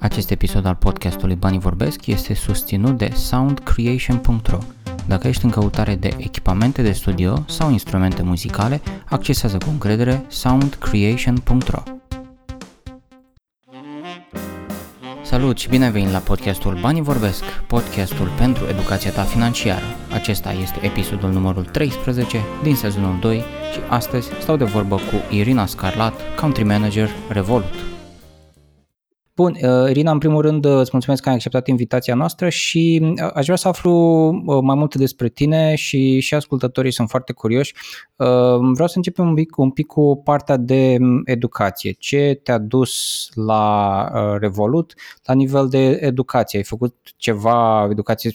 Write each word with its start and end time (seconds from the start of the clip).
Acest 0.00 0.30
episod 0.30 0.66
al 0.66 0.74
podcastului 0.74 1.34
Banii 1.34 1.58
Vorbesc 1.58 2.06
este 2.06 2.34
susținut 2.34 2.98
de 2.98 3.10
soundcreation.ro. 3.14 4.58
Dacă 5.06 5.28
ești 5.28 5.44
în 5.44 5.50
căutare 5.50 5.94
de 5.94 6.14
echipamente 6.18 6.82
de 6.82 6.92
studio 6.92 7.44
sau 7.48 7.70
instrumente 7.70 8.22
muzicale, 8.22 8.80
accesează 9.04 9.58
cu 9.58 9.70
încredere 9.70 10.24
soundcreation.ro. 10.28 11.82
Salut 15.22 15.58
și 15.58 15.68
bine 15.68 15.90
venit 15.90 16.10
la 16.10 16.18
podcastul 16.18 16.78
Banii 16.80 17.02
Vorbesc, 17.02 17.44
podcastul 17.66 18.28
pentru 18.38 18.66
educația 18.66 19.10
ta 19.10 19.22
financiară. 19.22 19.84
Acesta 20.12 20.52
este 20.52 20.84
episodul 20.84 21.30
numărul 21.30 21.64
13 21.64 22.38
din 22.62 22.74
sezonul 22.74 23.18
2 23.20 23.36
și 23.72 23.78
astăzi 23.88 24.28
stau 24.40 24.56
de 24.56 24.64
vorbă 24.64 24.96
cu 24.96 25.34
Irina 25.34 25.66
Scarlat, 25.66 26.14
Country 26.36 26.64
Manager 26.64 27.08
Revolut. 27.28 27.89
Bun, 29.40 29.56
uh, 29.62 29.90
Irina, 29.90 30.10
în 30.10 30.18
primul 30.18 30.42
rând 30.42 30.64
uh, 30.64 30.78
îți 30.78 30.90
mulțumesc 30.92 31.22
că 31.22 31.28
ai 31.28 31.34
acceptat 31.34 31.66
invitația 31.66 32.14
noastră 32.14 32.48
și 32.48 33.00
uh, 33.02 33.30
aș 33.34 33.44
vrea 33.44 33.56
să 33.56 33.68
aflu 33.68 33.92
mai 34.62 34.74
multe 34.76 34.98
despre 34.98 35.28
tine 35.28 35.74
și, 35.74 36.20
și 36.20 36.34
ascultătorii 36.34 36.92
sunt 36.92 37.08
foarte 37.08 37.32
curioși. 37.32 37.74
Vreau 38.72 38.86
să 38.86 38.92
începem 38.96 39.28
un 39.28 39.34
pic, 39.34 39.56
un 39.56 39.70
pic 39.70 39.86
cu 39.86 40.20
partea 40.24 40.56
de 40.56 40.96
um, 41.00 41.22
educație. 41.24 41.92
Ce 41.92 42.40
te-a 42.42 42.58
dus 42.58 42.92
la 43.34 44.36
Revolut 44.38 44.94
la 45.24 45.34
nivel 45.34 45.68
de 45.68 45.88
educație? 45.88 46.58
Ai 46.58 46.64
făcut 46.64 46.96
ceva, 47.16 47.88
educație, 47.90 48.30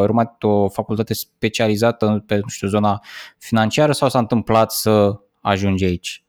urmat 0.00 0.42
o 0.42 0.68
facultate 0.68 1.14
specializată 1.14 2.24
pe 2.26 2.34
nu 2.34 2.48
știu, 2.48 2.68
zona 2.68 3.00
financiară 3.38 3.92
sau 3.92 4.08
s-a 4.08 4.18
întâmplat 4.18 4.72
să 4.72 5.20
ajungi 5.40 5.84
aici? 5.84 6.23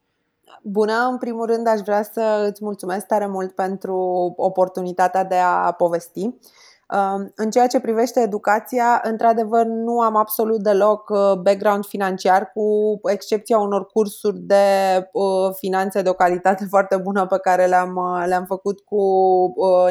Bună, 0.68 1.08
în 1.12 1.18
primul 1.18 1.46
rând 1.46 1.68
aș 1.68 1.80
vrea 1.80 2.04
să 2.04 2.48
îți 2.50 2.64
mulțumesc 2.64 3.06
tare 3.06 3.28
mult 3.28 3.52
pentru 3.52 3.96
oportunitatea 4.38 5.24
de 5.24 5.36
a 5.36 5.72
povesti. 5.72 6.22
Um, 6.24 7.32
în 7.36 7.50
ceea 7.50 7.68
ce 7.68 7.80
privește 7.80 8.20
educația, 8.20 9.02
într-adevăr 9.04 9.66
nu 9.66 10.00
am 10.02 10.16
absolut 10.16 10.64
deloc 10.64 11.10
uh, 11.10 11.34
background 11.42 11.86
financiar, 11.86 12.52
cu 12.54 13.00
excepția 13.12 13.58
unor 13.58 13.86
cursuri 13.86 14.40
de 14.40 14.64
uh, 15.12 15.54
finanțe 15.56 16.02
de 16.02 16.10
o 16.10 16.14
calitate 16.14 16.66
foarte 16.74 16.98
bună 16.98 17.26
pe 17.26 17.40
care 17.40 17.66
le-am, 17.66 17.96
uh, 17.96 18.24
le-am 18.28 18.46
făcut 18.46 18.80
cu 18.80 19.00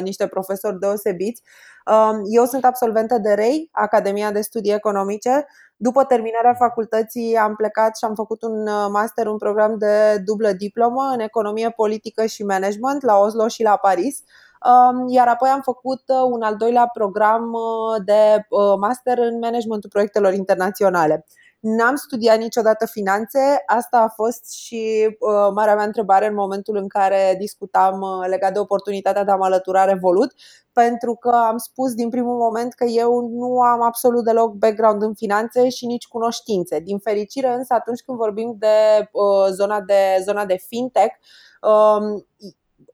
niște 0.02 0.26
profesori 0.26 0.78
deosebiți. 0.78 1.42
Um, 1.86 2.22
eu 2.24 2.44
sunt 2.44 2.64
absolventă 2.64 3.18
de 3.18 3.32
REI, 3.32 3.68
Academia 3.72 4.32
de 4.32 4.40
Studii 4.40 4.72
Economice, 4.72 5.46
după 5.76 6.04
terminarea 6.04 6.54
facultății 6.54 7.36
am 7.36 7.54
plecat 7.54 7.96
și 7.96 8.04
am 8.04 8.14
făcut 8.14 8.42
un 8.42 8.66
uh, 8.66 8.86
master, 8.90 9.26
un 9.26 9.38
program 9.38 9.78
de 9.78 10.18
dublă 10.24 10.52
diplomă 10.52 11.10
în 11.12 11.20
economie 11.20 11.70
politică 11.70 12.26
și 12.26 12.44
management 12.44 13.02
la 13.02 13.18
Oslo 13.18 13.48
și 13.48 13.62
la 13.62 13.76
Paris. 13.76 14.22
Um, 14.64 15.08
iar 15.08 15.28
apoi 15.28 15.48
am 15.48 15.60
făcut 15.60 16.02
uh, 16.06 16.30
un 16.30 16.42
al 16.42 16.56
doilea 16.56 16.90
program 16.92 17.52
uh, 17.52 18.02
de 18.04 18.46
master 18.80 19.18
în 19.18 19.38
managementul 19.38 19.90
proiectelor 19.90 20.32
internaționale. 20.32 21.26
N-am 21.66 21.96
studiat 21.96 22.38
niciodată 22.38 22.86
finanțe, 22.86 23.62
asta 23.66 23.98
a 23.98 24.08
fost 24.08 24.52
și 24.52 25.06
uh, 25.18 25.52
marea 25.54 25.74
mea 25.74 25.84
întrebare 25.84 26.26
în 26.26 26.34
momentul 26.34 26.76
în 26.76 26.88
care 26.88 27.34
discutam 27.38 28.00
uh, 28.00 28.26
legat 28.28 28.52
de 28.52 28.58
oportunitatea 28.58 29.24
de 29.24 29.30
a 29.30 29.36
mă 29.36 29.44
alătura 29.44 29.84
Revolut, 29.84 30.34
pentru 30.72 31.14
că 31.14 31.28
am 31.28 31.56
spus 31.56 31.94
din 31.94 32.08
primul 32.08 32.36
moment 32.36 32.72
că 32.74 32.84
eu 32.84 33.28
nu 33.28 33.60
am 33.60 33.82
absolut 33.82 34.24
deloc 34.24 34.52
background 34.52 35.02
în 35.02 35.14
finanțe 35.14 35.68
și 35.68 35.86
nici 35.86 36.06
cunoștințe. 36.06 36.78
Din 36.78 36.98
fericire, 36.98 37.48
însă, 37.48 37.74
atunci 37.74 38.02
când 38.02 38.18
vorbim 38.18 38.56
de 38.58 39.08
uh, 39.12 39.46
zona 39.50 39.80
de, 39.80 40.22
zona 40.24 40.44
de 40.44 40.56
fintech, 40.66 41.14
uh, 41.62 42.22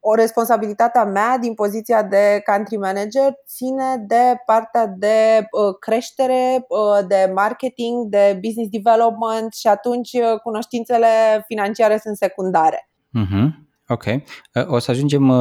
o 0.01 0.15
responsabilitatea 0.15 1.05
mea 1.05 1.39
din 1.39 1.55
poziția 1.55 2.03
de 2.03 2.43
country 2.45 2.77
manager 2.77 3.33
ține 3.47 4.05
de 4.07 4.43
partea 4.47 4.87
de 4.87 5.47
uh, 5.51 5.75
creștere, 5.81 6.67
uh, 6.69 7.07
de 7.07 7.33
marketing, 7.35 8.09
de 8.09 8.39
business 8.43 8.71
development 8.71 9.55
și 9.55 9.67
atunci 9.67 10.13
uh, 10.13 10.41
cunoștințele 10.43 11.45
financiare 11.47 11.99
sunt 11.99 12.17
secundare. 12.17 12.91
Uh-huh. 13.19 13.70
Ok. 13.93 14.05
Uh, 14.05 14.23
o 14.67 14.79
să 14.79 14.91
ajungem 14.91 15.29
uh, 15.29 15.37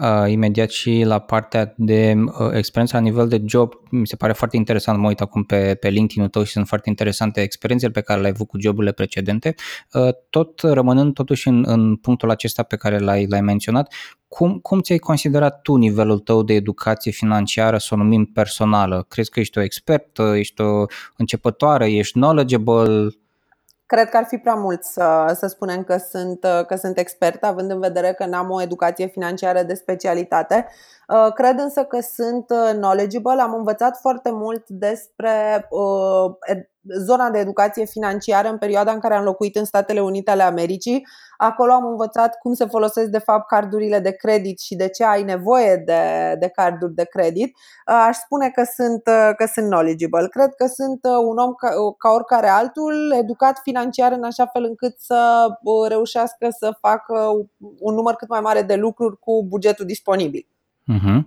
uh, 0.00 0.30
imediat 0.30 0.70
și 0.70 1.02
la 1.04 1.18
partea 1.18 1.74
de 1.76 2.14
uh, 2.26 2.50
experiență 2.52 2.96
la 2.96 3.02
nivel 3.02 3.28
de 3.28 3.42
job. 3.46 3.72
Mi 3.90 4.06
se 4.06 4.16
pare 4.16 4.32
foarte 4.32 4.56
interesant, 4.56 4.98
mă 4.98 5.06
uit 5.06 5.20
acum 5.20 5.44
pe, 5.44 5.74
pe 5.74 5.88
LinkedIn-ul 5.88 6.28
tău 6.28 6.42
și 6.42 6.52
sunt 6.52 6.66
foarte 6.66 6.88
interesante 6.88 7.40
experiențele 7.40 7.92
pe 7.92 8.00
care 8.00 8.20
le-ai 8.20 8.32
avut 8.34 8.48
cu 8.48 8.60
joburile 8.60 8.92
precedente. 8.92 9.54
Uh, 9.92 10.08
tot 10.30 10.60
rămânând 10.60 11.14
totuși 11.14 11.48
în, 11.48 11.64
în 11.66 11.96
punctul 11.96 12.30
acesta 12.30 12.62
pe 12.62 12.76
care 12.76 12.98
l-ai, 12.98 13.26
l-ai 13.26 13.40
menționat, 13.40 13.94
cum, 14.28 14.58
cum 14.58 14.80
ți-ai 14.80 14.98
considerat 14.98 15.62
tu 15.62 15.76
nivelul 15.76 16.18
tău 16.18 16.42
de 16.42 16.54
educație 16.54 17.10
financiară, 17.10 17.78
să 17.78 17.88
o 17.94 17.96
numim 17.96 18.24
personală? 18.24 19.06
Crezi 19.08 19.30
că 19.30 19.40
ești 19.40 19.58
o 19.58 19.62
expertă, 19.62 20.34
ești 20.36 20.60
o 20.60 20.84
începătoare, 21.16 21.92
ești 21.92 22.12
knowledgeable? 22.12 23.08
Cred 23.86 24.08
că 24.08 24.16
ar 24.16 24.24
fi 24.24 24.38
prea 24.38 24.54
mult 24.54 24.84
să, 24.84 25.34
să 25.38 25.46
spunem 25.46 25.84
că 25.84 25.96
sunt, 25.96 26.40
că 26.66 26.76
sunt 26.76 26.98
expert, 26.98 27.44
având 27.44 27.70
în 27.70 27.80
vedere 27.80 28.12
că 28.12 28.26
n-am 28.26 28.50
o 28.50 28.62
educație 28.62 29.06
financiară 29.06 29.62
de 29.62 29.74
specialitate. 29.74 30.68
Uh, 31.08 31.32
cred 31.32 31.58
însă 31.58 31.84
că 31.84 32.00
sunt 32.00 32.50
uh, 32.50 32.70
knowledgeable, 32.72 33.42
am 33.42 33.54
învățat 33.54 33.98
foarte 34.00 34.30
mult 34.30 34.68
despre 34.68 35.66
uh, 35.70 36.34
zona 36.98 37.30
de 37.30 37.38
educație 37.38 37.84
financiară 37.84 38.48
în 38.48 38.58
perioada 38.58 38.92
în 38.92 38.98
care 38.98 39.14
am 39.14 39.24
locuit 39.24 39.56
în 39.56 39.64
Statele 39.64 40.00
Unite 40.00 40.30
ale 40.30 40.42
Americii. 40.42 41.06
Acolo 41.36 41.72
am 41.72 41.86
învățat 41.86 42.38
cum 42.38 42.54
se 42.54 42.64
folosesc 42.66 43.08
de 43.08 43.18
fapt 43.18 43.48
cardurile 43.48 43.98
de 43.98 44.10
credit 44.10 44.60
și 44.60 44.74
de 44.74 44.88
ce 44.88 45.04
ai 45.04 45.22
nevoie 45.22 45.76
de, 45.76 46.34
de 46.38 46.48
carduri 46.48 46.94
de 46.94 47.04
credit. 47.04 47.56
Aș 47.84 48.16
spune 48.16 48.50
că 48.50 48.62
sunt, 48.74 49.02
că 49.36 49.46
sunt 49.52 49.66
knowledgeable. 49.66 50.28
Cred 50.28 50.54
că 50.54 50.66
sunt 50.66 51.00
un 51.04 51.36
om 51.38 51.52
ca, 51.54 51.68
ca 51.98 52.10
oricare 52.10 52.48
altul, 52.48 53.14
educat 53.18 53.60
financiar 53.62 54.12
în 54.12 54.24
așa 54.24 54.46
fel 54.46 54.64
încât 54.64 54.94
să 54.98 55.46
reușească 55.88 56.48
să 56.58 56.76
facă 56.80 57.30
un 57.78 57.94
număr 57.94 58.14
cât 58.14 58.28
mai 58.28 58.40
mare 58.40 58.62
de 58.62 58.74
lucruri 58.74 59.18
cu 59.18 59.44
bugetul 59.48 59.86
disponibil. 59.86 60.48
Uh-huh. 60.92 61.24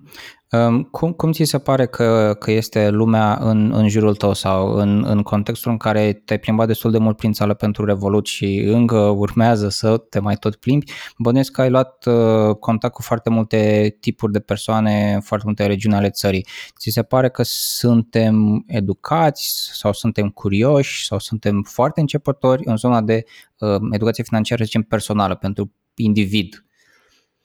Cum, 0.91 1.11
cum 1.11 1.31
ți 1.31 1.43
se 1.43 1.59
pare 1.59 1.85
că, 1.85 2.35
că 2.39 2.51
este 2.51 2.89
lumea 2.89 3.37
în, 3.41 3.71
în 3.73 3.87
jurul 3.89 4.15
tău 4.15 4.33
sau 4.33 4.73
în, 4.73 5.03
în 5.07 5.21
contextul 5.21 5.71
în 5.71 5.77
care 5.77 6.13
te-ai 6.13 6.39
plimbat 6.39 6.67
destul 6.67 6.91
de 6.91 6.97
mult 6.97 7.17
prin 7.17 7.31
țară 7.31 7.53
pentru 7.53 7.85
Revolut 7.85 8.25
și 8.25 8.57
încă 8.57 8.97
urmează 8.97 9.69
să 9.69 9.97
te 9.97 10.19
mai 10.19 10.35
tot 10.35 10.55
plimbi? 10.55 10.91
Bănuiesc 11.17 11.51
că 11.51 11.61
ai 11.61 11.69
luat 11.69 12.05
uh, 12.05 12.55
contact 12.55 12.93
cu 12.93 13.01
foarte 13.01 13.29
multe 13.29 13.95
tipuri 13.99 14.31
de 14.31 14.39
persoane, 14.39 15.19
foarte 15.23 15.45
multe 15.45 15.65
regiuni 15.65 15.95
ale 15.95 16.09
țării. 16.09 16.47
Ți 16.79 16.89
se 16.89 17.03
pare 17.03 17.29
că 17.29 17.41
suntem 17.45 18.63
educați 18.67 19.69
sau 19.73 19.93
suntem 19.93 20.29
curioși 20.29 21.05
sau 21.05 21.19
suntem 21.19 21.61
foarte 21.61 21.99
începători 21.99 22.61
în 22.65 22.77
zona 22.77 23.01
de 23.01 23.23
uh, 23.59 23.75
educație 23.91 24.23
financiară, 24.23 24.63
zicem, 24.63 24.81
personală 24.81 25.35
pentru 25.35 25.71
individ? 25.95 26.66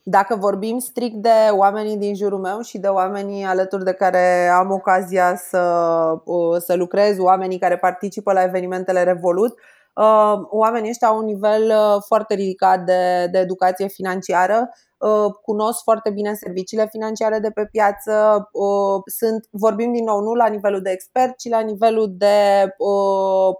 Dacă 0.05 0.37
vorbim 0.37 0.79
strict 0.79 1.15
de 1.15 1.49
oamenii 1.51 1.97
din 1.97 2.15
jurul 2.15 2.39
meu 2.39 2.61
și 2.61 2.79
de 2.79 2.89
oamenii 2.89 3.45
alături 3.45 3.85
de 3.85 3.93
care 3.93 4.49
am 4.49 4.71
ocazia 4.71 5.37
să, 5.37 5.61
uh, 6.25 6.57
să 6.59 6.75
lucrez, 6.75 7.19
oamenii 7.19 7.59
care 7.59 7.77
participă 7.79 8.33
la 8.33 8.43
evenimentele 8.43 9.03
Revolut, 9.03 9.59
uh, 9.95 10.35
oamenii 10.51 10.91
ăștia 10.91 11.09
au 11.09 11.19
un 11.19 11.25
nivel 11.25 11.63
uh, 11.63 12.03
foarte 12.07 12.35
ridicat 12.35 12.85
de, 12.85 13.29
de 13.31 13.39
educație 13.39 13.87
financiară, 13.87 14.71
cunosc 15.43 15.83
foarte 15.83 16.11
bine 16.11 16.35
serviciile 16.35 16.87
financiare 16.91 17.39
de 17.39 17.51
pe 17.51 17.69
piață, 17.71 18.49
sunt, 19.05 19.47
vorbim 19.51 19.93
din 19.93 20.05
nou 20.05 20.21
nu 20.21 20.35
la 20.35 20.47
nivelul 20.47 20.83
de 20.83 20.91
expert, 20.91 21.37
ci 21.37 21.49
la 21.49 21.61
nivelul 21.61 22.15
de 22.17 22.37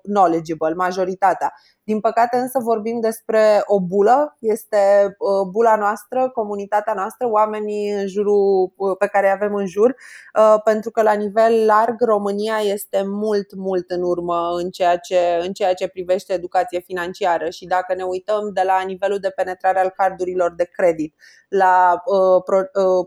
knowledgeable, 0.03 0.75
majoritatea. 0.75 1.53
Din 1.93 2.01
păcate 2.01 2.37
însă 2.37 2.59
vorbim 2.63 3.01
despre 3.01 3.63
o 3.65 3.81
bulă, 3.81 4.37
este 4.39 4.77
uh, 5.19 5.49
bula 5.51 5.77
noastră, 5.77 6.31
comunitatea 6.35 6.93
noastră, 6.95 7.29
oamenii 7.29 7.91
în 7.91 8.07
jurul, 8.07 8.73
uh, 8.77 8.97
pe 8.99 9.07
care 9.07 9.27
îi 9.27 9.33
avem 9.33 9.55
în 9.55 9.67
jur, 9.67 9.95
uh, 10.39 10.55
pentru 10.65 10.91
că 10.91 11.03
la 11.03 11.13
nivel 11.13 11.67
larg 11.67 12.01
România 12.01 12.57
este 12.63 13.03
mult, 13.07 13.55
mult 13.55 13.91
în 13.91 14.03
urmă 14.03 14.49
în 14.63 14.71
ceea 14.71 14.97
ce, 14.97 15.19
în 15.41 15.53
ceea 15.53 15.75
ce 15.75 15.89
privește 15.89 16.33
educație 16.33 16.81
financiară. 16.81 17.51
Și 17.51 17.67
dacă 17.67 17.95
ne 17.95 18.03
uităm 18.03 18.51
de 18.53 18.63
la 18.65 18.81
nivelul 18.87 19.19
de 19.19 19.33
penetrare 19.37 19.79
al 19.79 19.93
cardurilor 19.97 20.55
de 20.55 20.65
credit, 20.65 21.15
la 21.49 22.03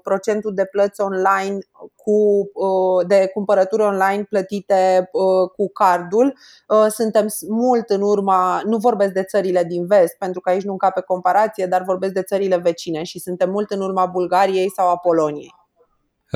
procentul 0.04 0.54
de 0.54 0.66
plăți 0.66 1.02
online 1.02 1.58
cu, 1.96 2.52
de 3.08 3.30
cumpărături 3.34 3.82
online 3.82 4.24
plătite 4.24 5.10
cu 5.56 5.70
cardul, 5.74 6.38
suntem 6.90 7.28
mult 7.50 7.90
în 7.90 8.02
urma 8.02 8.62
nu 8.76 8.82
vorbesc 8.82 9.14
de 9.14 9.24
țările 9.24 9.64
din 9.64 9.86
vest, 9.86 10.18
pentru 10.18 10.40
că 10.40 10.50
aici 10.50 10.64
nu 10.64 10.72
încape 10.72 11.02
comparație, 11.02 11.66
dar 11.66 11.84
vorbesc 11.84 12.14
de 12.14 12.22
țările 12.22 12.58
vecine 12.58 13.04
și 13.04 13.20
suntem 13.20 13.50
mult 13.50 13.72
în 13.72 13.82
urma 13.82 14.06
Bulgariei 14.06 14.72
sau 14.72 14.90
a 14.90 14.98
Poloniei. 14.98 15.54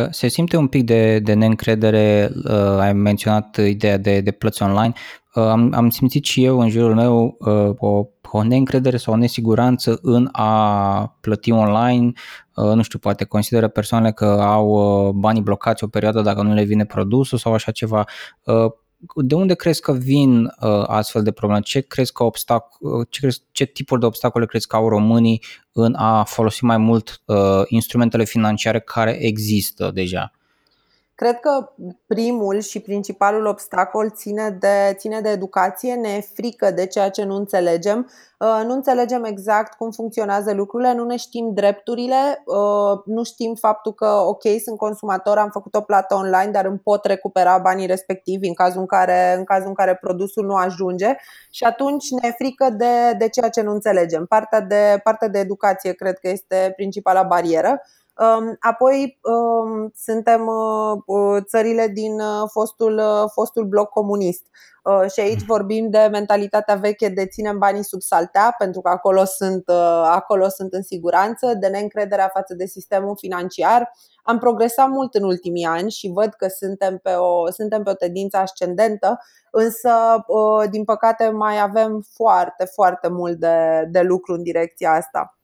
Se 0.09 0.27
simte 0.27 0.57
un 0.57 0.67
pic 0.67 0.83
de, 0.85 1.19
de 1.19 1.33
neîncredere, 1.33 2.31
ai 2.79 2.93
menționat 2.93 3.57
ideea 3.57 3.97
de, 3.97 4.21
de 4.21 4.31
plăți 4.31 4.63
online. 4.63 4.93
Am, 5.33 5.71
am 5.75 5.89
simțit 5.89 6.25
și 6.25 6.43
eu 6.43 6.59
în 6.59 6.69
jurul 6.69 6.95
meu 6.95 7.37
o, 7.77 8.03
o 8.31 8.43
neîncredere 8.43 8.97
sau 8.97 9.13
o 9.13 9.17
nesiguranță 9.17 9.99
în 10.01 10.29
a 10.31 11.17
plăti 11.21 11.51
online. 11.51 12.11
Nu 12.55 12.81
știu, 12.81 12.99
poate 12.99 13.25
consideră 13.25 13.67
persoanele 13.67 14.11
că 14.11 14.25
au 14.25 15.11
banii 15.15 15.41
blocați 15.41 15.83
o 15.83 15.87
perioadă 15.87 16.21
dacă 16.21 16.41
nu 16.41 16.53
le 16.53 16.63
vine 16.63 16.85
produsul 16.85 17.37
sau 17.37 17.53
așa 17.53 17.71
ceva 17.71 18.05
de 19.15 19.35
unde 19.35 19.53
crezi 19.53 19.81
că 19.81 19.93
vin 19.93 20.43
uh, 20.43 20.83
astfel 20.87 21.23
de 21.23 21.31
probleme? 21.31 21.61
Ce 21.61 21.79
crezi 21.79 22.11
că 22.11 22.23
obstac- 22.23 22.79
uh, 22.79 23.07
ce, 23.09 23.19
crezi, 23.19 23.41
ce 23.51 23.65
tipuri 23.65 23.99
de 23.99 24.05
obstacole 24.05 24.45
crezi 24.45 24.67
că 24.67 24.75
au 24.75 24.89
românii 24.89 25.43
în 25.71 25.93
a 25.95 26.23
folosi 26.23 26.63
mai 26.63 26.77
mult 26.77 27.21
uh, 27.25 27.61
instrumentele 27.67 28.23
financiare 28.23 28.79
care 28.79 29.17
există 29.25 29.91
deja? 29.93 30.31
Cred 31.19 31.39
că 31.39 31.71
primul 32.07 32.59
și 32.59 32.79
principalul 32.79 33.45
obstacol 33.45 34.11
ține 34.11 34.49
de, 34.49 34.93
ține 34.93 35.21
de 35.21 35.29
educație, 35.29 35.93
ne 35.93 36.09
e 36.09 36.21
frică 36.33 36.71
de 36.71 36.85
ceea 36.85 37.09
ce 37.09 37.23
nu 37.23 37.35
înțelegem, 37.35 38.09
uh, 38.39 38.61
nu 38.65 38.73
înțelegem 38.73 39.23
exact 39.23 39.73
cum 39.73 39.91
funcționează 39.91 40.53
lucrurile, 40.53 40.93
nu 40.93 41.05
ne 41.05 41.15
știm 41.15 41.53
drepturile, 41.53 42.43
uh, 42.45 42.99
nu 43.05 43.23
știm 43.23 43.55
faptul 43.55 43.93
că, 43.93 44.05
ok, 44.05 44.41
sunt 44.63 44.77
consumator, 44.77 45.37
am 45.37 45.49
făcut 45.49 45.75
o 45.75 45.81
plată 45.81 46.15
online, 46.15 46.51
dar 46.51 46.65
îmi 46.65 46.79
pot 46.79 47.05
recupera 47.05 47.57
banii 47.57 47.87
respectivi 47.87 48.47
în 48.47 48.53
cazul 48.53 48.79
în 48.79 48.85
care, 48.85 49.35
în 49.37 49.43
cazul 49.43 49.67
în 49.67 49.73
care 49.73 49.95
produsul 49.95 50.45
nu 50.45 50.55
ajunge 50.55 51.15
și 51.49 51.63
atunci 51.63 52.09
ne 52.09 52.27
e 52.27 52.31
frică 52.37 52.69
de, 52.69 53.13
de 53.17 53.29
ceea 53.29 53.49
ce 53.49 53.61
nu 53.61 53.71
înțelegem. 53.71 54.25
Partea 54.25 54.61
de, 54.61 54.99
partea 55.03 55.27
de 55.27 55.39
educație 55.39 55.93
cred 55.93 56.19
că 56.19 56.29
este 56.29 56.73
principala 56.75 57.23
barieră. 57.23 57.81
Um, 58.19 58.55
apoi 58.59 59.19
um, 59.21 59.91
suntem 59.95 60.47
uh, 60.47 60.97
uh, 61.05 61.43
țările 61.43 61.87
din 61.87 62.19
uh, 62.19 62.49
fostul, 62.51 63.01
fostul 63.33 63.65
bloc 63.65 63.89
comunist 63.89 64.45
și 65.13 65.19
aici 65.19 65.43
vorbim 65.43 65.89
de 65.89 66.07
mentalitatea 66.11 66.75
veche 66.75 67.09
de 67.09 67.25
ținem 67.25 67.57
banii 67.57 67.83
sub 67.83 68.01
saltea 68.01 68.55
pentru 68.57 68.81
că 68.81 68.89
acolo 68.89 69.23
sunt, 69.25 69.69
acolo 70.03 70.47
sunt 70.47 70.73
în 70.73 70.81
siguranță, 70.81 71.53
de 71.59 71.67
neîncrederea 71.67 72.29
față 72.33 72.53
de 72.53 72.65
sistemul 72.65 73.17
financiar. 73.17 73.91
Am 74.23 74.37
progresat 74.37 74.89
mult 74.89 75.13
în 75.13 75.23
ultimii 75.23 75.65
ani 75.65 75.91
și 75.91 76.11
văd 76.13 76.33
că 76.33 76.47
suntem 76.47 76.97
pe 76.97 77.11
o, 77.11 77.51
suntem 77.51 77.83
pe 77.83 77.89
o 77.89 77.93
tendință 77.93 78.37
ascendentă, 78.37 79.19
însă 79.51 79.91
din 80.69 80.83
păcate 80.83 81.29
mai 81.29 81.61
avem 81.61 82.05
foarte, 82.15 82.65
foarte 82.65 83.07
mult 83.07 83.39
de, 83.39 83.87
de 83.91 84.01
lucru 84.01 84.33
în 84.33 84.43
direcția 84.43 84.91
asta. 84.91 85.38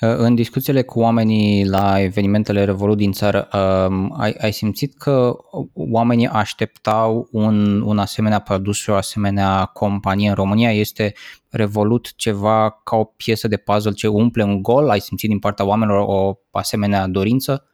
Uh, 0.00 0.14
în 0.16 0.34
discuțiile 0.34 0.82
cu 0.82 1.00
oamenii 1.00 1.66
la 1.66 2.00
evenimentele 2.00 2.64
Revolut 2.64 2.96
din 2.96 3.12
țară, 3.12 3.48
um, 3.88 4.14
ai, 4.20 4.32
ai 4.40 4.52
simțit 4.52 4.94
că 4.98 5.36
oamenii 5.74 6.26
așteptau 6.26 7.28
un, 7.32 7.80
un 7.80 7.98
asemenea 7.98 8.38
produs 8.38 8.76
și 8.76 8.90
o 8.90 8.94
asemenea 8.94 9.64
companie 9.64 10.28
în 10.28 10.34
România? 10.34 10.72
Este 10.72 11.12
Revolut 11.50 12.12
ceva 12.16 12.80
ca 12.84 12.96
o 12.96 13.04
piesă 13.04 13.48
de 13.48 13.56
puzzle 13.56 13.92
ce 13.92 14.06
umple 14.06 14.42
un 14.42 14.62
gol? 14.62 14.90
Ai 14.90 15.00
simțit 15.00 15.28
din 15.28 15.38
partea 15.38 15.64
oamenilor 15.64 16.04
o 16.06 16.34
asemenea 16.50 17.06
dorință? 17.06 17.68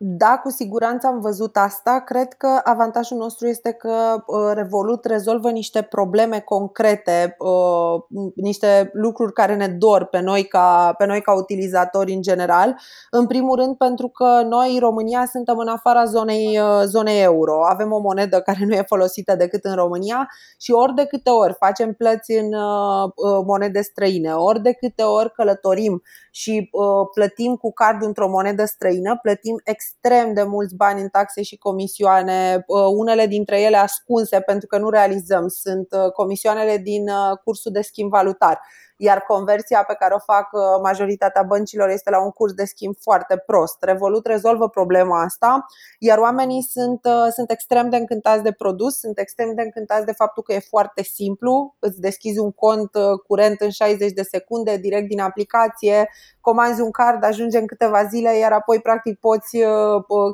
Da, 0.00 0.40
cu 0.42 0.50
siguranță 0.50 1.06
am 1.06 1.20
văzut 1.20 1.56
asta. 1.56 2.00
Cred 2.00 2.32
că 2.32 2.60
avantajul 2.64 3.18
nostru 3.18 3.46
este 3.46 3.72
că 3.72 4.24
uh, 4.26 4.50
Revolut 4.54 5.04
rezolvă 5.04 5.50
niște 5.50 5.82
probleme 5.82 6.40
concrete, 6.40 7.36
uh, 7.38 8.02
niște 8.34 8.90
lucruri 8.92 9.32
care 9.32 9.56
ne 9.56 9.68
dor 9.68 10.04
pe 10.04 10.20
noi 10.20 10.44
ca, 10.44 10.94
pe 10.98 11.06
noi 11.06 11.20
ca 11.20 11.34
utilizatori 11.34 12.12
în 12.12 12.22
general. 12.22 12.80
În 13.10 13.26
primul 13.26 13.56
rând 13.56 13.76
pentru 13.76 14.08
că 14.08 14.42
noi, 14.42 14.76
România, 14.80 15.26
suntem 15.26 15.58
în 15.58 15.68
afara 15.68 16.04
zonei, 16.04 16.58
uh, 16.58 16.82
zonei 16.84 17.22
euro. 17.22 17.64
Avem 17.64 17.92
o 17.92 17.98
monedă 17.98 18.40
care 18.40 18.64
nu 18.66 18.74
e 18.74 18.82
folosită 18.86 19.36
decât 19.36 19.64
în 19.64 19.74
România 19.74 20.28
și 20.58 20.72
ori 20.72 20.94
de 20.94 21.04
câte 21.04 21.30
ori 21.30 21.54
facem 21.58 21.92
plăți 21.92 22.32
în 22.32 22.54
monede 23.46 23.80
străine, 23.80 24.32
ori 24.32 24.62
de 24.62 24.72
câte 24.72 25.02
ori 25.02 25.32
călătorim 25.32 26.02
și 26.30 26.70
plătim 27.14 27.56
cu 27.56 27.72
card 27.72 28.02
într-o 28.02 28.28
monedă 28.28 28.64
străină, 28.64 29.18
plătim 29.22 29.60
ex 29.64 29.87
extrem 29.88 30.34
de 30.34 30.42
mulți 30.42 30.74
bani 30.74 31.00
în 31.00 31.08
taxe 31.08 31.42
și 31.42 31.56
comisioane, 31.56 32.64
uh, 32.66 32.84
unele 32.96 33.26
dintre 33.26 33.60
ele 33.60 33.76
ascunse 33.76 34.40
pentru 34.40 34.66
că 34.66 34.78
nu 34.78 34.90
realizăm, 34.90 35.48
sunt 35.48 35.88
uh, 35.90 36.12
comisioanele 36.12 36.76
din 36.76 37.08
uh, 37.08 37.38
cursul 37.44 37.72
de 37.72 37.80
schimb 37.80 38.10
valutar 38.10 38.60
iar 39.00 39.20
conversia 39.20 39.84
pe 39.86 39.94
care 39.98 40.14
o 40.14 40.18
fac 40.18 40.48
uh, 40.52 40.60
majoritatea 40.82 41.42
băncilor 41.42 41.88
este 41.88 42.10
la 42.10 42.22
un 42.22 42.30
curs 42.30 42.52
de 42.52 42.64
schimb 42.64 42.94
foarte 43.00 43.42
prost. 43.46 43.76
Revolut 43.80 44.26
rezolvă 44.26 44.68
problema 44.68 45.22
asta, 45.22 45.66
iar 45.98 46.18
oamenii 46.18 46.62
sunt, 46.62 47.00
uh, 47.04 47.32
sunt 47.32 47.50
extrem 47.50 47.88
de 47.90 47.96
încântați 47.96 48.42
de 48.42 48.52
produs, 48.52 48.98
sunt 48.98 49.18
extrem 49.18 49.54
de 49.54 49.62
încântați 49.62 50.06
de 50.06 50.12
faptul 50.12 50.42
că 50.42 50.52
e 50.52 50.58
foarte 50.58 51.02
simplu, 51.02 51.76
îți 51.78 52.00
deschizi 52.00 52.38
un 52.38 52.52
cont 52.52 52.94
uh, 52.94 53.18
curent 53.26 53.60
în 53.60 53.70
60 53.70 54.12
de 54.12 54.22
secunde, 54.22 54.76
direct 54.76 55.08
din 55.08 55.20
aplicație, 55.20 56.10
comanzi 56.40 56.80
un 56.80 56.90
card, 56.90 57.24
ajunge 57.24 57.58
în 57.58 57.66
câteva 57.66 58.04
zile, 58.04 58.36
iar 58.36 58.52
apoi 58.52 58.80
practic 58.80 59.18
poți 59.20 59.56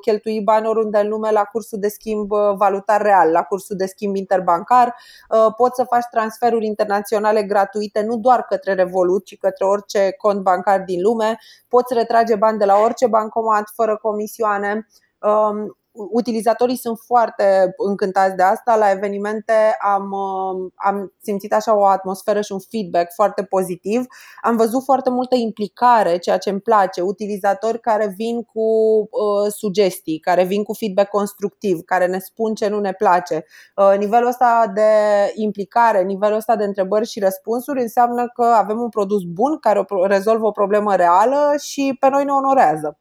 cheltui 0.01 0.41
bani 0.41 0.67
oriunde 0.67 0.99
în 0.99 1.09
lume 1.09 1.31
la 1.31 1.45
cursul 1.45 1.79
de 1.79 1.89
schimb 1.89 2.31
valutar 2.57 3.03
real, 3.03 3.31
la 3.31 3.43
cursul 3.43 3.77
de 3.77 3.87
schimb 3.87 4.17
interbancar, 4.17 4.97
poți 5.57 5.75
să 5.75 5.85
faci 5.85 6.05
transferuri 6.11 6.67
internaționale 6.67 7.43
gratuite, 7.43 8.03
nu 8.03 8.17
doar 8.17 8.43
că 8.43 8.54
către 8.55 8.75
Revolut, 8.75 9.25
ci 9.25 9.39
către 9.39 9.65
orice 9.65 10.15
cont 10.19 10.43
bancar 10.43 10.81
din 10.81 11.03
lume. 11.03 11.39
Poți 11.69 11.95
retrage 11.95 12.37
bani 12.37 12.59
de 12.59 12.65
la 12.65 12.77
orice 12.77 13.07
bancomat 13.07 13.65
fără 13.75 13.97
comisioane. 13.97 14.87
Um, 15.19 15.77
utilizatorii 15.95 16.77
sunt 16.77 16.99
foarte 17.07 17.75
încântați 17.77 18.37
de 18.37 18.43
asta. 18.43 18.77
La 18.77 18.91
evenimente 18.91 19.53
am, 19.81 20.11
uh, 20.11 20.73
am 20.75 21.13
simțit 21.23 21.53
așa 21.53 21.77
o 21.79 21.85
atmosferă 21.85 22.41
și 22.41 22.53
un 22.53 22.59
feedback 22.71 23.13
foarte 23.15 23.43
pozitiv. 23.43 24.05
Am 24.43 24.57
văzut 24.57 24.85
foarte 24.85 25.11
multă 25.11 25.35
implicare, 25.35 26.19
ceea 26.19 26.39
ce 26.39 26.51
îmi 26.51 26.61
place, 26.61 27.01
utilizatori 27.01 27.81
care 27.81 28.15
vin 28.17 28.43
cu 28.43 28.61
uh, 29.01 29.53
sugestii, 29.57 30.19
care 30.19 30.45
vin 30.45 30.63
cu 30.63 30.73
feedback 30.73 31.09
constructiv, 31.09 31.81
care 31.85 32.07
ne 32.07 32.19
spun 32.19 32.55
ce 32.55 32.69
nu 32.69 32.81
ne 32.81 32.93
place. 32.93 33.45
Uh, 33.77 33.99
nivelul 33.99 34.29
ăsta 34.29 34.71
de 34.75 34.91
implicare, 35.35 36.03
nivelul 36.03 36.37
ăsta 36.37 36.57
de 36.57 36.65
întrebări 36.65 37.07
și 37.07 37.21
răspunsuri 37.21 37.81
înseamnă 37.81 38.29
că 38.35 38.45
avem 38.45 38.81
un 38.81 38.89
produs 38.89 39.23
bun 39.23 39.59
care 39.59 39.85
rezolvă 40.07 40.47
o 40.47 40.51
problemă 40.51 40.95
reală 40.95 41.55
și 41.61 41.97
pe 42.01 42.09
noi 42.09 42.25
ne 42.25 42.33
onorează. 42.33 42.99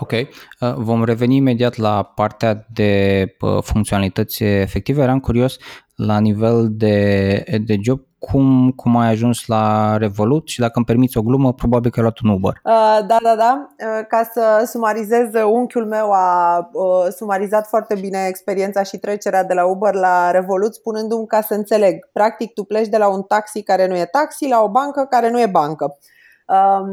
Ok. 0.00 0.12
Uh, 0.12 0.28
vom 0.74 1.04
reveni 1.04 1.36
imediat 1.36 1.76
la 1.76 2.02
partea 2.02 2.66
de 2.72 3.24
uh, 3.40 3.62
funcționalități 3.62 4.42
efective. 4.42 5.02
Eram 5.02 5.20
curios 5.20 5.56
la 5.94 6.18
nivel 6.18 6.68
de, 6.70 7.44
de 7.66 7.76
job 7.82 8.00
cum, 8.20 8.70
cum 8.76 8.96
ai 8.96 9.08
ajuns 9.08 9.46
la 9.46 9.96
Revolut 9.96 10.48
și 10.48 10.60
dacă 10.60 10.72
îmi 10.74 10.84
permiți 10.84 11.18
o 11.18 11.22
glumă, 11.22 11.52
probabil 11.52 11.90
că 11.90 11.96
ai 11.98 12.02
luat 12.02 12.18
un 12.18 12.30
Uber. 12.30 12.60
Uh, 12.64 13.06
da, 13.06 13.16
da, 13.22 13.34
da. 13.36 13.68
Uh, 13.78 14.06
ca 14.08 14.30
să 14.32 14.68
sumarizez, 14.70 15.28
unchiul 15.52 15.86
meu 15.86 16.12
a 16.12 16.58
uh, 16.72 17.12
sumarizat 17.16 17.66
foarte 17.66 17.94
bine 18.00 18.26
experiența 18.28 18.82
și 18.82 18.96
trecerea 18.96 19.44
de 19.44 19.54
la 19.54 19.64
Uber 19.64 19.94
la 19.94 20.30
Revolut, 20.30 20.74
spunându-mi 20.74 21.26
ca 21.26 21.40
să 21.40 21.54
înțeleg. 21.54 22.08
Practic, 22.12 22.52
tu 22.52 22.64
pleci 22.64 22.88
de 22.88 22.96
la 22.96 23.08
un 23.08 23.22
taxi 23.22 23.62
care 23.62 23.86
nu 23.86 23.96
e 23.96 24.04
taxi 24.04 24.48
la 24.48 24.62
o 24.62 24.68
bancă 24.68 25.06
care 25.10 25.30
nu 25.30 25.40
e 25.40 25.46
bancă. 25.46 25.84
Um, 25.84 25.92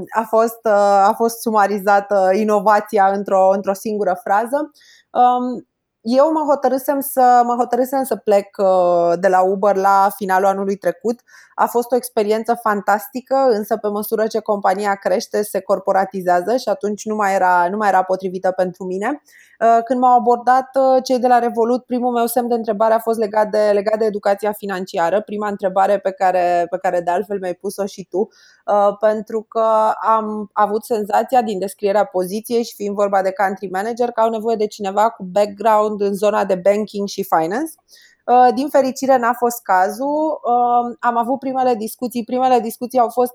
a 0.09 0.21
fost, 0.27 0.59
uh, 0.63 1.07
a 1.07 1.13
fost 1.15 1.41
sumarizată 1.41 2.29
inovația 2.33 3.07
într-o, 3.07 3.49
într-o 3.49 3.73
singură 3.73 4.19
frază. 4.23 4.71
Um, 6.01 6.17
eu 6.17 6.31
mă 6.31 6.45
hotărâsem 6.47 6.99
să, 6.99 7.41
mă 7.45 7.55
hotărâsem 7.57 8.03
să 8.03 8.15
plec 8.15 8.57
uh, 8.57 9.13
de 9.19 9.27
la 9.27 9.41
Uber 9.41 9.75
la 9.75 10.09
finalul 10.15 10.47
anului 10.47 10.75
trecut. 10.75 11.19
A 11.55 11.65
fost 11.65 11.91
o 11.91 11.95
experiență 11.95 12.59
fantastică, 12.61 13.35
însă 13.49 13.77
pe 13.77 13.87
măsură 13.87 14.27
ce 14.27 14.39
compania 14.39 14.95
crește, 14.95 15.41
se 15.43 15.59
corporatizează 15.59 16.57
și 16.57 16.69
atunci 16.69 17.05
nu 17.05 17.15
mai 17.15 17.33
era, 17.33 17.67
nu 17.69 17.77
mai 17.77 17.87
era 17.87 18.03
potrivită 18.03 18.51
pentru 18.51 18.83
mine. 18.83 19.21
Uh, 19.59 19.83
când 19.83 19.99
m-au 19.99 20.17
abordat 20.17 20.69
uh, 20.73 21.03
cei 21.03 21.19
de 21.19 21.27
la 21.27 21.39
Revolut, 21.39 21.85
primul 21.85 22.13
meu 22.13 22.25
semn 22.25 22.47
de 22.47 22.53
întrebare 22.53 22.93
a 22.93 22.99
fost 22.99 23.19
legat 23.19 23.49
de, 23.49 23.69
legat 23.73 23.99
de 23.99 24.05
educația 24.05 24.51
financiară. 24.51 25.21
Prima 25.21 25.47
întrebare 25.47 25.99
pe 25.99 26.11
care, 26.11 26.67
pe 26.69 26.77
care 26.77 27.01
de 27.01 27.11
altfel 27.11 27.39
mi-ai 27.39 27.53
pus-o 27.53 27.85
și 27.85 28.07
tu, 28.09 28.27
pentru 28.99 29.41
că 29.41 29.65
am 30.01 30.49
avut 30.53 30.85
senzația 30.85 31.41
din 31.41 31.59
descrierea 31.59 32.05
poziției 32.05 32.63
și 32.63 32.75
fiind 32.75 32.95
vorba 32.95 33.21
de 33.21 33.31
country 33.31 33.69
manager 33.69 34.11
că 34.11 34.21
au 34.21 34.29
nevoie 34.29 34.55
de 34.55 34.67
cineva 34.67 35.09
cu 35.09 35.23
background 35.23 35.96
background 35.97 36.01
în 36.01 36.13
zona 36.13 36.45
de 36.45 36.55
banking 36.55 37.07
și 37.07 37.23
finance. 37.23 37.71
Uh, 38.25 38.53
din 38.55 38.67
fericire 38.69 39.17
n-a 39.17 39.33
fost 39.33 39.61
cazul. 39.61 40.39
Uh, 40.43 40.95
am 40.99 41.17
avut 41.17 41.39
primele 41.39 41.75
discuții. 41.75 42.23
Primele 42.23 42.59
discuții 42.59 42.99
au 42.99 43.09
fost 43.09 43.33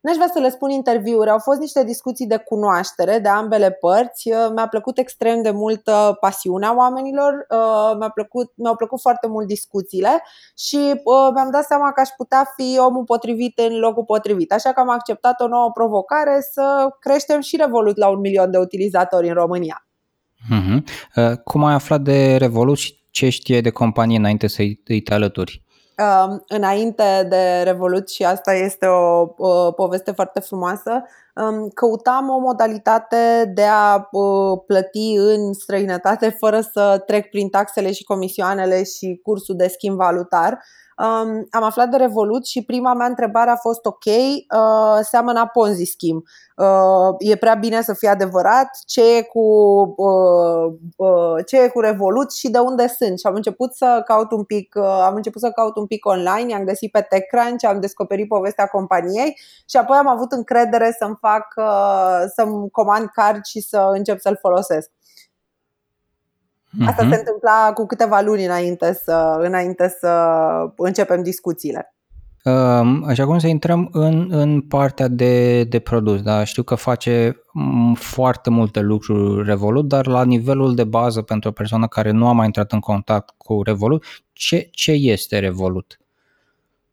N-aș 0.00 0.14
vrea 0.14 0.30
să 0.32 0.38
le 0.38 0.48
spun 0.50 0.70
interviuri, 0.70 1.30
au 1.30 1.38
fost 1.38 1.58
niște 1.58 1.84
discuții 1.84 2.26
de 2.26 2.36
cunoaștere 2.36 3.18
de 3.18 3.28
ambele 3.28 3.70
părți. 3.70 4.30
Uh, 4.30 4.50
mi-a 4.54 4.68
plăcut 4.68 4.98
extrem 4.98 5.42
de 5.42 5.50
mult 5.50 5.82
pasiunea 6.20 6.76
oamenilor, 6.76 7.46
mi-a 7.98 8.08
plăcut, 8.08 8.52
mi-au 8.56 8.76
plăcut 8.76 9.00
foarte 9.00 9.26
mult 9.26 9.46
discuțiile 9.46 10.22
și 10.56 11.00
mi-am 11.34 11.50
dat 11.50 11.64
seama 11.64 11.92
că 11.92 12.00
aș 12.00 12.08
putea 12.16 12.52
fi 12.56 12.78
omul 12.78 13.04
potrivit 13.04 13.58
în 13.58 13.78
locul 13.78 14.04
potrivit. 14.04 14.52
Așa 14.52 14.72
că 14.72 14.80
am 14.80 14.90
acceptat 14.90 15.40
o 15.40 15.48
nouă 15.48 15.70
provocare 15.74 16.40
să 16.52 16.88
creștem 17.00 17.40
și 17.40 17.56
Revolut 17.56 17.96
la 17.96 18.08
un 18.08 18.20
milion 18.20 18.50
de 18.50 18.58
utilizatori 18.58 19.28
în 19.28 19.34
România. 19.34 19.85
Uh-huh. 20.50 21.32
Cum 21.44 21.64
ai 21.64 21.74
aflat 21.74 22.00
de 22.00 22.36
Revolut 22.36 22.76
și 22.76 23.04
ce 23.10 23.28
știe 23.28 23.60
de 23.60 23.70
companie 23.70 24.18
înainte 24.18 24.46
să-i 24.46 24.74
te 25.04 25.14
alături? 25.14 25.64
Uh, 25.98 26.36
înainte 26.48 27.26
de 27.28 27.62
Revolut 27.64 28.08
și 28.08 28.24
asta 28.24 28.54
este 28.54 28.86
o, 28.86 29.20
o 29.36 29.72
poveste 29.72 30.10
foarte 30.10 30.40
frumoasă, 30.40 31.02
um, 31.34 31.68
căutam 31.68 32.28
o 32.28 32.38
modalitate 32.38 33.52
de 33.54 33.62
a 33.62 34.08
uh, 34.10 34.58
plăti 34.66 35.14
în 35.16 35.52
străinătate 35.52 36.28
fără 36.28 36.60
să 36.60 37.02
trec 37.06 37.30
prin 37.30 37.48
taxele 37.48 37.92
și 37.92 38.04
comisioanele 38.04 38.84
și 38.84 39.20
cursul 39.22 39.56
de 39.56 39.68
schimb 39.68 39.96
valutar 39.96 40.58
um, 40.96 41.46
am 41.50 41.62
aflat 41.62 41.88
de 41.88 41.96
Revolut 41.96 42.46
și 42.46 42.64
prima 42.64 42.94
mea 42.94 43.06
întrebare 43.06 43.50
a 43.50 43.56
fost 43.56 43.86
ok, 43.86 44.04
uh, 44.04 44.98
seamănă 45.02 45.50
Ponzi 45.52 45.84
scheme. 45.84 46.20
Uh, 46.56 47.14
e 47.18 47.36
prea 47.36 47.54
bine 47.54 47.82
să 47.82 47.94
fie 47.94 48.08
adevărat, 48.08 48.68
ce 48.86 49.16
e, 49.16 49.22
cu, 49.22 49.40
uh, 49.96 50.74
uh, 50.96 51.44
ce 51.46 51.60
e 51.60 51.68
cu 51.68 51.80
Revolut 51.80 52.32
și 52.32 52.50
de 52.50 52.58
unde 52.58 52.86
sunt. 52.86 53.18
Și 53.18 53.26
am 53.26 53.34
început 53.34 53.74
să 53.74 54.02
caut 54.04 54.30
un 54.32 54.44
pic, 54.44 54.74
uh, 54.78 54.84
am 54.84 55.14
început 55.14 55.40
să 55.40 55.50
caut 55.50 55.76
un 55.76 55.86
pic 55.86 56.06
online, 56.06 56.54
am 56.54 56.64
găsit 56.64 56.90
pe 56.90 57.00
TechCrunch, 57.00 57.64
am 57.64 57.80
descoperit 57.80 58.28
povestea 58.28 58.66
companiei 58.66 59.38
și 59.68 59.76
apoi 59.76 59.96
am 59.96 60.08
avut 60.08 60.32
încredere 60.32 60.96
să-mi 60.98 61.16
fac, 61.20 61.54
uh, 61.56 62.24
să-mi 62.34 62.70
comand 62.70 63.08
card 63.12 63.44
și 63.44 63.60
să 63.60 63.90
încep 63.92 64.20
să-l 64.20 64.38
folosesc. 64.40 64.90
Asta 66.86 67.04
uh-huh. 67.04 67.10
se 67.10 67.16
întâmpla 67.16 67.70
cu 67.74 67.86
câteva 67.86 68.20
luni 68.20 68.44
înainte 68.44 69.00
să, 69.02 69.36
înainte 69.38 69.96
să 70.00 70.10
începem 70.76 71.22
discuțiile. 71.22 71.90
Așa 73.06 73.24
cum 73.26 73.38
să 73.38 73.46
intrăm 73.46 73.88
în, 73.92 74.28
în 74.30 74.60
partea 74.60 75.08
de, 75.08 75.64
de 75.64 75.78
produs, 75.78 76.22
da? 76.22 76.44
știu 76.44 76.62
că 76.62 76.74
face 76.74 77.42
foarte 77.94 78.50
multe 78.50 78.80
lucruri 78.80 79.46
Revolut, 79.46 79.88
dar 79.88 80.06
la 80.06 80.24
nivelul 80.24 80.74
de 80.74 80.84
bază 80.84 81.22
pentru 81.22 81.48
o 81.48 81.52
persoană 81.52 81.86
care 81.86 82.10
nu 82.10 82.28
a 82.28 82.32
mai 82.32 82.46
intrat 82.46 82.72
în 82.72 82.80
contact 82.80 83.34
cu 83.36 83.62
Revolut, 83.62 84.04
ce, 84.32 84.68
ce 84.70 84.92
este 84.92 85.38
Revolut? 85.38 85.98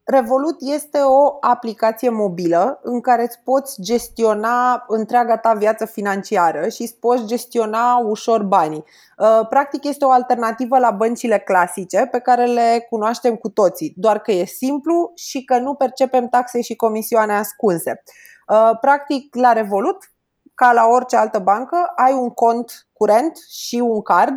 Revolut 0.06 0.56
este 0.60 1.00
o 1.00 1.38
aplicație 1.40 2.10
mobilă 2.10 2.80
în 2.84 3.02
care 3.02 3.22
îți 3.22 3.40
poți 3.44 3.82
gestiona 3.82 4.84
întreaga 4.88 5.38
ta 5.38 5.54
viață 5.54 5.86
financiară 5.86 6.68
și 6.68 6.82
îți 6.82 7.00
poți 7.00 7.26
gestiona 7.26 7.98
ușor 7.98 8.44
banii. 8.44 8.84
Uh, 9.18 9.48
practic 9.50 9.84
este 9.84 10.06
o 10.06 10.12
alternativă 10.12 10.80
la 10.80 10.92
băncile 10.92 11.40
clasice 11.40 12.08
pe 12.12 12.20
care 12.20 12.46
le 12.46 12.86
cunoaștem 12.90 13.36
cu 13.36 13.50
toții, 13.50 13.94
doar 13.96 14.20
că 14.20 14.32
e 14.32 14.46
simplu 14.46 15.12
și 15.16 15.44
că 15.44 15.58
nu 15.58 15.74
percepem 15.74 16.28
taxe 16.28 16.62
și 16.62 16.76
comisioane 16.76 17.34
ascunse. 17.34 18.04
Uh, 18.48 18.78
practic, 18.82 19.36
la 19.36 19.54
Revolut, 19.54 20.13
ca 20.64 20.72
la 20.72 20.88
orice 20.88 21.16
altă 21.16 21.40
bancă, 21.40 21.92
ai 21.96 22.14
un 22.14 22.30
cont 22.30 22.88
curent 22.94 23.38
și 23.50 23.76
un 23.76 24.02
card 24.02 24.34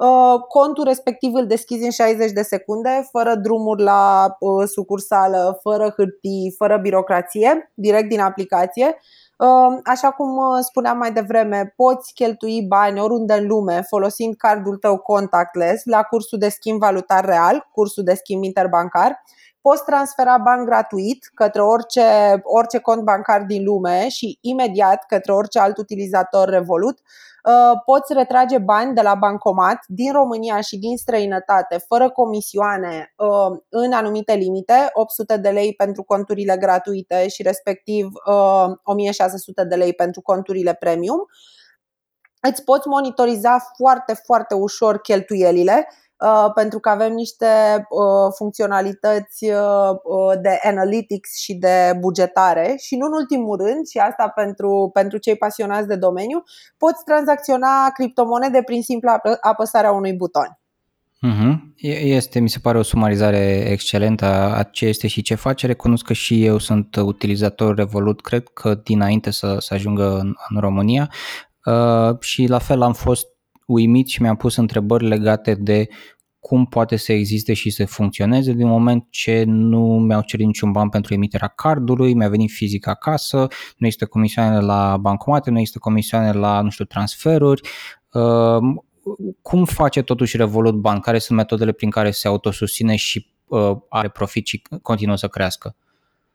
Uh, 0.00 0.40
contul 0.48 0.84
respectiv 0.84 1.34
îl 1.34 1.46
deschizi 1.46 1.84
în 1.84 1.90
60 1.90 2.32
de 2.32 2.42
secunde, 2.42 3.08
fără 3.10 3.34
drumuri 3.34 3.82
la 3.82 4.36
uh, 4.38 4.68
sucursală, 4.68 5.58
fără 5.62 5.92
hârtii, 5.96 6.54
fără 6.56 6.76
birocrație, 6.76 7.72
direct 7.74 8.08
din 8.08 8.20
aplicație. 8.20 8.96
Uh, 9.38 9.78
așa 9.84 10.10
cum 10.10 10.60
spuneam 10.60 10.98
mai 10.98 11.12
devreme, 11.12 11.72
poți 11.76 12.12
cheltui 12.14 12.62
bani 12.62 13.00
oriunde 13.00 13.32
în 13.32 13.46
lume 13.46 13.82
folosind 13.88 14.36
cardul 14.36 14.76
tău 14.76 14.98
contactless 14.98 15.84
la 15.84 16.02
cursul 16.02 16.38
de 16.38 16.48
schimb 16.48 16.78
valutar 16.78 17.24
real, 17.24 17.68
cursul 17.72 18.04
de 18.04 18.14
schimb 18.14 18.44
interbancar. 18.44 19.22
Poți 19.60 19.84
transfera 19.84 20.38
bani 20.38 20.64
gratuit 20.64 21.30
către 21.34 21.62
orice, 21.62 22.40
orice 22.42 22.78
cont 22.78 23.02
bancar 23.02 23.42
din 23.42 23.64
lume 23.64 24.08
și 24.08 24.38
imediat 24.40 25.04
către 25.06 25.32
orice 25.32 25.58
alt 25.58 25.76
utilizator 25.76 26.48
Revolut 26.48 26.98
Uh, 27.44 27.80
poți 27.84 28.12
retrage 28.12 28.58
bani 28.58 28.94
de 28.94 29.00
la 29.00 29.14
bancomat 29.14 29.84
din 29.86 30.12
România 30.12 30.60
și 30.60 30.78
din 30.78 30.96
străinătate 30.96 31.78
fără 31.86 32.10
comisioane 32.10 33.12
uh, 33.16 33.58
în 33.68 33.92
anumite 33.92 34.34
limite, 34.34 34.90
800 34.92 35.36
de 35.36 35.48
lei 35.48 35.74
pentru 35.74 36.02
conturile 36.02 36.56
gratuite 36.56 37.28
și 37.28 37.42
respectiv 37.42 38.08
1600 38.82 39.60
uh, 39.60 39.68
de 39.68 39.74
lei 39.74 39.92
pentru 39.92 40.20
conturile 40.20 40.74
premium. 40.74 41.26
Îți 42.40 42.64
poți 42.64 42.88
monitoriza 42.88 43.58
foarte, 43.76 44.14
foarte 44.14 44.54
ușor 44.54 45.00
cheltuielile 45.00 45.86
Uh, 45.86 46.09
pentru 46.54 46.78
că 46.78 46.88
avem 46.88 47.12
niște 47.12 47.46
uh, 47.76 48.32
funcționalități 48.36 49.44
uh, 49.44 50.40
de 50.42 50.58
analytics 50.62 51.36
și 51.36 51.54
de 51.54 51.92
bugetare 51.98 52.74
și 52.78 52.96
nu 52.96 53.06
în 53.06 53.12
ultimul 53.12 53.56
rând, 53.56 53.86
și 53.86 53.98
asta 53.98 54.28
pentru, 54.34 54.90
pentru 54.92 55.18
cei 55.18 55.36
pasionați 55.36 55.86
de 55.86 55.96
domeniu, 55.96 56.42
poți 56.78 57.04
tranzacționa 57.04 57.90
criptomonede 57.94 58.62
prin 58.64 58.82
simpla 58.82 59.20
apăsarea 59.40 59.92
unui 59.92 60.12
buton. 60.12 60.58
Uh-huh. 61.26 61.58
Este, 62.02 62.38
mi 62.38 62.48
se 62.48 62.58
pare, 62.58 62.78
o 62.78 62.82
sumarizare 62.82 63.70
excelentă 63.70 64.24
a 64.56 64.62
ce 64.62 64.86
este 64.86 65.06
și 65.06 65.22
ce 65.22 65.34
face. 65.34 65.66
Recunosc 65.66 66.04
că 66.04 66.12
și 66.12 66.44
eu 66.44 66.58
sunt 66.58 66.96
utilizator 66.96 67.74
Revolut, 67.74 68.20
cred 68.20 68.48
că 68.48 68.74
dinainte 68.74 69.30
să, 69.30 69.56
să 69.58 69.74
ajungă 69.74 70.18
în, 70.18 70.34
în 70.48 70.60
România 70.60 71.10
uh, 71.64 72.20
și 72.20 72.46
la 72.46 72.58
fel 72.58 72.82
am 72.82 72.92
fost 72.92 73.26
uimit 73.72 74.08
și 74.08 74.22
mi-am 74.22 74.36
pus 74.36 74.56
întrebări 74.56 75.06
legate 75.06 75.54
de 75.54 75.88
cum 76.40 76.66
poate 76.66 76.96
să 76.96 77.12
existe 77.12 77.52
și 77.52 77.70
să 77.70 77.86
funcționeze 77.86 78.52
din 78.52 78.66
moment 78.66 79.06
ce 79.10 79.44
nu 79.46 79.80
mi-au 79.80 80.22
cerut 80.22 80.46
niciun 80.46 80.72
ban 80.72 80.88
pentru 80.88 81.14
emiterea 81.14 81.48
cardului, 81.48 82.14
mi-a 82.14 82.28
venit 82.28 82.50
fizic 82.50 82.86
acasă, 82.86 83.38
nu 83.76 83.86
există 83.86 84.06
comisioane 84.06 84.60
la 84.60 84.96
bancomate, 84.96 85.50
nu 85.50 85.58
există 85.58 85.78
comisioane 85.78 86.32
la, 86.32 86.60
nu 86.60 86.70
știu, 86.70 86.84
transferuri. 86.84 87.68
Uh, 88.12 88.58
cum 89.42 89.64
face 89.64 90.02
totuși 90.02 90.36
Revolut 90.36 90.74
Bank? 90.74 91.04
Care 91.04 91.18
sunt 91.18 91.38
metodele 91.38 91.72
prin 91.72 91.90
care 91.90 92.10
se 92.10 92.28
autosusține 92.28 92.96
și 92.96 93.26
uh, 93.46 93.76
are 93.88 94.08
profit 94.08 94.46
și 94.46 94.62
continuă 94.82 95.16
să 95.16 95.28
crească? 95.28 95.76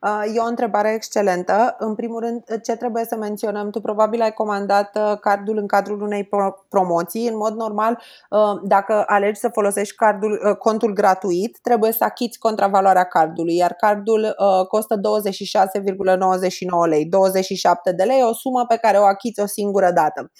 Uh, 0.05 0.35
e 0.35 0.39
o 0.39 0.45
întrebare 0.45 0.93
excelentă. 0.93 1.75
În 1.79 1.95
primul 1.95 2.19
rând, 2.19 2.61
ce 2.61 2.75
trebuie 2.75 3.05
să 3.05 3.15
menționăm? 3.15 3.69
Tu 3.69 3.81
probabil 3.81 4.21
ai 4.21 4.33
comandat 4.33 4.97
uh, 4.97 5.17
cardul 5.19 5.57
în 5.57 5.67
cadrul 5.67 6.01
unei 6.01 6.29
promoții. 6.69 7.27
În 7.27 7.37
mod 7.37 7.55
normal, 7.55 8.01
uh, 8.29 8.39
dacă 8.63 9.03
alegi 9.07 9.39
să 9.39 9.49
folosești 9.49 9.95
cardul, 9.95 10.55
contul 10.59 10.93
gratuit, 10.93 11.59
trebuie 11.61 11.91
să 11.91 12.03
achiți 12.03 12.39
contravaloarea 12.39 13.03
cardului, 13.03 13.55
iar 13.55 13.73
cardul 13.73 14.35
costă 14.67 14.95
26,99 14.95 14.99
lei, 16.89 17.05
27 17.05 17.91
de 17.91 18.03
lei, 18.03 18.23
o 18.23 18.33
sumă 18.33 18.65
pe 18.67 18.77
care 18.77 18.97
o 18.97 19.03
achiți 19.03 19.41
o 19.41 19.45
singură 19.45 19.91
dată. 19.91 20.31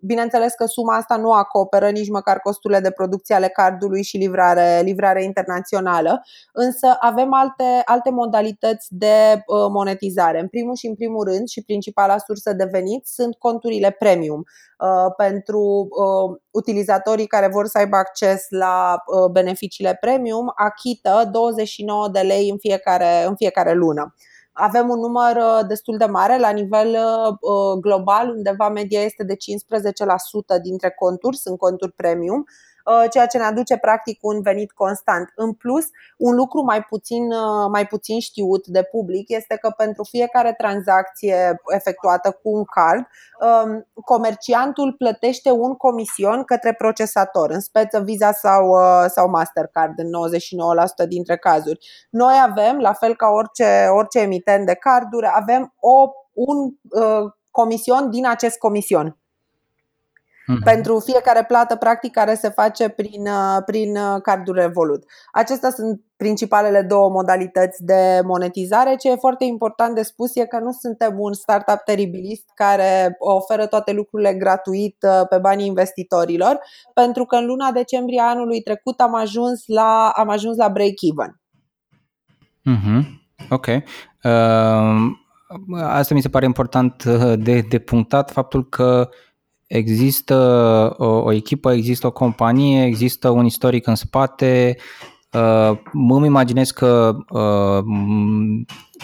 Bineînțeles 0.00 0.52
că 0.52 0.64
suma 0.64 0.96
asta 0.96 1.16
nu 1.16 1.32
acoperă 1.32 1.90
nici 1.90 2.08
măcar 2.08 2.38
costurile 2.38 2.80
de 2.80 2.90
producție 2.90 3.34
ale 3.34 3.48
cardului 3.48 4.02
și 4.02 4.16
livrare, 4.16 4.80
livrare 4.84 5.22
internațională, 5.22 6.22
însă 6.52 6.96
avem 7.00 7.32
alte, 7.32 7.82
alte 7.84 8.10
modalități 8.10 8.86
de 8.90 9.42
uh, 9.46 9.66
monetizare. 9.70 10.40
În 10.40 10.48
primul 10.48 10.74
și 10.76 10.86
în 10.86 10.94
primul 10.94 11.24
rând 11.24 11.48
și 11.48 11.64
principala 11.64 12.18
sursă 12.18 12.52
de 12.52 12.68
venit 12.70 13.06
sunt 13.06 13.34
conturile 13.34 13.90
premium 13.90 14.44
uh, 14.78 15.12
pentru 15.16 15.60
uh, 15.90 16.38
utilizatorii 16.50 17.26
care 17.26 17.48
vor 17.48 17.66
să 17.66 17.78
aibă 17.78 17.96
acces 17.96 18.46
la 18.48 18.96
beneficiile 19.30 19.96
premium, 20.00 20.52
achită 20.54 21.28
29 21.32 22.08
de 22.08 22.20
lei 22.20 22.48
în 22.50 22.56
fiecare, 22.58 23.24
în 23.26 23.36
fiecare 23.36 23.72
lună. 23.72 24.14
Avem 24.52 24.88
un 24.88 24.98
număr 24.98 25.36
uh, 25.36 25.66
destul 25.68 25.96
de 25.96 26.04
mare. 26.04 26.38
La 26.38 26.50
nivel 26.50 26.88
uh, 26.88 27.36
uh, 27.40 27.80
global, 27.80 28.28
undeva 28.28 28.68
media 28.68 29.00
este 29.00 29.24
de 29.24 29.34
15% 29.34 30.62
dintre 30.62 30.90
conturi, 30.90 31.36
sunt 31.36 31.58
conturi 31.58 31.92
premium. 31.92 32.38
Uh, 32.38 32.71
ceea 33.10 33.26
ce 33.26 33.38
ne 33.38 33.44
aduce 33.44 33.76
practic 33.76 34.18
un 34.22 34.42
venit 34.42 34.72
constant. 34.72 35.32
În 35.34 35.52
plus, 35.52 35.84
un 36.16 36.34
lucru 36.34 36.62
mai 36.62 36.82
puțin, 36.82 37.32
uh, 37.32 37.68
mai 37.70 37.86
puțin 37.86 38.20
știut 38.20 38.66
de 38.66 38.82
public 38.82 39.28
este 39.28 39.56
că 39.56 39.70
pentru 39.76 40.04
fiecare 40.04 40.54
tranzacție 40.58 41.60
efectuată 41.66 42.30
cu 42.30 42.50
un 42.50 42.64
card, 42.64 43.06
um, 43.40 43.86
comerciantul 44.04 44.94
plătește 44.98 45.50
un 45.50 45.74
comision 45.74 46.44
către 46.44 46.72
procesator, 46.72 47.50
în 47.50 47.60
speță 47.60 48.00
Visa 48.00 48.32
sau, 48.32 48.68
uh, 48.68 49.04
sau 49.08 49.28
Mastercard 49.28 49.98
în 49.98 50.08
99% 50.08 51.06
dintre 51.06 51.36
cazuri. 51.36 51.78
Noi 52.10 52.34
avem, 52.42 52.78
la 52.78 52.92
fel 52.92 53.16
ca 53.16 53.28
orice, 53.28 53.86
orice 53.90 54.18
emitent 54.18 54.66
de 54.66 54.74
carduri, 54.74 55.26
avem 55.32 55.74
o, 55.80 56.10
un 56.32 56.56
uh, 56.90 57.32
comision 57.50 58.10
din 58.10 58.26
acest 58.26 58.58
comision 58.58 59.21
mm-hmm. 60.42 60.64
pentru 60.64 60.98
fiecare 60.98 61.44
plată 61.44 61.76
practic 61.76 62.12
care 62.12 62.34
se 62.34 62.48
face 62.48 62.88
prin, 62.88 63.26
uh, 63.26 63.62
prin 63.66 63.96
uh, 63.96 64.20
cardul 64.22 64.54
Revolut. 64.54 65.04
Acestea 65.32 65.70
sunt 65.70 66.00
principalele 66.16 66.82
două 66.82 67.10
modalități 67.10 67.84
de 67.84 68.20
monetizare. 68.24 68.96
Ce 68.96 69.10
e 69.10 69.16
foarte 69.16 69.44
important 69.44 69.94
de 69.94 70.02
spus 70.02 70.36
e 70.36 70.44
că 70.46 70.58
nu 70.58 70.72
suntem 70.72 71.14
un 71.18 71.32
startup 71.32 71.80
teribilist 71.84 72.44
care 72.54 73.16
oferă 73.18 73.66
toate 73.66 73.92
lucrurile 73.92 74.34
gratuit 74.34 74.96
uh, 75.00 75.26
pe 75.28 75.38
banii 75.38 75.66
investitorilor, 75.66 76.58
pentru 76.94 77.24
că 77.24 77.36
în 77.36 77.46
luna 77.46 77.70
decembrie 77.70 78.20
anului 78.20 78.60
trecut 78.62 79.00
am 79.00 79.14
ajuns 79.14 79.62
la, 79.66 80.12
am 80.14 80.28
ajuns 80.28 80.56
la 80.56 80.68
break-even. 80.68 81.40
Mm-hmm. 82.70 83.20
Ok. 83.50 83.66
Uh, 83.66 83.82
asta 85.82 86.14
mi 86.14 86.22
se 86.22 86.28
pare 86.28 86.44
important 86.44 87.04
de, 87.34 87.60
de 87.68 87.78
punctat, 87.78 88.30
faptul 88.30 88.68
că 88.68 89.08
există 89.72 90.36
o, 90.98 91.06
o 91.06 91.32
echipă, 91.32 91.72
există 91.72 92.06
o 92.06 92.10
companie, 92.10 92.84
există 92.84 93.28
un 93.28 93.44
istoric 93.44 93.86
în 93.86 93.94
spate. 93.94 94.76
Uh, 95.32 95.78
mă 95.92 96.16
îmi 96.16 96.26
imaginez 96.26 96.70
că 96.70 97.16
uh, 97.30 97.84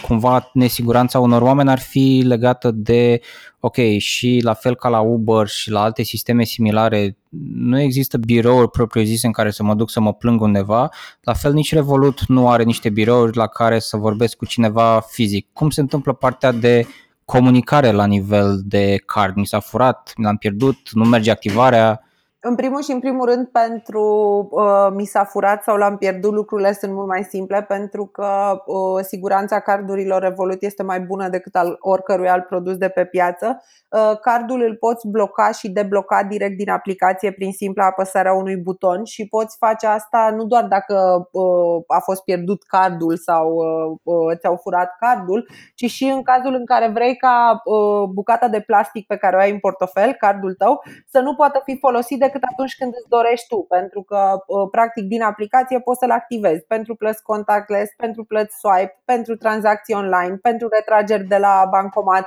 cumva 0.02 0.50
nesiguranța 0.52 1.18
unor 1.18 1.42
oameni 1.42 1.70
ar 1.70 1.78
fi 1.78 2.22
legată 2.26 2.70
de, 2.70 3.20
ok, 3.60 3.76
și 3.98 4.40
la 4.42 4.54
fel 4.54 4.74
ca 4.74 4.88
la 4.88 5.00
Uber 5.00 5.46
și 5.46 5.70
la 5.70 5.82
alte 5.82 6.02
sisteme 6.02 6.44
similare, 6.44 7.16
nu 7.54 7.80
există 7.80 8.18
birouri 8.18 8.70
propriu-zise 8.70 9.26
în 9.26 9.32
care 9.32 9.50
să 9.50 9.62
mă 9.62 9.74
duc 9.74 9.90
să 9.90 10.00
mă 10.00 10.12
plâng 10.12 10.40
undeva, 10.40 10.88
la 11.20 11.32
fel 11.32 11.52
nici 11.52 11.74
Revolut 11.74 12.26
nu 12.26 12.48
are 12.48 12.62
niște 12.62 12.90
birouri 12.90 13.36
la 13.36 13.46
care 13.46 13.78
să 13.78 13.96
vorbesc 13.96 14.36
cu 14.36 14.46
cineva 14.46 15.00
fizic. 15.10 15.46
Cum 15.52 15.70
se 15.70 15.80
întâmplă 15.80 16.12
partea 16.12 16.52
de 16.52 16.86
comunicare 17.28 17.90
la 17.90 18.06
nivel 18.06 18.60
de 18.64 19.02
card? 19.06 19.36
Mi 19.36 19.46
s-a 19.46 19.60
furat, 19.60 20.12
mi 20.16 20.24
l-am 20.24 20.36
pierdut, 20.36 20.92
nu 20.92 21.04
merge 21.04 21.30
activarea, 21.30 22.00
în 22.40 22.54
primul 22.54 22.82
și 22.82 22.90
în 22.90 23.00
primul 23.00 23.26
rând 23.26 23.46
pentru 23.46 24.02
uh, 24.50 24.88
mi 24.94 25.04
s-a 25.04 25.24
furat 25.24 25.62
sau 25.62 25.76
l-am 25.76 25.96
pierdut, 25.96 26.32
lucrurile 26.32 26.72
sunt 26.72 26.92
mult 26.92 27.06
mai 27.06 27.24
simple 27.24 27.62
pentru 27.62 28.06
că 28.06 28.62
uh, 28.66 29.04
siguranța 29.04 29.60
cardurilor 29.60 30.22
Revolut 30.22 30.62
este 30.62 30.82
mai 30.82 31.00
bună 31.00 31.28
decât 31.28 31.54
al 31.54 31.76
oricărui 31.80 32.28
alt 32.28 32.46
produs 32.46 32.76
de 32.76 32.88
pe 32.88 33.04
piață. 33.04 33.62
Uh, 33.90 34.18
cardul 34.20 34.62
îl 34.62 34.76
poți 34.76 35.08
bloca 35.08 35.50
și 35.50 35.70
debloca 35.70 36.22
direct 36.22 36.56
din 36.56 36.70
aplicație 36.70 37.32
prin 37.32 37.52
simpla 37.52 37.84
apăsarea 37.84 38.32
unui 38.32 38.56
buton 38.56 39.04
și 39.04 39.28
poți 39.28 39.56
face 39.56 39.86
asta 39.86 40.32
nu 40.36 40.44
doar 40.44 40.64
dacă 40.64 41.28
uh, 41.32 41.82
a 41.86 42.00
fost 42.00 42.22
pierdut 42.22 42.62
cardul 42.62 43.16
sau 43.16 43.54
uh, 43.54 43.98
uh 44.02 44.36
ți-au 44.38 44.56
furat 44.62 44.96
cardul, 45.00 45.48
ci 45.74 45.90
și 45.90 46.04
în 46.04 46.22
cazul 46.22 46.54
în 46.54 46.66
care 46.66 46.88
vrei 46.88 47.16
ca 47.16 47.62
uh, 47.64 48.08
bucata 48.12 48.48
de 48.48 48.60
plastic 48.60 49.06
pe 49.06 49.16
care 49.16 49.36
o 49.36 49.38
ai 49.38 49.50
în 49.50 49.58
portofel, 49.58 50.12
cardul 50.12 50.54
tău, 50.54 50.82
să 51.06 51.20
nu 51.20 51.34
poată 51.34 51.60
fi 51.64 51.78
folosit 51.78 52.18
decât 52.28 52.42
atunci 52.52 52.76
când 52.78 52.92
îți 52.98 53.08
dorești 53.16 53.46
tu, 53.48 53.58
pentru 53.76 54.00
că 54.02 54.20
uh, 54.46 54.68
practic 54.70 55.04
din 55.14 55.22
aplicație 55.22 55.80
poți 55.80 55.98
să-l 55.98 56.10
activezi 56.10 56.62
pentru 56.74 56.94
plăți 56.94 57.22
contactless, 57.22 57.90
pentru 57.96 58.22
plăți 58.24 58.58
swipe, 58.62 59.00
pentru 59.04 59.36
tranzacții 59.36 59.94
online, 59.94 60.36
pentru 60.48 60.66
retrageri 60.76 61.24
de 61.24 61.38
la 61.46 61.54
bancomat. 61.70 62.24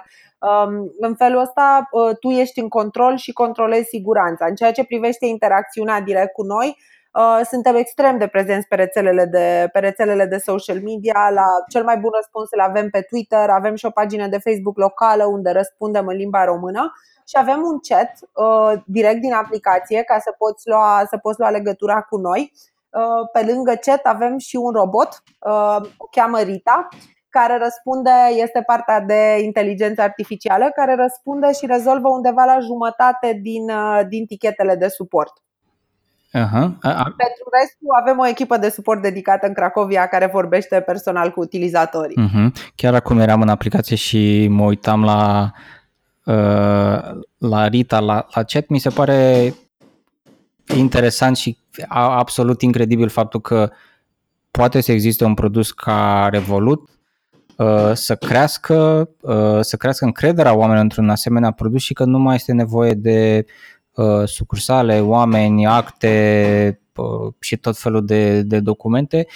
Um, 0.50 0.74
în 1.00 1.14
felul 1.16 1.42
ăsta 1.42 1.88
uh, 1.92 2.18
tu 2.20 2.30
ești 2.30 2.60
în 2.60 2.70
control 2.70 3.14
și 3.18 3.32
controlezi 3.32 3.90
siguranța. 3.90 4.46
În 4.46 4.56
ceea 4.56 4.72
ce 4.72 4.84
privește 4.92 5.26
interacțiunea 5.26 6.02
direct 6.02 6.34
cu 6.34 6.44
noi, 6.44 6.78
Uh, 7.14 7.40
suntem 7.50 7.76
extrem 7.76 8.18
de 8.18 8.28
prezenți 8.28 8.68
pe 8.68 8.76
rețelele 8.76 9.26
de, 9.26 9.70
pe 9.72 9.80
rețelele 9.80 10.26
de 10.26 10.38
social 10.38 10.82
media. 10.82 11.30
La 11.34 11.46
cel 11.70 11.84
mai 11.84 11.98
bun 11.98 12.10
răspuns 12.16 12.48
îl 12.52 12.60
avem 12.60 12.90
pe 12.90 13.02
Twitter, 13.10 13.50
avem 13.50 13.76
și 13.76 13.86
o 13.86 13.90
pagină 13.90 14.28
de 14.28 14.38
Facebook 14.38 14.78
locală 14.78 15.26
unde 15.26 15.50
răspundem 15.52 16.08
în 16.08 16.16
limba 16.16 16.44
română 16.44 16.94
și 17.32 17.38
avem 17.38 17.62
un 17.72 17.78
chat 17.90 18.12
uh, 18.46 18.82
direct 18.86 19.22
din 19.22 19.34
aplicație 19.34 20.02
ca 20.04 20.18
să 20.20 20.32
poți 20.38 20.68
lua, 20.70 21.04
să 21.10 21.18
poți 21.18 21.40
lua 21.40 21.50
legătura 21.50 22.02
cu 22.02 22.18
noi. 22.18 22.52
Uh, 22.90 23.30
pe 23.34 23.52
lângă 23.52 23.74
chat 23.86 24.02
avem 24.04 24.38
și 24.38 24.56
un 24.56 24.72
robot, 24.72 25.24
uh, 25.40 25.78
o 25.98 26.06
cheamă 26.12 26.40
Rita, 26.40 26.88
care 27.30 27.58
răspunde, 27.58 28.16
este 28.44 28.64
partea 28.66 29.00
de 29.00 29.40
inteligență 29.44 30.02
artificială, 30.02 30.72
care 30.76 30.96
răspunde 30.96 31.52
și 31.52 31.66
rezolvă 31.66 32.10
undeva 32.10 32.44
la 32.44 32.60
jumătate 32.60 33.40
din, 33.42 33.70
uh, 33.70 34.02
din 34.08 34.26
tichetele 34.26 34.76
de 34.76 34.88
suport. 34.88 35.34
Uh-huh. 36.34 36.68
Pentru 37.24 37.46
restul 37.60 37.90
avem 38.02 38.20
o 38.20 38.28
echipă 38.28 38.58
de 38.58 38.70
suport 38.70 39.02
dedicată 39.02 39.48
în 39.48 39.54
Cracovia 39.54 40.08
care 40.08 40.26
vorbește 40.26 40.82
personal 40.82 41.32
cu 41.32 41.40
utilizatorii. 41.40 42.18
Uh-huh. 42.18 42.72
Chiar 42.76 42.94
acum 42.94 43.20
eram 43.20 43.42
în 43.42 43.50
aplicație 43.50 43.96
și 43.96 44.48
mă 44.50 44.64
uitam 44.64 45.04
la 45.04 45.52
Uh, 45.52 45.81
la 47.38 47.68
Rita, 47.68 48.00
la, 48.00 48.28
la 48.34 48.44
chat, 48.44 48.68
mi 48.68 48.80
se 48.80 48.90
pare 48.90 49.54
interesant 50.76 51.38
și 51.38 51.58
absolut 51.90 52.62
incredibil 52.62 53.10
faptul 53.10 53.42
că 53.42 53.72
poate 54.52 54.82
să 54.82 54.92
existe 54.92 55.24
un 55.24 55.34
produs 55.34 55.72
ca 55.72 56.28
Revolut 56.32 56.90
uh, 57.58 57.92
să 57.94 58.16
crească, 58.16 59.10
uh, 59.22 59.60
să 59.62 59.78
crească 59.78 60.06
încrederea 60.06 60.54
oamenilor 60.54 60.84
într-un 60.84 61.10
asemenea 61.10 61.52
produs 61.52 61.82
și 61.82 61.94
că 61.94 62.04
nu 62.04 62.20
mai 62.20 62.36
este 62.36 62.52
nevoie 62.52 62.94
de 62.94 63.46
sucursale, 64.26 65.02
oameni, 65.02 65.66
acte 65.66 66.82
și 67.40 67.58
tot 67.58 67.78
felul 67.78 68.06
de, 68.06 68.42
de 68.42 68.60
documente. 68.60 69.28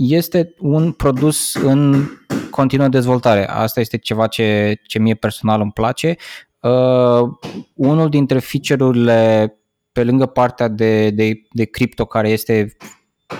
Um, 0.00 0.06
este 0.08 0.54
un 0.58 0.92
produs 0.92 1.54
în 1.54 2.04
continuă 2.50 2.88
dezvoltare. 2.88 3.48
Asta 3.48 3.80
este 3.80 3.96
ceva 3.96 4.26
ce, 4.26 4.78
ce 4.86 4.98
mie 4.98 5.14
personal 5.14 5.60
îmi 5.60 5.72
place. 5.72 6.16
Uh, 6.60 7.28
unul 7.74 8.08
dintre 8.08 8.38
feature-urile 8.38 9.54
pe 9.92 10.04
lângă 10.04 10.26
partea 10.26 10.68
de, 10.68 11.10
de, 11.10 11.42
de 11.52 11.64
cripto 11.64 12.04
care 12.04 12.28
este 12.28 12.76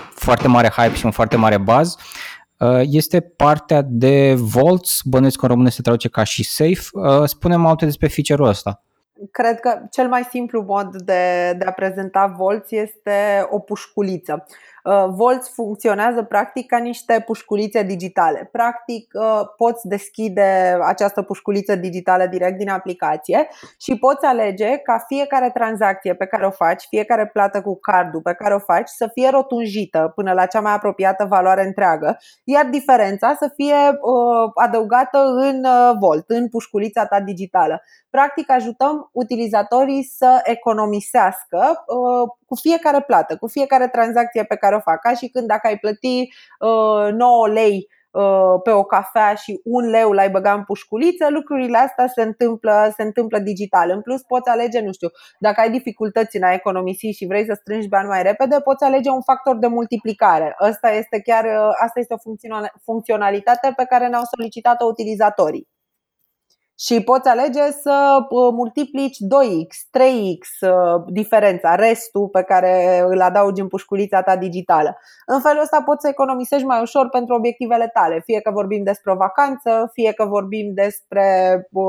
foarte 0.09 0.47
mare 0.47 0.67
hype 0.67 0.95
și 0.95 1.05
un 1.05 1.11
foarte 1.11 1.35
mare 1.35 1.57
buzz, 1.57 1.95
uh, 2.57 2.81
este 2.83 3.19
partea 3.19 3.81
de 3.85 4.33
Vaults, 4.37 5.01
bănuiesc 5.03 5.37
că 5.37 5.45
în 5.45 5.51
română 5.51 5.69
se 5.69 5.81
traduce 5.81 6.09
ca 6.09 6.23
și 6.23 6.43
Safe. 6.43 6.81
Uh, 6.93 7.23
spune-mi 7.25 7.65
alte 7.65 7.85
despre 7.85 8.07
feature-ul 8.07 8.47
ăsta. 8.47 8.83
Cred 9.31 9.59
că 9.59 9.81
cel 9.91 10.07
mai 10.07 10.27
simplu 10.29 10.61
mod 10.61 10.95
de, 10.95 11.53
de 11.57 11.65
a 11.65 11.71
prezenta 11.71 12.35
Vaults 12.37 12.71
este 12.71 13.47
o 13.49 13.59
pușculiță. 13.59 14.45
Uh, 14.83 15.05
Volts 15.09 15.53
funcționează 15.53 16.23
practic 16.23 16.65
ca 16.67 16.77
niște 16.77 17.23
pușculițe 17.25 17.83
digitale. 17.83 18.49
Practic 18.51 19.11
uh, 19.13 19.41
poți 19.57 19.87
deschide 19.87 20.77
această 20.81 21.21
pușculiță 21.21 21.75
digitală 21.75 22.25
direct 22.25 22.57
din 22.57 22.69
aplicație 22.69 23.47
și 23.79 23.97
poți 23.97 24.25
alege 24.25 24.77
ca 24.77 25.03
fiecare 25.07 25.49
tranzacție 25.49 26.15
pe 26.15 26.25
care 26.25 26.45
o 26.45 26.49
faci, 26.51 26.83
fiecare 26.89 27.27
plată 27.27 27.61
cu 27.61 27.79
cardul 27.79 28.21
pe 28.21 28.33
care 28.33 28.53
o 28.53 28.59
faci 28.59 28.89
să 28.89 29.09
fie 29.13 29.29
rotunjită 29.29 30.11
până 30.15 30.33
la 30.33 30.45
cea 30.45 30.59
mai 30.59 30.73
apropiată 30.73 31.25
valoare 31.25 31.65
întreagă, 31.65 32.17
iar 32.43 32.65
diferența 32.65 33.35
să 33.39 33.51
fie 33.55 33.75
uh, 33.75 34.51
adăugată 34.55 35.17
în 35.17 35.65
Volt, 35.99 36.29
în 36.29 36.49
pușculița 36.49 37.05
ta 37.05 37.19
digitală. 37.19 37.81
Practic 38.09 38.51
ajutăm 38.51 39.09
utilizatorii 39.11 40.03
să 40.03 40.39
economisească 40.43 41.83
cu 42.51 42.57
fiecare 42.61 43.01
plată, 43.01 43.37
cu 43.37 43.47
fiecare 43.47 43.87
tranzacție 43.87 44.43
pe 44.43 44.55
care 44.55 44.75
o 44.75 44.79
fac. 44.79 44.99
Ca 45.01 45.13
și 45.13 45.27
când 45.27 45.47
dacă 45.47 45.67
ai 45.67 45.77
plăti 45.77 46.17
uh, 46.59 47.11
9 47.11 47.47
lei 47.47 47.87
uh, 48.11 48.55
pe 48.63 48.71
o 48.71 48.83
cafea 48.83 49.33
și 49.33 49.59
un 49.63 49.83
leu 49.89 50.11
l-ai 50.11 50.29
băgat 50.29 50.55
în 50.57 50.63
pușculiță, 50.63 51.29
lucrurile 51.29 51.77
astea 51.77 52.07
se 52.07 52.21
întâmplă, 52.21 52.93
se 52.97 53.03
întâmplă 53.03 53.39
digital. 53.39 53.89
În 53.89 54.01
plus 54.01 54.21
poți 54.21 54.49
alege, 54.49 54.79
nu 54.81 54.91
știu, 54.91 55.09
dacă 55.39 55.61
ai 55.61 55.71
dificultăți 55.71 56.37
în 56.37 56.43
a 56.43 56.53
economisi 56.53 57.17
și 57.17 57.25
vrei 57.25 57.45
să 57.45 57.53
strângi 57.59 57.87
bani 57.87 58.07
mai 58.07 58.23
repede, 58.23 58.59
poți 58.63 58.83
alege 58.83 59.09
un 59.09 59.21
factor 59.21 59.57
de 59.57 59.67
multiplicare. 59.67 60.55
Asta 60.57 60.89
este 60.91 61.21
chiar 61.21 61.43
uh, 61.43 61.73
asta 61.83 61.99
este 61.99 62.13
o 62.13 62.21
funcționalitate 62.83 63.73
pe 63.75 63.85
care 63.89 64.07
ne-au 64.07 64.23
solicitat-o 64.35 64.85
utilizatorii 64.85 65.70
și 66.85 67.01
poți 67.01 67.27
alege 67.27 67.71
să 67.81 67.95
uh, 68.29 68.53
multiplici 68.53 69.17
2x, 69.35 69.71
3x 69.97 70.43
uh, 70.61 71.03
diferența, 71.07 71.75
restul 71.75 72.27
pe 72.27 72.43
care 72.43 73.03
îl 73.07 73.21
adaugi 73.21 73.61
în 73.61 73.67
pușculița 73.67 74.21
ta 74.21 74.37
digitală. 74.37 74.97
În 75.25 75.41
felul 75.41 75.61
ăsta 75.61 75.81
poți 75.85 76.01
să 76.01 76.07
economisești 76.07 76.65
mai 76.65 76.81
ușor 76.81 77.09
pentru 77.09 77.35
obiectivele 77.35 77.89
tale, 77.93 78.21
fie 78.25 78.39
că 78.39 78.51
vorbim 78.51 78.83
despre 78.83 79.11
o 79.11 79.15
vacanță, 79.15 79.89
fie 79.93 80.11
că 80.11 80.25
vorbim 80.25 80.73
despre 80.73 81.25
uh, 81.71 81.83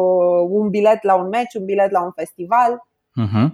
un 0.49 0.69
bilet 0.69 1.03
la 1.03 1.15
un 1.15 1.29
meci, 1.29 1.55
un 1.55 1.65
bilet 1.65 1.91
la 1.91 2.03
un 2.03 2.11
festival. 2.15 2.87
Uh-huh. 3.23 3.51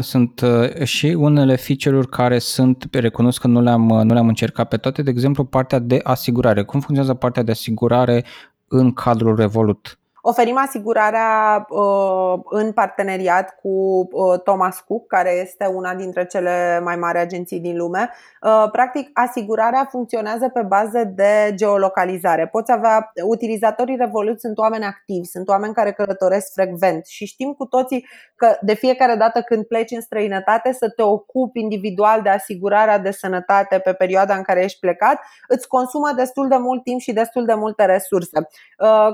Sunt 0.00 0.44
și 0.82 1.06
unele 1.06 1.56
feature-uri 1.56 2.08
care 2.08 2.38
sunt, 2.38 2.88
recunosc 2.90 3.40
că 3.40 3.46
nu 3.46 3.60
le-am, 3.60 3.86
nu 3.86 4.12
le-am 4.12 4.28
încercat 4.28 4.68
pe 4.68 4.76
toate, 4.76 5.02
de 5.02 5.10
exemplu 5.10 5.44
partea 5.44 5.78
de 5.78 6.00
asigurare. 6.02 6.62
Cum 6.62 6.80
funcționează 6.80 7.14
partea 7.14 7.42
de 7.42 7.50
asigurare 7.50 8.24
în 8.68 8.92
cadrul 8.92 9.36
Revolut? 9.36 9.98
Oferim 10.30 10.56
asigurarea 10.58 11.66
uh, 11.68 12.40
în 12.44 12.72
parteneriat 12.72 13.58
cu 13.62 13.68
uh, 13.68 14.40
Thomas 14.44 14.80
Cook, 14.80 15.06
care 15.06 15.30
este 15.30 15.66
una 15.66 15.94
dintre 15.94 16.26
cele 16.26 16.80
mai 16.84 16.96
mari 16.96 17.18
agenții 17.18 17.60
din 17.60 17.76
lume. 17.76 18.10
Uh, 18.42 18.70
practic, 18.72 19.10
asigurarea 19.12 19.88
funcționează 19.90 20.48
pe 20.48 20.62
bază 20.62 21.12
de 21.14 21.52
geolocalizare. 21.54 22.46
Poți 22.46 22.72
avea 22.72 23.12
utilizatorii 23.24 23.96
Revolut 23.96 24.40
sunt 24.40 24.58
oameni 24.58 24.84
activi, 24.84 25.24
sunt 25.24 25.48
oameni 25.48 25.74
care 25.74 25.92
călătoresc 25.92 26.52
frecvent 26.52 27.06
și 27.06 27.26
știm 27.26 27.52
cu 27.52 27.64
toții 27.64 28.06
că 28.36 28.56
de 28.60 28.74
fiecare 28.74 29.14
dată 29.14 29.40
când 29.40 29.64
pleci 29.64 29.90
în 29.90 30.00
străinătate 30.00 30.72
să 30.72 30.90
te 30.90 31.02
ocupi 31.02 31.60
individual 31.60 32.22
de 32.22 32.28
asigurarea 32.28 32.98
de 32.98 33.10
sănătate 33.10 33.78
pe 33.78 33.92
perioada 33.92 34.34
în 34.34 34.42
care 34.42 34.64
ești 34.64 34.80
plecat, 34.80 35.20
îți 35.48 35.68
consumă 35.68 36.12
destul 36.16 36.48
de 36.48 36.56
mult 36.56 36.82
timp 36.82 37.00
și 37.00 37.12
destul 37.12 37.44
de 37.44 37.54
multe 37.54 37.84
resurse. 37.84 38.48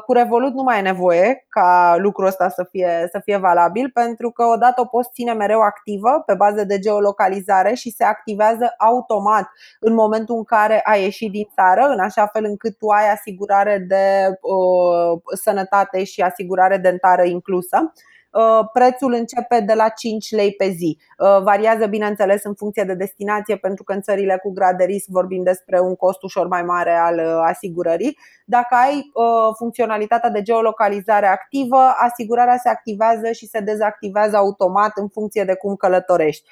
Cu 0.07 0.13
Revolut 0.13 0.53
nu 0.55 0.63
mai 0.63 0.79
e 0.79 0.83
nevoie 0.83 1.03
nevoie 1.05 1.47
ca 1.49 1.97
lucrul 1.99 2.27
ăsta 2.27 2.49
să 2.49 2.67
fie, 2.71 3.09
să 3.11 3.21
fie 3.25 3.37
valabil, 3.37 3.91
pentru 3.91 4.31
că 4.31 4.45
odată 4.45 4.81
o 4.81 4.85
poți 4.85 5.11
ține 5.13 5.33
mereu 5.33 5.61
activă 5.61 6.23
pe 6.27 6.35
bază 6.35 6.65
de 6.65 6.79
geolocalizare 6.79 7.75
și 7.75 7.91
se 7.91 8.05
activează 8.05 8.75
automat 8.79 9.49
în 9.81 9.95
momentul 9.95 10.37
în 10.37 10.45
care 10.45 10.81
ai 10.85 11.03
ieșit 11.03 11.31
din 11.31 11.49
țară, 11.55 11.81
în 11.93 11.99
așa 11.99 12.27
fel 12.27 12.45
încât 12.45 12.79
tu 12.79 12.89
ai 12.89 13.13
asigurare 13.13 13.85
de 13.89 14.39
uh, 14.41 15.21
sănătate 15.43 16.05
și 16.05 16.21
asigurare 16.21 16.77
dentară 16.77 17.23
inclusă. 17.25 17.93
Uh, 18.35 18.69
prețul 18.73 19.13
începe 19.13 19.61
de 19.61 19.75
la 19.75 19.89
5 19.89 20.31
lei 20.31 20.53
pe 20.53 20.69
zi. 20.69 20.99
Uh, 21.19 21.43
variază, 21.43 21.87
bineînțeles, 21.87 22.45
în 22.45 22.55
funcție 22.55 22.85
de 22.85 22.95
destinație, 22.95 23.57
pentru 23.57 23.85
că 23.85 23.93
în 23.93 24.01
țările 24.01 24.39
cu 24.43 24.53
grad 24.53 24.77
de 24.77 24.85
risc 24.85 25.07
vorbim 25.09 25.43
despre 25.43 25.81
un 25.81 25.95
cost 25.95 26.23
ușor 26.23 26.47
mai 26.47 26.63
mare 26.63 26.95
al 26.97 27.19
uh, 27.19 27.43
asigurării. 27.45 28.19
Dacă 28.45 28.75
ai 28.75 29.13
funcționalitatea 29.57 30.31
de 30.31 30.43
geolocalizare 30.43 31.27
activă, 31.27 31.95
asigurarea 31.97 32.57
se 32.57 32.69
activează 32.69 33.33
și 33.33 33.47
se 33.47 33.61
dezactivează 33.61 34.37
automat 34.37 34.93
în 34.95 35.09
funcție 35.09 35.45
de 35.45 35.55
cum 35.55 35.75
călătorești. 35.75 36.49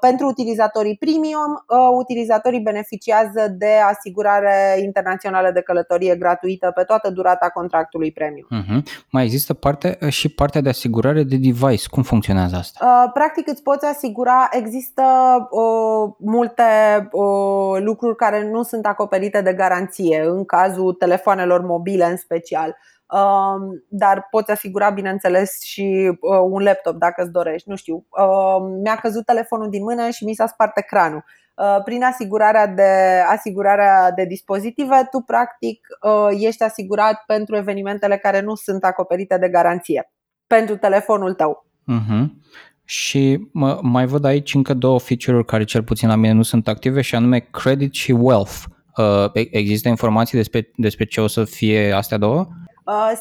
Pentru 0.00 0.26
utilizatorii 0.26 0.96
premium, 0.96 1.64
utilizatorii 1.96 2.60
beneficiază 2.60 3.48
de 3.58 3.72
asigurare 3.90 4.80
internațională 4.82 5.50
de 5.50 5.60
călătorie 5.60 6.16
gratuită 6.16 6.70
pe 6.74 6.82
toată 6.82 7.10
durata 7.10 7.48
contractului 7.48 8.12
premium. 8.12 8.48
Uh-huh. 8.50 8.82
Mai 9.10 9.24
există 9.24 9.54
parte 9.54 9.98
și 10.08 10.28
partea 10.28 10.60
de 10.60 10.68
asigurare 10.68 10.94
asigurare 10.96 11.22
de 11.22 11.36
device. 11.36 11.88
Cum 11.88 12.02
funcționează 12.02 12.56
asta? 12.56 12.78
Uh, 12.82 13.10
practic 13.12 13.48
îți 13.48 13.62
poți 13.62 13.86
asigura, 13.86 14.48
există 14.50 15.02
uh, 15.50 16.14
multe 16.18 16.62
uh, 17.12 17.80
lucruri 17.80 18.16
care 18.16 18.50
nu 18.50 18.62
sunt 18.62 18.86
acoperite 18.86 19.40
de 19.40 19.52
garanție, 19.52 20.24
în 20.26 20.44
cazul 20.44 20.92
telefoanelor 20.92 21.60
mobile 21.60 22.04
în 22.04 22.16
special. 22.16 22.76
Uh, 23.12 23.78
dar 23.88 24.26
poți 24.30 24.50
asigura, 24.50 24.90
bineînțeles, 24.90 25.62
și 25.62 26.16
uh, 26.20 26.38
un 26.50 26.62
laptop 26.62 26.96
dacă 26.96 27.22
îți 27.22 27.32
dorești. 27.32 27.68
Nu 27.68 27.76
știu, 27.76 27.94
uh, 27.94 28.56
mi-a 28.82 28.96
căzut 28.96 29.24
telefonul 29.24 29.70
din 29.70 29.82
mână 29.82 30.10
și 30.10 30.24
mi 30.24 30.34
s-a 30.34 30.46
spart 30.46 30.78
ecranul. 30.78 31.24
Uh, 31.56 31.82
prin 31.84 32.02
asigurarea 32.02 32.66
de, 32.66 33.22
asigurarea 33.30 34.12
de 34.12 34.24
dispozitive, 34.24 35.08
tu 35.10 35.20
practic 35.20 35.86
uh, 36.02 36.46
ești 36.46 36.62
asigurat 36.62 37.22
pentru 37.26 37.56
evenimentele 37.56 38.16
care 38.16 38.40
nu 38.40 38.54
sunt 38.54 38.84
acoperite 38.84 39.38
de 39.38 39.48
garanție 39.48 40.12
pentru 40.46 40.76
telefonul 40.76 41.34
tău. 41.34 41.66
Uh-huh. 41.92 42.24
Și 42.84 43.48
mă, 43.52 43.78
mai 43.82 44.06
văd 44.06 44.24
aici 44.24 44.54
încă 44.54 44.74
două 44.74 44.98
feature-uri 44.98 45.46
care 45.46 45.64
cel 45.64 45.82
puțin 45.82 46.08
la 46.08 46.16
mine 46.16 46.32
nu 46.32 46.42
sunt 46.42 46.68
active 46.68 47.00
și 47.00 47.14
anume 47.14 47.38
credit 47.38 47.92
și 47.92 48.12
wealth. 48.12 48.62
Uh, 48.96 49.30
există 49.50 49.88
informații 49.88 50.36
despre, 50.36 50.70
despre 50.76 51.04
ce 51.04 51.20
o 51.20 51.26
să 51.26 51.44
fie 51.44 51.92
astea 51.92 52.18
două? 52.18 52.38
Uh, 52.38 52.65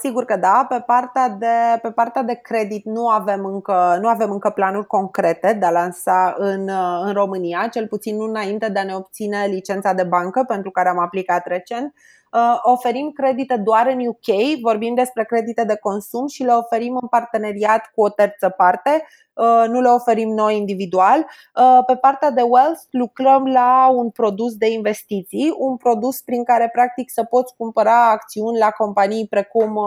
sigur 0.01 0.25
că 0.25 0.35
da, 0.35 0.65
pe 0.69 0.83
partea 0.85 1.29
de, 1.29 1.79
pe 1.81 1.91
partea 1.91 2.21
de 2.23 2.33
credit 2.33 2.85
nu 2.85 3.07
avem, 3.07 3.45
încă, 3.45 3.97
nu 4.01 4.07
avem 4.07 4.31
încă 4.31 4.49
planuri 4.49 4.87
concrete 4.87 5.53
de 5.53 5.65
a 5.65 5.71
lansa 5.71 6.35
în, 6.37 6.69
uh, 6.69 7.01
în 7.01 7.13
România, 7.13 7.67
cel 7.67 7.87
puțin 7.87 8.15
nu 8.15 8.23
înainte 8.23 8.69
de 8.69 8.79
a 8.79 8.83
ne 8.83 8.95
obține 8.95 9.45
licența 9.45 9.93
de 9.93 10.03
bancă 10.03 10.43
pentru 10.47 10.71
care 10.71 10.89
am 10.89 10.99
aplicat 10.99 11.47
recent. 11.47 11.93
Uh, 12.31 12.59
oferim 12.61 13.11
credite 13.11 13.57
doar 13.57 13.87
în 13.87 14.07
UK, 14.07 14.59
vorbim 14.61 14.95
despre 14.95 15.23
credite 15.23 15.63
de 15.63 15.77
consum 15.77 16.27
și 16.27 16.43
le 16.43 16.51
oferim 16.51 16.97
în 17.01 17.07
parteneriat 17.07 17.91
cu 17.95 18.01
o 18.01 18.09
terță 18.09 18.49
parte, 18.49 19.05
uh, 19.33 19.63
nu 19.67 19.81
le 19.81 19.89
oferim 19.89 20.29
noi 20.29 20.57
individual. 20.57 21.19
Uh, 21.19 21.79
pe 21.85 21.95
partea 21.95 22.31
de 22.31 22.41
wealth 22.41 22.81
lucrăm 22.89 23.45
la 23.45 23.89
un 23.93 24.09
produs 24.09 24.53
de 24.55 24.71
investiții, 24.71 25.53
un 25.57 25.77
produs 25.77 26.21
prin 26.21 26.43
care 26.43 26.69
practic 26.71 27.11
să 27.11 27.23
poți 27.23 27.55
cumpăra 27.57 28.09
acțiuni 28.11 28.57
la 28.57 28.69
companii 28.69 29.27
precum 29.27 29.79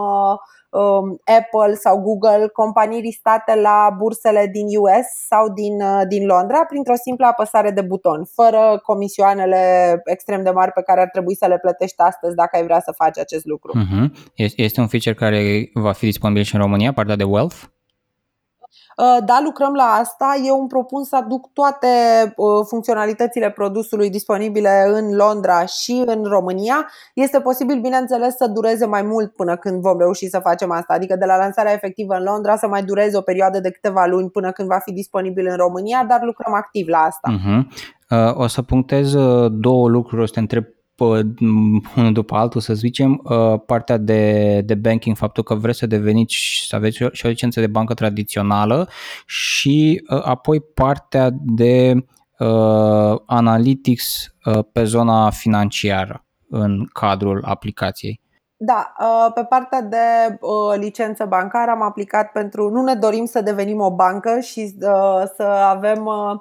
um, 0.71 1.21
Apple 1.25 1.75
sau 1.75 2.01
Google, 2.01 2.49
companii 2.49 3.01
listate 3.01 3.55
la 3.55 3.95
bursele 3.99 4.47
din 4.47 4.67
US 4.79 5.07
sau 5.29 5.49
din, 5.49 5.83
uh, 5.83 6.03
din 6.09 6.27
Londra, 6.27 6.65
printr-o 6.65 6.95
simplă 6.95 7.27
apăsare 7.27 7.71
de 7.71 7.81
buton, 7.81 8.25
fără 8.25 8.81
comisioanele 8.83 9.63
extrem 10.05 10.43
de 10.43 10.51
mari 10.51 10.73
pe 10.73 10.83
care 10.83 11.01
ar 11.01 11.09
trebui 11.09 11.37
să 11.37 11.47
le 11.47 11.59
plătești 11.59 12.01
astăzi 12.01 12.35
dacă 12.43 12.57
ai 12.57 12.65
vrea 12.69 12.81
să 12.81 12.93
faci 13.03 13.19
acest 13.19 13.45
lucru. 13.53 13.71
Uh-huh. 13.79 14.07
Este 14.67 14.81
un 14.81 14.89
feature 14.93 15.15
care 15.15 15.71
va 15.75 15.93
fi 15.93 16.05
disponibil 16.05 16.43
și 16.43 16.55
în 16.55 16.61
România, 16.61 16.93
partea 16.93 17.17
de 17.17 17.25
Wealth? 17.25 17.59
Uh, 18.99 19.25
da, 19.25 19.41
lucrăm 19.45 19.75
la 19.75 19.83
asta. 19.83 20.35
Eu 20.47 20.59
îmi 20.59 20.69
propun 20.69 21.05
să 21.05 21.17
aduc 21.17 21.53
toate 21.53 21.87
uh, 22.37 22.65
funcționalitățile 22.69 23.51
produsului 23.51 24.11
disponibile 24.11 24.85
în 24.87 25.17
Londra 25.17 25.65
și 25.65 26.03
în 26.07 26.25
România. 26.25 26.89
Este 27.15 27.41
posibil, 27.41 27.81
bineînțeles, 27.81 28.35
să 28.37 28.47
dureze 28.47 28.87
mai 28.87 29.03
mult 29.03 29.35
până 29.35 29.57
când 29.57 29.81
vom 29.81 29.99
reuși 29.99 30.29
să 30.29 30.39
facem 30.39 30.71
asta. 30.71 30.95
Adică 30.95 31.17
de 31.17 31.25
la 31.25 31.37
lansarea 31.37 31.73
efectivă 31.73 32.15
în 32.15 32.23
Londra 32.23 32.57
să 32.57 32.67
mai 32.67 32.83
dureze 32.83 33.17
o 33.17 33.21
perioadă 33.21 33.61
de 33.61 33.71
câteva 33.71 34.07
luni 34.07 34.31
până 34.31 34.53
când 34.53 34.69
va 34.69 34.79
fi 34.79 34.93
disponibil 34.93 35.47
în 35.47 35.57
România, 35.57 36.05
dar 36.09 36.21
lucrăm 36.23 36.55
activ 36.55 36.89
la 36.89 36.99
asta. 36.99 37.29
Uh-huh. 37.33 37.61
Uh, 38.11 38.37
o 38.37 38.47
să 38.47 38.63
punctez 38.63 39.13
două 39.51 39.89
lucruri, 39.89 40.23
o 40.23 40.27
să 40.27 40.33
te 40.33 40.41
întreb 40.41 40.65
unul 41.05 42.13
după 42.13 42.37
altul, 42.37 42.61
să 42.61 42.75
zicem, 42.75 43.21
uh, 43.25 43.61
partea 43.67 43.97
de, 43.97 44.61
de 44.65 44.75
banking, 44.75 45.17
faptul 45.17 45.43
că 45.43 45.55
vreți 45.55 45.79
să 45.79 45.87
deveniți, 45.87 46.37
să 46.69 46.77
aveți 46.77 46.97
și 47.13 47.27
o 47.27 47.29
licență 47.29 47.61
de 47.61 47.67
bancă 47.67 47.95
tradițională 47.95 48.89
și 49.27 50.05
uh, 50.09 50.23
apoi 50.25 50.61
partea 50.61 51.31
de 51.33 51.95
uh, 52.39 53.21
analytics 53.27 54.35
uh, 54.45 54.65
pe 54.73 54.85
zona 54.85 55.31
financiară 55.31 56.25
în 56.49 56.87
cadrul 56.93 57.43
aplicației. 57.45 58.21
Da, 58.57 58.93
uh, 59.01 59.33
pe 59.35 59.45
partea 59.45 59.83
de 59.83 60.39
licență 60.77 61.25
bancară 61.25 61.71
am 61.71 61.83
aplicat 61.83 62.33
pentru. 62.33 62.71
Nu 62.71 62.83
ne 62.83 62.95
dorim 62.95 63.25
să 63.25 63.41
devenim 63.41 63.81
o 63.81 63.95
bancă 63.95 64.41
și 64.41 64.77
să 65.37 65.43
avem 65.43 66.07
Uh, 66.07 66.41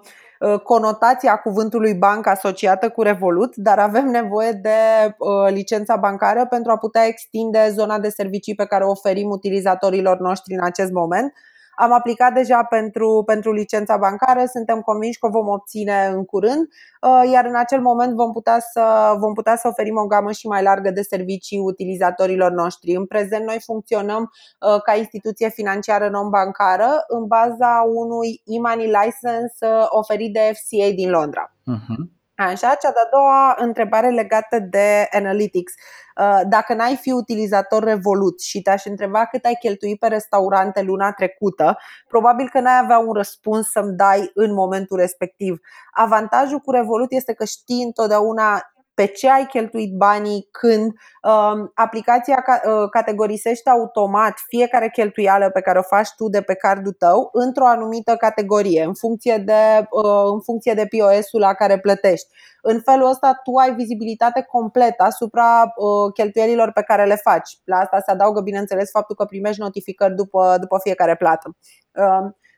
conotația 0.63 1.35
cuvântului 1.35 1.93
bancă 1.93 2.29
asociată 2.29 2.89
cu 2.89 3.01
Revolut, 3.01 3.55
dar 3.55 3.79
avem 3.79 4.05
nevoie 4.05 4.51
de 4.51 4.69
uh, 5.17 5.51
licența 5.51 5.95
bancară 5.95 6.45
pentru 6.45 6.71
a 6.71 6.77
putea 6.77 7.05
extinde 7.05 7.69
zona 7.69 7.99
de 7.99 8.09
servicii 8.09 8.55
pe 8.55 8.65
care 8.65 8.83
o 8.83 8.89
oferim 8.89 9.29
utilizatorilor 9.29 10.19
noștri 10.19 10.53
în 10.53 10.63
acest 10.63 10.91
moment 10.91 11.33
am 11.79 11.91
aplicat 11.91 12.33
deja 12.33 12.63
pentru, 12.63 13.23
pentru 13.25 13.51
licența 13.53 13.97
bancară, 13.97 14.45
suntem 14.45 14.81
convinși 14.81 15.19
că 15.19 15.25
o 15.25 15.29
vom 15.29 15.47
obține 15.47 16.09
în 16.13 16.25
curând, 16.25 16.67
uh, 17.01 17.31
iar 17.31 17.45
în 17.45 17.55
acel 17.55 17.81
moment 17.81 18.15
vom 18.15 18.31
putea, 18.31 18.59
să, 18.59 19.15
vom 19.19 19.33
putea 19.33 19.55
să 19.55 19.67
oferim 19.67 19.97
o 19.97 20.07
gamă 20.07 20.31
și 20.31 20.47
mai 20.47 20.63
largă 20.63 20.91
de 20.91 21.01
servicii 21.01 21.59
utilizatorilor 21.59 22.51
noștri. 22.51 22.95
În 22.95 23.05
prezent 23.05 23.45
noi 23.45 23.59
funcționăm 23.65 24.21
uh, 24.21 24.81
ca 24.81 24.95
instituție 24.95 25.49
financiară 25.49 26.09
non-bancară 26.09 26.89
în 27.07 27.25
baza 27.25 27.83
unui 27.93 28.41
e-money 28.45 28.85
license 28.85 29.65
uh, 29.65 29.85
oferit 29.89 30.33
de 30.33 30.51
FCA 30.53 30.89
din 30.95 31.09
Londra. 31.09 31.51
Uh-huh. 31.51 32.16
Așa, 32.37 32.67
cea 32.67 32.91
de-a 32.91 33.07
doua 33.11 33.55
întrebare 33.57 34.09
legată 34.09 34.59
de 34.59 35.07
analytics. 35.11 35.73
Uh, 36.15 36.41
dacă 36.47 36.73
n-ai 36.73 36.95
fi 36.95 37.11
utilizator 37.11 37.83
Revolut 37.83 38.41
și 38.41 38.61
te-aș 38.61 38.85
întreba 38.85 39.25
cât 39.25 39.45
ai 39.45 39.53
cheltuit 39.59 39.99
pe 39.99 40.07
restaurante 40.07 40.81
luna 40.81 41.11
trecută, 41.11 41.77
probabil 42.07 42.49
că 42.49 42.59
n-ai 42.59 42.77
avea 42.77 42.97
un 42.97 43.13
răspuns 43.13 43.71
să-mi 43.71 43.95
dai 43.95 44.31
în 44.33 44.53
momentul 44.53 44.97
respectiv. 44.97 45.59
Avantajul 45.91 46.59
cu 46.59 46.71
Revolut 46.71 47.11
este 47.11 47.33
că 47.33 47.45
știi 47.45 47.83
întotdeauna 47.83 48.61
pe 48.97 49.05
ce 49.05 49.29
ai 49.29 49.45
cheltuit 49.45 49.93
banii, 49.93 50.47
când 50.51 50.85
um, 50.85 51.71
aplicația 51.73 52.43
uh, 52.45 52.89
categorisește 52.89 53.69
automat 53.69 54.33
fiecare 54.47 54.89
cheltuială 54.89 55.49
pe 55.49 55.61
care 55.61 55.79
o 55.79 55.81
faci 55.81 56.09
tu 56.15 56.29
de 56.29 56.41
pe 56.41 56.53
cardul 56.55 56.91
tău 56.91 57.29
într-o 57.33 57.65
anumită 57.65 58.15
categorie, 58.15 58.83
în 58.83 58.93
funcție 58.93 59.37
de, 59.37 59.87
uh, 59.89 60.31
în 60.33 60.41
funcție 60.41 60.73
de 60.73 60.87
POS-ul 60.91 61.39
la 61.39 61.53
care 61.53 61.79
plătești. 61.79 62.27
În 62.61 62.81
felul 62.81 63.09
ăsta 63.09 63.39
tu 63.43 63.55
ai 63.55 63.73
vizibilitate 63.73 64.41
completă 64.41 65.03
asupra 65.03 65.61
uh, 65.63 66.13
cheltuielilor 66.13 66.71
pe 66.71 66.81
care 66.81 67.05
le 67.05 67.15
faci. 67.15 67.49
La 67.63 67.77
asta 67.77 67.99
se 67.99 68.11
adaugă, 68.11 68.41
bineînțeles, 68.41 68.89
faptul 68.89 69.15
că 69.15 69.25
primești 69.25 69.61
notificări 69.61 70.15
după, 70.15 70.57
după 70.59 70.79
fiecare 70.83 71.15
plată. 71.15 71.55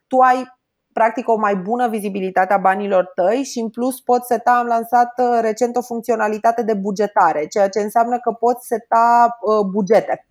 Tu 0.08 0.18
ai 0.18 0.59
practic 1.00 1.30
o 1.30 1.38
mai 1.38 1.56
bună 1.56 1.88
vizibilitate 1.88 2.54
a 2.54 2.58
banilor 2.58 3.12
tăi 3.16 3.44
și 3.44 3.60
în 3.60 3.70
plus 3.70 4.02
poți 4.02 4.28
seta, 4.28 4.52
am 4.52 4.68
lansat 4.68 5.12
uh, 5.18 5.40
recent 5.42 5.76
o 5.76 5.82
funcționalitate 5.82 6.64
de 6.64 6.74
bugetare, 6.74 7.46
ceea 7.46 7.70
ce 7.70 7.80
înseamnă 7.80 8.18
că 8.20 8.32
poți 8.32 8.68
seta 8.68 9.38
uh, 9.42 9.66
bugete. 9.72 10.28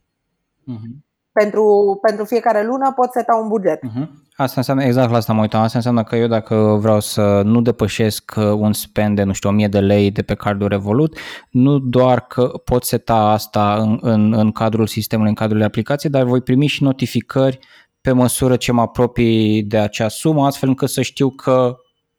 Uh-huh. 0.73 0.91
Pentru, 1.33 1.65
pentru 2.03 2.25
fiecare 2.25 2.65
lună 2.65 2.93
poți 2.93 3.13
seta 3.13 3.35
un 3.43 3.49
buget. 3.49 3.79
Uh-huh. 3.79 4.09
Asta 4.37 4.55
înseamnă, 4.57 4.85
exact 4.85 5.11
la 5.11 5.17
asta 5.17 5.33
mă 5.33 5.41
uitam, 5.41 5.63
asta 5.63 5.79
înseamnă 5.79 6.03
că 6.05 6.17
eu 6.17 6.27
dacă 6.27 6.79
vreau 6.81 7.01
să 7.01 7.43
nu 7.45 7.61
depășesc 7.61 8.35
uh, 8.37 8.45
un 8.45 8.73
spend 8.73 9.17
de, 9.17 9.23
nu 9.23 9.33
știu, 9.33 9.49
1000 9.49 9.69
de 9.69 9.81
lei 9.81 10.11
de 10.11 10.23
pe 10.23 10.35
cardul 10.35 10.69
Revolut, 10.69 11.19
nu 11.51 11.79
doar 11.79 12.27
că 12.27 12.47
pot 12.65 12.85
seta 12.85 13.17
asta 13.17 13.75
în, 13.75 13.99
în, 14.01 14.33
în 14.33 14.53
cadrul 14.53 14.87
sistemului, 14.87 15.31
în 15.31 15.37
cadrul 15.37 15.63
aplicației, 15.63 16.13
dar 16.13 16.23
voi 16.23 16.41
primi 16.41 16.67
și 16.67 16.83
notificări 16.83 17.59
pe 18.01 18.13
măsură 18.13 18.57
ce 18.57 18.73
mă 18.73 18.81
apropii 18.81 19.63
de 19.63 19.79
acea 19.79 20.09
sumă, 20.09 20.47
astfel 20.47 20.69
încât 20.69 20.89
să 20.89 21.03
știu 21.03 21.31
că 21.31 21.77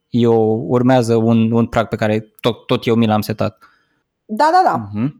eu 0.08 0.64
urmează 0.68 1.16
un, 1.16 1.52
un 1.52 1.66
prag 1.66 1.88
pe 1.88 1.96
care 1.96 2.32
tot, 2.40 2.66
tot 2.66 2.86
eu 2.86 2.94
mi 2.94 3.06
l-am 3.06 3.20
setat. 3.20 3.58
Da, 4.24 4.50
da, 4.52 4.70
da. 4.70 4.88
Uh-huh. 4.88 5.10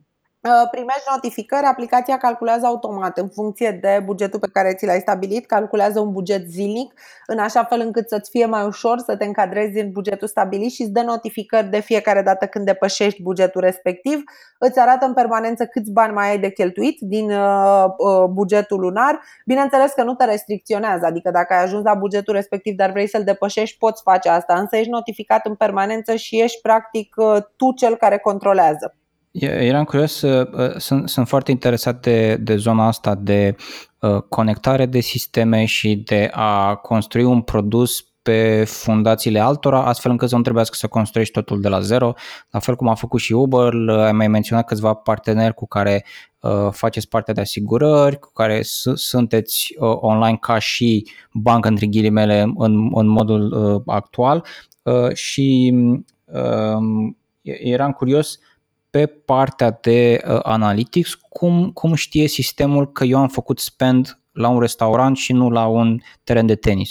Uh, 0.42 0.68
primești 0.70 1.02
notificări, 1.14 1.66
aplicația 1.66 2.16
calculează 2.16 2.66
automat 2.66 3.18
în 3.18 3.28
funcție 3.28 3.78
de 3.80 4.02
bugetul 4.04 4.38
pe 4.38 4.48
care 4.52 4.74
ți 4.74 4.86
l-ai 4.86 5.00
stabilit, 5.00 5.46
calculează 5.46 6.00
un 6.00 6.12
buget 6.12 6.48
zilnic, 6.48 7.00
în 7.26 7.38
așa 7.38 7.64
fel 7.64 7.80
încât 7.80 8.08
să-ți 8.08 8.30
fie 8.30 8.46
mai 8.46 8.66
ușor 8.66 8.98
să 8.98 9.16
te 9.16 9.24
încadrezi 9.24 9.80
în 9.80 9.92
bugetul 9.92 10.28
stabilit 10.28 10.72
și 10.72 10.82
îți 10.82 10.90
dă 10.90 11.02
notificări 11.02 11.70
de 11.70 11.80
fiecare 11.80 12.22
dată 12.22 12.46
când 12.46 12.64
depășești 12.64 13.22
bugetul 13.22 13.60
respectiv, 13.60 14.22
îți 14.58 14.78
arată 14.78 15.06
în 15.06 15.14
permanență 15.14 15.66
câți 15.66 15.92
bani 15.92 16.12
mai 16.12 16.30
ai 16.30 16.38
de 16.38 16.50
cheltuit 16.50 17.00
din 17.00 17.30
uh, 17.30 17.84
uh, 17.96 18.24
bugetul 18.24 18.80
lunar. 18.80 19.20
Bineînțeles 19.46 19.92
că 19.92 20.02
nu 20.02 20.14
te 20.14 20.24
restricționează, 20.24 21.06
adică 21.06 21.30
dacă 21.30 21.54
ai 21.54 21.62
ajuns 21.62 21.84
la 21.84 21.94
bugetul 21.94 22.34
respectiv, 22.34 22.76
dar 22.76 22.90
vrei 22.90 23.08
să-l 23.08 23.24
depășești, 23.24 23.78
poți 23.78 24.02
face 24.02 24.28
asta, 24.28 24.54
însă 24.58 24.76
ești 24.76 24.90
notificat 24.90 25.46
în 25.46 25.54
permanență 25.54 26.14
și 26.14 26.40
ești 26.40 26.60
practic 26.60 27.14
uh, 27.16 27.36
tu 27.56 27.72
cel 27.72 27.96
care 27.96 28.18
controlează. 28.18 28.94
Eram 29.32 29.84
curios, 29.84 30.20
uh, 30.20 30.48
uh, 30.52 30.76
sunt, 30.76 31.08
sunt 31.08 31.28
foarte 31.28 31.50
interesat 31.50 32.00
de, 32.02 32.36
de 32.36 32.56
zona 32.56 32.86
asta 32.86 33.14
de 33.14 33.56
uh, 34.00 34.22
conectare 34.28 34.86
de 34.86 35.00
sisteme 35.00 35.64
și 35.64 35.96
de 35.96 36.30
a 36.32 36.74
construi 36.74 37.24
un 37.24 37.40
produs 37.42 38.04
pe 38.22 38.64
fundațiile 38.66 39.38
altora, 39.40 39.84
astfel 39.84 40.10
încât 40.10 40.28
să 40.28 40.36
nu 40.36 40.42
trebuiască 40.42 40.76
să 40.78 40.86
construiești 40.86 41.32
totul 41.32 41.60
de 41.60 41.68
la 41.68 41.80
zero, 41.80 42.14
la 42.50 42.58
fel 42.58 42.76
cum 42.76 42.88
a 42.88 42.94
făcut 42.94 43.20
și 43.20 43.32
Uber, 43.32 43.72
ai 43.88 44.12
mai 44.12 44.28
menționat 44.28 44.66
câțiva 44.66 44.94
parteneri 44.94 45.54
cu 45.54 45.66
care 45.66 46.04
uh, 46.40 46.68
faceți 46.70 47.08
partea 47.08 47.34
de 47.34 47.40
asigurări, 47.40 48.18
cu 48.18 48.32
care 48.32 48.62
s- 48.62 48.92
sunteți 48.94 49.74
uh, 49.78 49.96
online 50.00 50.36
ca 50.40 50.58
și 50.58 51.06
bancă 51.32 51.68
între 51.68 51.86
ghilimele 51.86 52.40
în, 52.56 52.90
în 52.94 53.06
modul 53.06 53.52
uh, 53.52 53.82
actual. 53.86 54.44
Uh, 54.82 55.14
și 55.14 55.74
uh, 56.24 57.12
eram 57.42 57.92
curios 57.92 58.38
pe 58.90 59.06
partea 59.06 59.78
de 59.80 60.22
uh, 60.28 60.38
analytics, 60.42 61.14
cum, 61.14 61.70
cum 61.70 61.94
știe 61.94 62.28
sistemul 62.28 62.92
că 62.92 63.04
eu 63.04 63.18
am 63.18 63.28
făcut 63.28 63.58
spend 63.58 64.18
la 64.32 64.48
un 64.48 64.60
restaurant 64.60 65.16
și 65.16 65.32
nu 65.32 65.50
la 65.50 65.66
un 65.66 65.98
teren 66.24 66.46
de 66.46 66.56
tenis? 66.56 66.90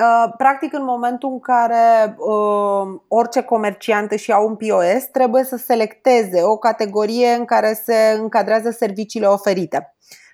Uh, 0.00 0.32
practic, 0.36 0.72
în 0.72 0.84
momentul 0.84 1.30
în 1.30 1.40
care 1.40 2.16
uh, 2.18 3.00
orice 3.08 3.42
comerciant 3.42 4.10
își 4.10 4.30
ia 4.30 4.38
un 4.38 4.56
POS, 4.56 5.04
trebuie 5.12 5.44
să 5.44 5.56
selecteze 5.56 6.42
o 6.42 6.56
categorie 6.56 7.28
în 7.28 7.44
care 7.44 7.72
se 7.84 8.16
încadrează 8.18 8.70
serviciile 8.70 9.26
oferite. 9.26 9.92
Uh, 9.92 10.27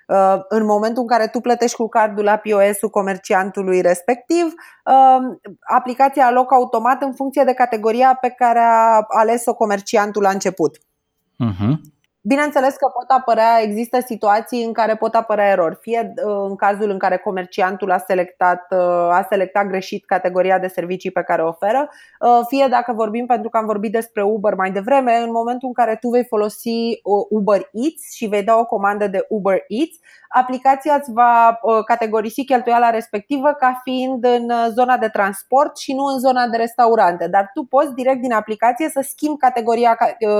în 0.48 0.64
momentul 0.64 1.02
în 1.02 1.08
care 1.08 1.26
tu 1.26 1.40
plătești 1.40 1.76
cu 1.76 1.88
cardul 1.88 2.24
la 2.24 2.36
POS-ul 2.36 2.90
comerciantului 2.90 3.80
respectiv, 3.80 4.44
uh, 4.44 5.52
aplicația 5.74 6.26
alocă 6.26 6.54
automat 6.54 7.02
în 7.02 7.14
funcție 7.14 7.44
de 7.44 7.52
categoria 7.52 8.18
pe 8.20 8.28
care 8.28 8.58
a 8.58 9.00
ales-o 9.08 9.54
comerciantul 9.54 10.22
la 10.22 10.30
început. 10.30 10.78
Uh-huh. 10.78 11.93
Bineînțeles 12.26 12.74
că 12.76 12.87
pot 12.98 13.18
apărea, 13.18 13.60
există 13.62 14.00
situații 14.00 14.64
în 14.64 14.72
care 14.72 14.94
pot 14.94 15.14
apărea 15.14 15.50
erori, 15.50 15.78
fie 15.80 16.12
uh, 16.16 16.46
în 16.48 16.56
cazul 16.56 16.90
în 16.90 16.98
care 16.98 17.16
comerciantul 17.16 17.90
a 17.90 17.98
selectat, 17.98 18.66
uh, 18.70 18.78
a 19.18 19.26
selectat 19.28 19.66
greșit 19.66 20.04
categoria 20.04 20.58
de 20.58 20.66
servicii 20.66 21.10
pe 21.10 21.22
care 21.22 21.42
o 21.42 21.46
oferă, 21.46 21.88
uh, 22.20 22.40
fie 22.48 22.66
dacă 22.70 22.92
vorbim, 22.92 23.26
pentru 23.26 23.48
că 23.48 23.56
am 23.56 23.66
vorbit 23.66 23.92
despre 23.92 24.22
Uber 24.22 24.54
mai 24.54 24.70
devreme, 24.70 25.16
în 25.16 25.30
momentul 25.30 25.68
în 25.68 25.74
care 25.74 25.96
tu 26.00 26.08
vei 26.08 26.24
folosi 26.24 27.00
Uber 27.30 27.68
Eats 27.72 28.14
și 28.14 28.26
vei 28.26 28.42
da 28.42 28.56
o 28.56 28.64
comandă 28.64 29.06
de 29.06 29.26
Uber 29.28 29.64
Eats, 29.68 29.96
aplicația 30.28 30.94
îți 30.94 31.12
va 31.12 31.58
categorisi 31.87 32.44
cheltuiala 32.44 32.90
respectivă 32.90 33.52
ca 33.58 33.80
fiind 33.82 34.24
în 34.24 34.52
zona 34.74 34.96
de 34.96 35.08
transport 35.08 35.78
și 35.78 35.94
nu 35.94 36.04
în 36.04 36.18
zona 36.18 36.46
de 36.46 36.56
restaurante, 36.56 37.28
dar 37.28 37.50
tu 37.54 37.62
poți 37.62 37.94
direct 37.94 38.20
din 38.20 38.32
aplicație 38.32 38.88
să 38.88 39.00
schimbi 39.08 39.38
categoria 39.38 39.96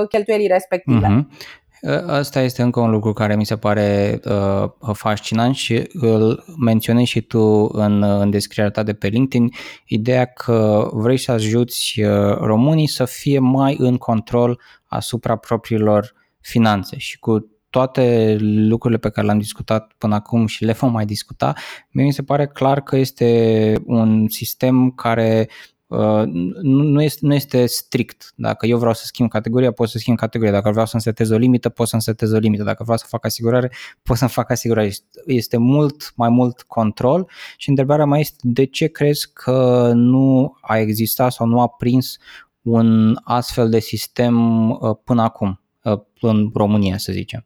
cheltuielii 0.09 0.47
respective. 0.47 1.07
Uh-huh. 1.07 1.63
Asta 2.07 2.41
este 2.41 2.61
încă 2.61 2.79
un 2.79 2.89
lucru 2.89 3.13
care 3.13 3.35
mi 3.35 3.45
se 3.45 3.57
pare 3.57 4.19
uh, 4.25 4.69
fascinant 4.93 5.55
și 5.55 5.89
îl 5.93 6.45
menționezi 6.59 7.09
și 7.09 7.21
tu 7.21 7.69
în, 7.71 8.03
în 8.03 8.29
descrierea 8.29 8.71
ta 8.71 8.83
de 8.83 8.93
pe 8.93 9.07
LinkedIn, 9.07 9.51
ideea 9.85 10.25
că 10.25 10.89
vrei 10.93 11.17
să 11.17 11.31
ajuți 11.31 12.01
uh, 12.01 12.37
românii 12.37 12.87
să 12.87 13.05
fie 13.05 13.39
mai 13.39 13.75
în 13.79 13.97
control 13.97 14.61
asupra 14.85 15.35
propriilor 15.35 16.13
finanțe. 16.39 16.97
Și 16.97 17.19
cu 17.19 17.49
toate 17.69 18.37
lucrurile 18.39 18.99
pe 18.99 19.09
care 19.09 19.25
le-am 19.25 19.39
discutat 19.39 19.91
până 19.97 20.15
acum 20.15 20.45
și 20.45 20.63
le 20.63 20.71
vom 20.71 20.91
mai 20.91 21.05
discuta, 21.05 21.53
mi 21.91 22.13
se 22.13 22.23
pare 22.23 22.47
clar 22.47 22.81
că 22.81 22.95
este 22.95 23.73
un 23.85 24.27
sistem 24.27 24.91
care 24.91 25.47
Uh, 25.47 25.74
nu, 25.87 26.83
nu, 26.83 27.01
este, 27.01 27.19
nu 27.25 27.33
este 27.33 27.65
strict. 27.65 28.31
Dacă 28.35 28.65
eu 28.65 28.77
vreau 28.77 28.93
să 28.93 29.03
schimb 29.05 29.29
categoria, 29.29 29.71
pot 29.71 29.89
să 29.89 29.97
schimb 29.97 30.17
categoria. 30.17 30.53
Dacă 30.53 30.69
vreau 30.69 30.85
să-mi 30.85 31.01
setez 31.01 31.29
o 31.29 31.37
limită, 31.37 31.69
pot 31.69 31.87
să-mi 31.87 32.01
setez 32.01 32.31
o 32.31 32.37
limită. 32.37 32.63
Dacă 32.63 32.83
vreau 32.83 32.97
să 32.97 33.05
fac 33.07 33.25
asigurare, 33.25 33.71
pot 34.03 34.17
să-mi 34.17 34.29
fac 34.29 34.51
asigurare. 34.51 34.91
Este 35.25 35.57
mult 35.57 36.13
mai 36.15 36.29
mult 36.29 36.61
control 36.61 37.29
și 37.57 37.69
întrebarea 37.69 38.05
mai 38.05 38.19
este 38.19 38.37
de 38.41 38.65
ce 38.65 38.87
crezi 38.87 39.33
că 39.33 39.91
nu 39.93 40.57
a 40.61 40.77
existat 40.77 41.31
sau 41.31 41.47
nu 41.47 41.61
a 41.61 41.67
prins 41.67 42.17
un 42.61 43.19
astfel 43.23 43.69
de 43.69 43.79
sistem 43.79 44.69
uh, 44.69 44.97
până 45.03 45.21
acum 45.21 45.61
uh, 45.83 45.99
în 46.21 46.49
România, 46.53 46.97
să 46.97 47.11
zicem? 47.11 47.45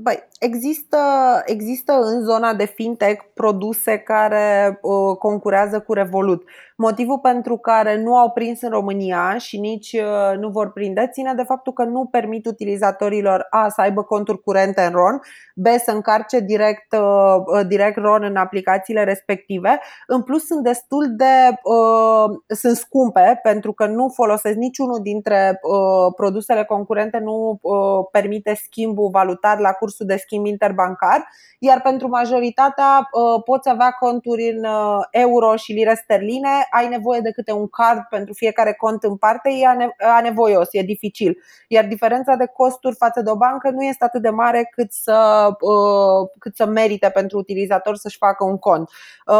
Băi, 0.00 0.28
există, 0.38 0.98
există 1.44 1.92
în 1.92 2.24
zona 2.24 2.54
de 2.54 2.64
fintech 2.64 3.24
produse 3.34 3.98
care 3.98 4.78
uh, 4.82 5.16
concurează 5.16 5.80
cu 5.80 5.92
Revolut. 5.92 6.42
Motivul 6.76 7.18
pentru 7.18 7.56
care 7.56 8.02
nu 8.02 8.16
au 8.16 8.30
prins 8.30 8.62
în 8.62 8.70
România 8.70 9.38
și 9.38 9.58
nici 9.58 9.92
uh, 9.92 10.38
nu 10.38 10.48
vor 10.48 10.72
prinde 10.72 11.08
ține 11.12 11.34
de 11.34 11.42
faptul 11.42 11.72
că 11.72 11.84
nu 11.84 12.04
permit 12.04 12.46
utilizatorilor 12.46 13.46
A 13.50 13.68
să 13.68 13.80
aibă 13.80 14.02
conturi 14.02 14.40
curente 14.40 14.82
în 14.82 14.92
RON, 14.92 15.20
B 15.54 15.66
să 15.84 15.90
încarce 15.90 16.40
direct, 16.40 16.92
uh, 16.92 17.66
direct 17.66 17.96
RON 17.96 18.22
în 18.22 18.36
aplicațiile 18.36 19.04
respective. 19.04 19.80
În 20.06 20.22
plus 20.22 20.46
sunt 20.46 20.62
destul 20.62 21.14
de 21.16 21.60
uh, 21.62 22.56
sunt 22.56 22.76
scumpe 22.76 23.40
pentru 23.42 23.72
că 23.72 23.86
nu 23.86 24.08
folosesc 24.08 24.56
niciunul 24.56 24.98
dintre 25.02 25.60
uh, 25.62 26.12
produsele 26.16 26.64
concurente 26.64 27.18
nu 27.18 27.58
uh, 27.62 28.06
permite 28.10 28.54
schimbul 28.54 29.08
valutar 29.10 29.58
la 29.58 29.72
cursul 29.72 30.06
de 30.06 30.16
schimb 30.26 30.46
interbancar, 30.46 31.28
iar 31.58 31.80
pentru 31.80 32.08
majoritatea 32.08 33.08
uh, 33.12 33.42
poți 33.44 33.68
avea 33.68 33.90
conturi 33.90 34.48
în 34.48 34.64
uh, 34.64 35.04
euro 35.10 35.56
și 35.56 35.72
lire 35.72 36.00
sterline, 36.02 36.66
ai 36.70 36.88
nevoie 36.88 37.20
de 37.20 37.30
câte 37.30 37.52
un 37.52 37.68
card 37.68 38.00
pentru 38.10 38.32
fiecare 38.34 38.72
cont 38.72 39.02
în 39.02 39.16
parte, 39.16 39.50
e 39.50 39.66
anevoios, 40.06 40.68
e 40.70 40.82
dificil. 40.82 41.38
Iar 41.68 41.84
diferența 41.84 42.34
de 42.34 42.46
costuri 42.46 42.96
față 42.96 43.20
de 43.22 43.30
o 43.30 43.36
bancă 43.36 43.70
nu 43.70 43.82
este 43.82 44.04
atât 44.04 44.22
de 44.22 44.30
mare 44.30 44.68
cât 44.70 44.92
să, 44.92 45.48
uh, 45.60 46.28
cât 46.38 46.56
să 46.56 46.66
merite 46.66 47.10
pentru 47.10 47.38
utilizator 47.38 47.96
să-și 47.96 48.16
facă 48.16 48.44
un 48.44 48.58
cont. 48.58 48.90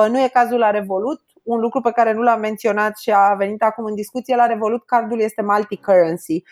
Nu 0.08 0.20
e 0.20 0.28
cazul 0.28 0.58
la 0.58 0.70
Revolut, 0.70 1.20
un 1.46 1.58
lucru 1.60 1.80
pe 1.80 1.90
care 1.90 2.12
nu 2.12 2.22
l-am 2.22 2.40
menționat 2.40 2.98
și 2.98 3.12
a 3.12 3.34
venit 3.34 3.62
acum 3.62 3.84
în 3.84 3.94
discuție, 3.94 4.36
la 4.36 4.46
Revolut 4.46 4.86
cardul 4.86 5.20
este 5.20 5.42
multi-currency, 5.42 6.42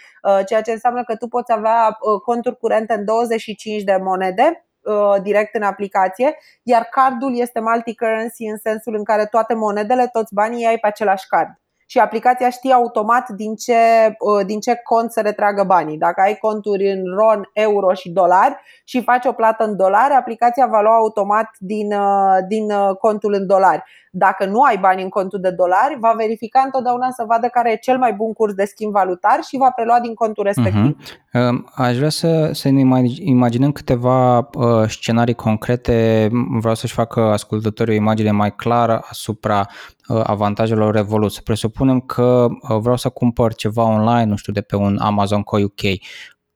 ceea 0.46 0.62
ce 0.62 0.72
înseamnă 0.72 1.04
că 1.04 1.16
tu 1.16 1.28
poți 1.28 1.52
avea 1.52 1.98
conturi 2.24 2.57
curente 2.57 2.94
în 2.94 3.04
25 3.04 3.83
de 3.83 3.98
monede 4.02 4.64
Uh, 4.85 5.22
direct 5.22 5.54
în 5.54 5.62
aplicație, 5.62 6.37
iar 6.62 6.83
cardul 6.83 7.38
este 7.38 7.61
multi-currency 7.61 8.44
în 8.44 8.57
sensul 8.57 8.94
în 8.94 9.04
care 9.04 9.26
toate 9.26 9.54
monedele, 9.54 10.09
toți 10.12 10.35
banii 10.35 10.66
ai 10.66 10.78
pe 10.78 10.87
același 10.87 11.26
card 11.26 11.48
și 11.87 11.98
aplicația 11.98 12.50
știe 12.50 12.72
automat 12.72 13.28
din 13.28 13.54
ce, 13.54 13.74
uh, 14.18 14.46
din 14.46 14.61
ce 14.61 14.80
cont 14.83 15.12
să 15.12 15.20
retragă 15.20 15.64
banii. 15.64 15.98
Dacă 15.98 16.20
ai 16.20 16.37
conturi 16.37 16.90
în 16.90 17.02
RON, 17.16 17.50
euro 17.52 17.94
și 17.94 18.11
dolari 18.11 18.57
și 18.85 19.02
faci 19.02 19.24
o 19.24 19.33
plată 19.33 19.64
în 19.64 19.76
dolari, 19.76 20.14
aplicația 20.14 20.66
va 20.66 20.80
lua 20.80 20.96
automat 20.96 21.50
din, 21.59 21.92
uh, 21.92 22.38
din 22.48 22.72
contul 23.00 23.33
în 23.33 23.46
dolari. 23.46 23.83
Dacă 24.16 24.44
nu 24.44 24.61
ai 24.61 24.79
bani 24.79 25.03
în 25.03 25.09
contul 25.09 25.40
de 25.40 25.50
dolari, 25.50 25.96
va 26.00 26.14
verifica 26.16 26.62
întotdeauna 26.64 27.11
să 27.11 27.24
vadă 27.29 27.46
care 27.46 27.72
e 27.72 27.77
cel 27.77 27.98
mai 27.98 28.12
bun 28.12 28.33
curs 28.33 28.53
de 28.53 28.64
schimb 28.64 28.92
valutar 28.92 29.38
și 29.48 29.57
va 29.57 29.70
prelua 29.70 30.00
din 30.00 30.14
contul 30.14 30.44
respectiv. 30.44 30.96
Uh-huh. 30.96 31.74
Aș 31.74 31.96
vrea 31.96 32.09
să, 32.09 32.50
să 32.53 32.70
ne 32.70 32.81
imaginăm 33.18 33.72
câteva 33.72 34.38
uh, 34.38 34.88
scenarii 34.88 35.35
concrete. 35.35 36.29
Vreau 36.61 36.74
să-și 36.74 36.92
facă 36.92 37.20
ascultătorii 37.20 37.92
o 37.92 37.96
imagine 37.96 38.31
mai 38.31 38.55
clară 38.55 39.05
asupra 39.09 39.66
uh, 40.09 40.20
avantajelor 40.24 40.94
Revolut. 40.94 41.33
Să 41.33 41.40
presupunem 41.44 42.00
că 42.00 42.46
uh, 42.50 42.79
vreau 42.79 42.96
să 42.96 43.09
cumpăr 43.09 43.55
ceva 43.55 43.83
online, 43.83 44.24
nu 44.24 44.37
știu, 44.37 44.53
de 44.53 44.61
pe 44.61 44.77
un 44.77 44.98
Amazon 45.00 45.42
Co 45.42 45.59
UK. 45.59 45.81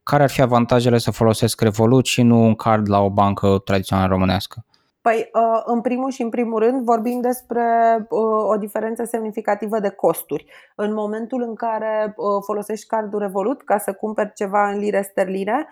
Care 0.03 0.23
ar 0.23 0.31
fi 0.31 0.43
avantajele 0.43 0.99
să 0.99 1.11
folosesc 1.11 1.61
Revolut 1.61 2.07
și 2.07 2.23
nu 2.23 2.45
un 2.45 2.55
card 2.55 2.89
la 2.89 3.01
o 3.01 3.11
bancă 3.11 3.59
tradițională 3.65 4.09
românească? 4.09 4.65
Păi, 5.01 5.31
uh, 5.33 5.63
în 5.65 5.81
primul 5.81 6.11
și 6.11 6.23
în 6.23 6.29
primul 6.29 6.59
rând, 6.59 6.85
vorbim 6.85 7.21
despre 7.21 7.97
uh, 8.11 8.21
o 8.49 8.57
diferență 8.57 9.05
semnificativă 9.05 9.81
de 9.81 9.89
costuri. 9.89 10.47
În 10.77 10.93
momentul 10.93 11.43
în 11.43 11.55
care 11.55 12.15
uh, 12.17 12.43
folosești 12.45 12.87
cardul 12.87 13.19
Revolut 13.19 13.63
ca 13.63 13.79
să 13.79 13.93
cumperi 13.93 14.33
ceva 14.35 14.71
în 14.71 14.79
lire 14.79 15.03
sterline, 15.03 15.69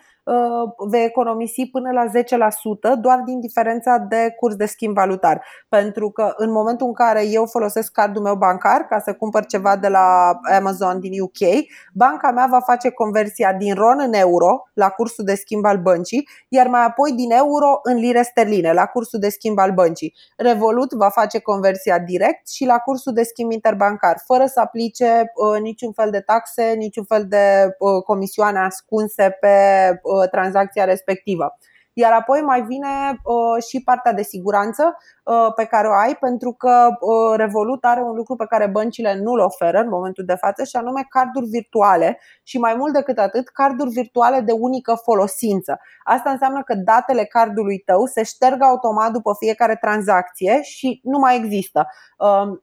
vei 0.89 1.05
economisi 1.05 1.71
până 1.71 1.91
la 1.91 2.05
10% 2.07 3.01
doar 3.01 3.21
din 3.25 3.41
diferența 3.41 3.99
de 3.99 4.35
curs 4.39 4.55
de 4.55 4.67
schimb 4.67 4.95
valutar. 4.95 5.45
Pentru 5.69 6.11
că 6.11 6.33
în 6.37 6.51
momentul 6.51 6.87
în 6.87 6.93
care 6.93 7.27
eu 7.27 7.47
folosesc 7.47 7.93
cardul 7.93 8.23
meu 8.23 8.35
bancar 8.35 8.81
ca 8.81 8.99
să 8.99 9.15
cumpăr 9.15 9.47
ceva 9.47 9.77
de 9.77 9.89
la 9.89 10.39
Amazon 10.59 11.01
din 11.01 11.21
UK, 11.21 11.67
banca 11.93 12.31
mea 12.31 12.47
va 12.51 12.61
face 12.61 12.91
conversia 12.91 13.53
din 13.53 13.75
RON 13.75 13.99
în 13.99 14.13
euro 14.13 14.63
la 14.73 14.89
cursul 14.89 15.25
de 15.25 15.35
schimb 15.35 15.65
al 15.65 15.79
băncii, 15.79 16.29
iar 16.49 16.67
mai 16.67 16.85
apoi 16.85 17.13
din 17.13 17.31
euro 17.31 17.81
în 17.83 17.97
lire 17.97 18.23
sterline 18.23 18.73
la 18.73 18.87
cursul 18.87 19.16
de 19.21 19.29
schimb 19.29 19.59
al 19.59 19.73
băncii. 19.73 20.15
Revolut 20.37 20.93
va 20.93 21.09
face 21.09 21.39
conversia 21.39 21.99
direct 21.99 22.49
și 22.49 22.65
la 22.65 22.79
cursul 22.79 23.13
de 23.13 23.23
schimb 23.23 23.51
interbancar, 23.51 24.17
fără 24.27 24.47
să 24.47 24.61
aplice 24.61 25.33
uh, 25.35 25.61
niciun 25.61 25.93
fel 25.93 26.11
de 26.11 26.21
taxe, 26.21 26.75
niciun 26.77 27.05
fel 27.05 27.27
de 27.29 27.77
uh, 27.79 28.03
comisioane 28.03 28.59
ascunse 28.59 29.37
pe 29.41 29.57
uh, 30.03 30.29
tranzacția 30.31 30.85
respectivă. 30.85 31.59
Iar 31.93 32.13
apoi 32.13 32.41
mai 32.41 32.63
vine 32.63 33.21
uh, 33.25 33.63
și 33.69 33.83
partea 33.83 34.13
de 34.13 34.23
siguranță 34.23 34.97
uh, 34.97 35.16
pe 35.57 35.65
care 35.65 35.89
o 35.89 35.93
ai, 35.93 36.15
pentru 36.15 36.53
că 36.53 36.89
uh, 37.01 37.37
Revolut 37.37 37.85
are 37.85 38.03
un 38.03 38.15
lucru 38.15 38.37
pe 38.37 38.47
care 38.47 38.67
băncile 38.67 39.19
nu-l 39.23 39.39
oferă 39.39 39.79
în 39.79 39.89
momentul 39.89 40.25
de 40.25 40.35
față, 40.35 40.65
și 40.65 40.77
anume 40.77 41.07
carduri 41.09 41.47
virtuale 41.47 42.21
și 42.43 42.59
mai 42.59 42.75
mult 42.75 42.93
decât 42.93 43.19
atât, 43.19 43.49
carduri 43.49 43.91
virtuale 43.91 44.41
de 44.41 44.53
unică 44.53 44.95
folosință. 45.03 45.81
Asta 46.05 46.31
înseamnă 46.31 46.63
că 46.63 46.75
datele 46.75 47.25
cardului 47.25 47.79
tău 47.79 48.07
se 48.07 48.23
șterg 48.23 48.63
automat 48.63 49.11
după 49.11 49.35
fiecare 49.39 49.77
tranzacție 49.81 50.63
și 50.63 51.01
nu 51.03 51.19
mai 51.19 51.37
există. 51.37 51.87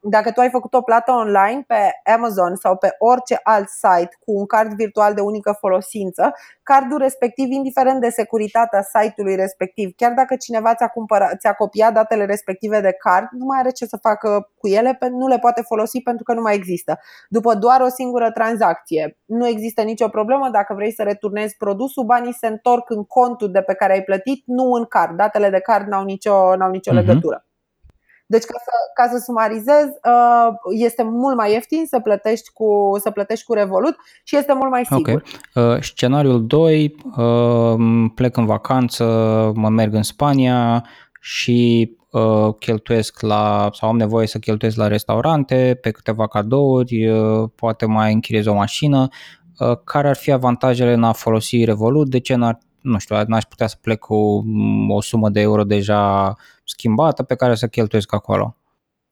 Dacă 0.00 0.30
tu 0.32 0.40
ai 0.40 0.50
făcut 0.50 0.74
o 0.74 0.80
plată 0.82 1.12
online 1.12 1.64
pe 1.66 2.10
Amazon 2.14 2.54
sau 2.56 2.76
pe 2.76 2.94
orice 2.98 3.40
alt 3.42 3.68
site 3.68 4.16
cu 4.24 4.32
un 4.38 4.46
card 4.46 4.72
virtual 4.72 5.14
de 5.14 5.20
unică 5.20 5.56
folosință, 5.60 6.34
cardul 6.62 6.98
respectiv, 6.98 7.50
indiferent 7.50 8.00
de 8.00 8.08
securitatea 8.08 8.82
site-ului 8.82 9.34
respectiv, 9.34 9.92
chiar 9.96 10.12
dacă 10.12 10.36
cineva 10.36 10.74
ți-a, 10.74 10.88
cumpărat, 10.88 11.38
ți-a 11.38 11.52
copiat 11.52 11.92
datele 11.92 12.24
respective 12.24 12.52
de 12.60 12.96
card, 12.98 13.26
nu 13.30 13.44
mai 13.44 13.58
are 13.58 13.70
ce 13.70 13.86
să 13.86 13.96
facă 13.96 14.50
cu 14.56 14.68
ele, 14.68 14.98
nu 15.10 15.26
le 15.26 15.38
poate 15.38 15.62
folosi 15.62 16.00
pentru 16.00 16.24
că 16.24 16.34
nu 16.34 16.40
mai 16.40 16.54
există. 16.54 16.98
După 17.28 17.54
doar 17.54 17.80
o 17.80 17.88
singură 17.88 18.30
tranzacție, 18.30 19.18
nu 19.24 19.46
există 19.46 19.82
nicio 19.82 20.08
problemă 20.08 20.48
dacă 20.52 20.74
vrei 20.74 20.92
să 20.92 21.02
returnezi 21.02 21.56
produsul, 21.56 22.04
banii 22.04 22.32
se 22.32 22.46
întorc 22.46 22.90
în 22.90 23.04
contul 23.04 23.50
de 23.50 23.60
pe 23.60 23.74
care 23.74 23.92
ai 23.92 24.02
plătit, 24.02 24.42
nu 24.46 24.72
în 24.72 24.84
card. 24.84 25.16
Datele 25.16 25.50
de 25.50 25.60
card 25.60 25.86
n-au 25.86 26.04
nicio, 26.04 26.56
n-au 26.56 26.70
nicio 26.70 26.90
uh-huh. 26.90 26.94
legătură. 26.94 27.44
Deci, 28.26 28.44
ca 28.44 28.58
să, 28.64 28.70
ca 28.94 29.16
să 29.16 29.22
sumarizez, 29.24 29.84
uh, 29.84 30.48
este 30.70 31.02
mult 31.02 31.36
mai 31.36 31.52
ieftin 31.52 31.84
să 31.86 32.00
plătești 32.00 32.50
cu, 32.52 32.92
să 33.00 33.10
plătești 33.10 33.44
cu 33.44 33.52
Revolut 33.52 33.96
și 34.24 34.36
este 34.36 34.52
mult 34.52 34.70
mai 34.70 34.84
sigur. 34.84 35.24
Okay. 35.54 35.74
Uh, 35.74 35.82
scenariul 35.82 36.46
2, 36.46 36.94
uh, 37.16 38.10
plec 38.14 38.36
în 38.36 38.46
vacanță, 38.46 39.04
mă 39.54 39.68
merg 39.68 39.94
în 39.94 40.02
Spania 40.02 40.84
și 41.20 41.90
uh, 42.14 42.54
cheltuiesc 42.58 43.20
la, 43.20 43.70
sau 43.72 43.88
am 43.88 43.96
nevoie 43.96 44.26
să 44.26 44.38
cheltuiesc 44.38 44.76
la 44.76 44.86
restaurante, 44.86 45.78
pe 45.80 45.90
câteva 45.90 46.26
cadouri, 46.26 47.08
uh, 47.08 47.48
poate 47.54 47.86
mai 47.86 48.12
închiriez 48.12 48.46
o 48.46 48.54
mașină. 48.54 49.08
Uh, 49.58 49.78
care 49.84 50.08
ar 50.08 50.16
fi 50.16 50.30
avantajele 50.30 50.92
în 50.92 51.04
a 51.04 51.12
folosi 51.12 51.64
Revolut? 51.64 52.08
De 52.08 52.18
ce 52.18 52.34
n-ar 52.34 52.58
nu 52.84 52.98
știu, 52.98 53.16
n-aș 53.26 53.42
putea 53.42 53.66
să 53.66 53.76
plec 53.80 53.98
cu 53.98 54.42
mm, 54.44 54.90
o 54.90 55.00
sumă 55.00 55.28
de 55.28 55.40
euro 55.40 55.64
deja 55.64 56.34
schimbată 56.64 57.22
pe 57.22 57.34
care 57.34 57.54
să 57.54 57.66
cheltuiesc 57.66 58.12
acolo. 58.12 58.56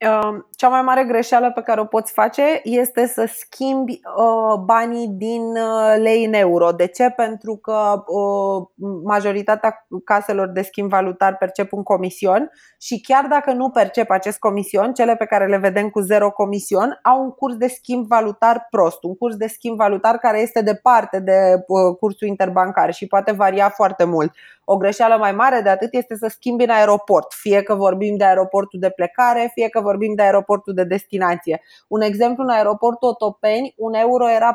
Um, 0.02 0.46
cea 0.56 0.68
mai 0.68 0.82
mare 0.82 1.04
greșeală 1.04 1.50
pe 1.50 1.62
care 1.62 1.80
o 1.80 1.84
poți 1.84 2.12
face 2.12 2.60
este 2.62 3.06
să 3.06 3.30
schimbi 3.38 3.92
uh, 3.92 4.58
banii 4.64 5.08
din 5.08 5.42
uh, 5.42 5.94
lei 5.98 6.24
în 6.24 6.32
euro. 6.32 6.70
De 6.70 6.86
ce? 6.86 7.10
Pentru 7.10 7.56
că 7.56 8.04
uh, 8.06 8.66
majoritatea 9.04 9.86
caselor 10.04 10.48
de 10.48 10.62
schimb 10.62 10.88
valutar 10.88 11.36
percep 11.36 11.72
un 11.72 11.82
comision 11.82 12.50
și 12.80 13.00
chiar 13.00 13.26
dacă 13.26 13.52
nu 13.52 13.70
percep 13.70 14.10
acest 14.10 14.38
comision, 14.38 14.92
cele 14.92 15.16
pe 15.16 15.24
care 15.24 15.46
le 15.46 15.56
vedem 15.56 15.88
cu 15.88 16.00
zero 16.00 16.30
comision 16.30 16.98
au 17.02 17.22
un 17.22 17.30
curs 17.30 17.54
de 17.56 17.66
schimb 17.66 18.06
valutar 18.06 18.66
prost, 18.70 19.02
un 19.02 19.16
curs 19.16 19.36
de 19.36 19.46
schimb 19.46 19.76
valutar 19.76 20.18
care 20.18 20.40
este 20.40 20.62
departe 20.62 21.20
de 21.20 21.64
cursul 22.00 22.28
interbancar 22.28 22.92
și 22.92 23.06
poate 23.06 23.32
varia 23.32 23.68
foarte 23.68 24.04
mult. 24.04 24.32
O 24.64 24.77
greșeală 24.77 25.16
mai 25.16 25.33
mare 25.33 25.61
de 25.61 25.68
atât 25.68 25.94
este 25.94 26.16
să 26.16 26.27
schimbi 26.29 26.64
în 26.64 26.70
aeroport, 26.70 27.33
fie 27.33 27.62
că 27.62 27.75
vorbim 27.75 28.16
de 28.16 28.25
aeroportul 28.25 28.81
de 28.81 28.90
plecare, 28.90 29.51
fie 29.55 29.68
că 29.68 29.81
vorbim 29.81 30.14
de 30.14 30.22
aeroportul 30.22 30.75
de 30.75 30.85
destinație. 30.85 31.62
Un 31.88 32.01
exemplu, 32.01 32.42
în 32.42 32.51
aeroportul 32.51 33.09
Otopeni, 33.09 33.75
un 33.77 33.94
euro 33.94 34.31
era 34.31 34.51
4,1 34.51 34.53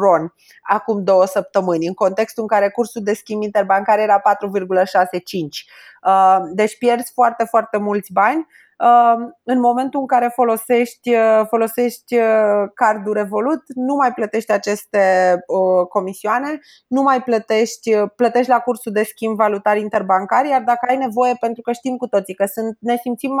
ron 0.00 0.34
acum 0.62 1.04
două 1.04 1.26
săptămâni, 1.26 1.86
în 1.86 1.94
contextul 1.94 2.42
în 2.42 2.48
care 2.48 2.70
cursul 2.70 3.02
de 3.02 3.12
schimb 3.12 3.42
interbancar 3.42 3.98
era 3.98 4.20
4,65. 4.20 5.66
Uh, 6.02 6.36
deci 6.52 6.78
pierzi 6.78 7.12
foarte, 7.12 7.44
foarte 7.44 7.78
mulți 7.78 8.12
bani 8.12 8.46
în 9.42 9.60
momentul 9.60 10.00
în 10.00 10.06
care 10.06 10.32
folosești, 10.34 11.14
uh, 11.14 11.46
folosești 11.48 12.16
uh, 12.16 12.68
cardul 12.74 13.12
Revolut, 13.12 13.62
nu 13.74 13.94
mai 13.94 14.12
plătești 14.12 14.52
aceste 14.52 15.34
uh, 15.46 15.86
comisioane, 15.88 16.60
nu 16.86 17.02
mai 17.02 17.22
plătești, 17.22 17.96
plătești 18.16 18.50
la 18.50 18.58
cursul 18.58 18.92
de 18.92 19.02
schimb 19.02 19.36
valutar 19.36 19.76
interbancar, 19.76 20.44
iar 20.44 20.62
dacă 20.62 20.86
ai 20.88 20.96
nevoie, 20.96 21.34
pentru 21.40 21.62
că 21.62 21.72
știm 21.72 21.96
cu 21.96 22.06
toții 22.06 22.34
că 22.34 22.44
sunt, 22.46 22.76
ne 22.80 22.96
simțim 22.96 23.32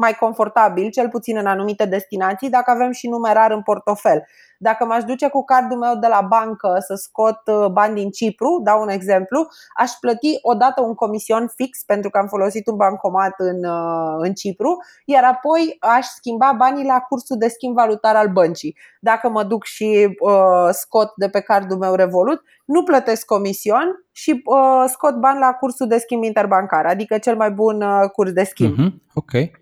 mai 0.00 0.14
confortabil, 0.14 0.90
cel 0.90 1.08
puțin 1.08 1.36
în 1.36 1.46
anumite 1.46 1.84
destinații, 1.84 2.50
dacă 2.50 2.70
avem 2.70 2.90
și 2.90 3.08
numerar 3.08 3.50
în 3.50 3.62
portofel. 3.62 4.26
Dacă 4.58 4.84
m-aș 4.84 5.04
duce 5.04 5.28
cu 5.28 5.44
cardul 5.44 5.78
meu 5.78 5.94
de 5.96 6.06
la 6.06 6.20
bancă 6.20 6.76
să 6.78 6.94
scot 6.94 7.40
uh, 7.44 7.66
bani 7.66 7.94
din 7.94 8.10
Cipru, 8.10 8.60
dau 8.64 8.82
un 8.82 8.88
exemplu, 8.88 9.48
aș 9.76 9.90
plăti 10.00 10.38
odată 10.42 10.82
un 10.82 10.94
comision 10.94 11.48
fix 11.54 11.84
pentru 11.84 12.10
că 12.10 12.18
am 12.18 12.26
folosit 12.26 12.66
un 12.66 12.76
bancomat 12.76 13.34
în, 13.36 13.64
uh, 13.64 14.16
în 14.18 14.32
Cipru, 14.32 14.76
iar 15.04 15.24
apoi 15.24 15.76
aș 15.80 16.06
schimba 16.06 16.52
banii 16.56 16.84
la 16.84 16.98
cursul 16.98 17.36
de 17.38 17.48
schimb 17.48 17.74
valutar 17.74 18.16
al 18.16 18.28
băncii. 18.28 18.76
Dacă 19.00 19.28
mă 19.28 19.42
duc 19.42 19.64
și 19.64 20.16
uh, 20.20 20.68
scot 20.70 21.12
de 21.16 21.28
pe 21.28 21.40
cardul 21.40 21.76
meu 21.78 21.94
Revolut, 21.94 22.42
nu 22.64 22.82
plătesc 22.82 23.24
comision 23.24 24.04
și 24.12 24.42
uh, 24.44 24.84
scot 24.86 25.14
bani 25.14 25.38
la 25.38 25.52
cursul 25.52 25.86
de 25.86 25.98
schimb 25.98 26.22
interbancar, 26.22 26.86
adică 26.86 27.18
cel 27.18 27.36
mai 27.36 27.50
bun 27.50 27.82
uh, 27.82 28.10
curs 28.12 28.32
de 28.32 28.44
schimb. 28.44 28.74
Mm-hmm. 28.74 29.12
Ok. 29.14 29.59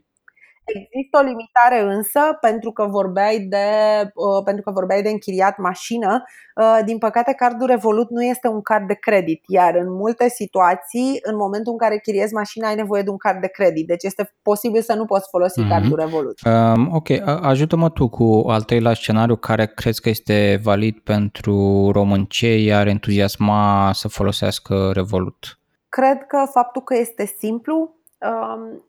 Există 0.74 1.18
o 1.18 1.26
limitare 1.30 1.94
însă 1.94 2.20
pentru 2.40 2.70
că 2.72 2.86
vorbeai 2.86 3.38
de, 3.38 3.66
uh, 4.14 4.42
pentru 4.44 4.62
că 4.62 4.70
vorbeai 4.70 5.02
de 5.02 5.08
închiriat 5.08 5.58
mașină. 5.58 6.22
Uh, 6.56 6.78
din 6.84 6.98
păcate, 6.98 7.32
cardul 7.32 7.66
Revolut 7.66 8.10
nu 8.10 8.24
este 8.24 8.48
un 8.48 8.62
card 8.62 8.86
de 8.86 8.94
credit, 8.94 9.42
iar 9.46 9.74
în 9.74 9.92
multe 9.92 10.28
situații, 10.28 11.18
în 11.22 11.36
momentul 11.36 11.72
în 11.72 11.78
care 11.78 11.98
chiriezi 11.98 12.34
mașina, 12.34 12.68
ai 12.68 12.74
nevoie 12.74 13.02
de 13.02 13.10
un 13.10 13.16
card 13.16 13.40
de 13.40 13.46
credit. 13.46 13.86
Deci 13.86 14.02
este 14.02 14.34
posibil 14.42 14.82
să 14.82 14.94
nu 14.94 15.04
poți 15.04 15.28
folosi 15.30 15.62
mm-hmm. 15.62 15.68
cardul 15.68 15.98
Revolut. 15.98 16.38
Um, 16.44 16.94
ok, 16.94 17.08
ajută-mă 17.42 17.90
tu 17.90 18.08
cu 18.08 18.44
al 18.46 18.62
treilea 18.62 18.94
scenariu 18.94 19.36
care 19.36 19.66
crezi 19.66 20.00
că 20.00 20.08
este 20.08 20.60
valid 20.62 20.98
pentru 20.98 21.88
român. 21.92 22.24
Ce 22.24 22.58
i-ar 22.58 22.86
entuziasma 22.86 23.90
să 23.94 24.08
folosească 24.08 24.90
Revolut? 24.94 25.58
Cred 25.88 26.26
că 26.26 26.46
faptul 26.52 26.82
că 26.82 26.96
este 26.96 27.26
simplu, 27.38 27.76
Um, 27.76 27.97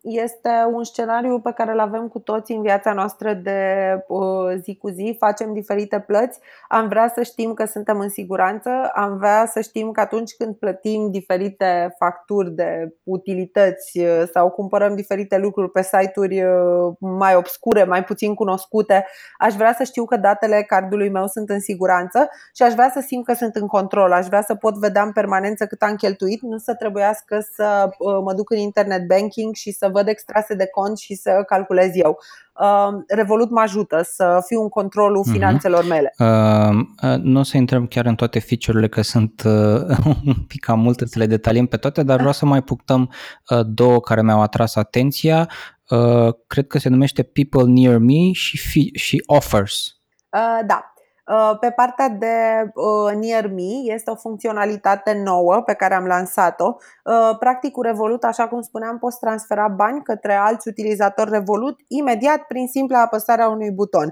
este 0.02 0.50
un 0.72 0.84
scenariu 0.84 1.40
pe 1.40 1.52
care 1.52 1.72
îl 1.72 1.80
avem 1.80 2.08
cu 2.08 2.20
toții 2.20 2.56
în 2.56 2.62
viața 2.62 2.94
noastră 2.94 3.34
de 3.34 3.60
uh, 4.08 4.56
zi 4.62 4.76
cu 4.76 4.90
zi. 4.90 5.16
Facem 5.20 5.54
diferite 5.54 6.00
plăți. 6.00 6.40
Am 6.68 6.88
vrea 6.88 7.12
să 7.16 7.24
știm 7.24 7.54
că 7.54 7.66
suntem 7.66 8.00
în 8.00 8.10
siguranță. 8.10 8.70
Am 8.94 9.18
vrea 9.18 9.46
să 9.46 9.62
știm 9.62 9.92
că 9.92 10.00
atunci 10.00 10.36
când 10.38 10.56
plătim 10.56 11.12
diferite 11.12 11.96
facturi 11.98 12.52
de 12.52 12.96
utilități 13.04 14.00
uh, 14.00 14.24
sau 14.34 14.50
cumpărăm 14.50 14.96
diferite 14.96 15.38
lucruri 15.38 15.72
pe 15.72 15.82
site-uri 15.82 16.44
uh, 16.44 16.94
mai 17.00 17.36
obscure, 17.36 17.84
mai 17.84 18.04
puțin 18.04 18.34
cunoscute, 18.34 19.06
aș 19.38 19.54
vrea 19.54 19.74
să 19.74 19.84
știu 19.84 20.06
că 20.06 20.18
datele 20.18 20.64
cardului 20.68 21.10
meu 21.10 21.28
sunt 21.28 21.50
în 21.50 21.60
siguranță 21.60 22.30
și 22.54 22.64
aș 22.64 22.74
vrea 22.74 22.90
să 22.94 23.00
simt 23.00 23.26
că 23.26 23.34
sunt 23.34 23.56
în 23.56 23.68
control. 23.68 24.12
Aș 24.12 24.26
vrea 24.26 24.42
să 24.42 24.56
pot 24.56 24.76
vedea 24.78 25.02
în 25.02 25.12
permanență 25.12 25.66
cât 25.66 25.82
am 25.82 25.96
cheltuit, 25.96 26.42
nu 26.42 26.58
să 26.58 26.76
trebuiască 26.76 27.40
să 27.52 27.90
mă 28.24 28.34
duc 28.34 28.52
în 28.52 28.58
internet 28.58 29.00
banking 29.00 29.18
și 29.54 29.72
să 29.72 29.90
văd 29.92 30.08
extrase 30.08 30.54
de 30.56 30.68
cont 30.68 30.98
și 30.98 31.16
să 31.16 31.44
calculez 31.48 31.90
eu. 31.94 32.20
Um, 32.60 33.04
Revolut 33.08 33.50
mă 33.50 33.60
ajută 33.60 34.02
să 34.04 34.44
fiu 34.46 34.62
în 34.62 34.70
controlul 34.70 35.24
mhm. 35.26 35.32
finanțelor 35.32 35.86
mele. 35.86 36.14
Uh, 36.18 36.76
uh, 37.04 37.18
nu 37.22 37.40
o 37.40 37.44
să 37.44 37.58
intrăm 37.58 37.88
chiar 37.88 38.06
în 38.06 38.16
toate 38.16 38.40
feature-urile, 38.40 38.90
că 38.90 39.02
sunt 39.02 39.42
uh, 39.46 39.98
un 40.26 40.44
pic 40.48 40.66
cam 40.66 40.80
multe 40.80 41.06
să 41.06 41.20
le 41.20 41.26
detaliem 41.26 41.66
pe 41.66 41.78
toate, 41.78 42.04
dar 42.04 42.18
vreau 42.18 42.34
să 42.34 42.46
mai 42.46 42.62
punctăm 42.62 43.12
uh, 43.50 43.60
două 43.66 44.00
care 44.00 44.22
mi-au 44.22 44.42
atras 44.42 44.76
atenția. 44.76 45.50
Uh, 45.90 46.34
cred 46.48 46.68
că 46.68 46.80
se 46.80 46.90
numește 46.90 47.24
People 47.24 47.64
Near 47.66 47.98
Me 47.98 48.32
și, 48.32 48.58
fi- 48.58 48.92
și 48.94 49.24
Offers. 49.26 50.00
Uh, 50.30 50.66
da. 50.66 50.94
Uh, 51.30 51.58
pe 51.60 51.72
partea 51.72 52.10
de 52.10 52.36
uh, 52.74 53.14
Near 53.16 53.48
Me 53.48 53.94
este 53.94 54.12
o 54.12 54.16
funcționalitate 54.16 55.22
nouă 55.24 55.62
pe 55.62 55.74
care 55.74 55.94
am 55.94 56.06
lansat-o. 56.06 56.76
Uh, 57.04 57.38
practic 57.40 57.72
cu 57.72 57.82
Revolut, 57.82 58.24
așa 58.24 58.48
cum 58.48 58.62
spuneam, 58.62 58.98
poți 58.98 59.20
transfera 59.20 59.68
bani 59.68 60.04
către 60.04 60.34
alți 60.34 60.68
utilizatori 60.68 61.30
Revolut 61.30 61.80
imediat 61.88 62.42
prin 62.42 62.68
simpla 62.68 63.02
apăsare 63.02 63.42
a 63.42 63.50
unui 63.50 63.72
buton. 63.72 64.12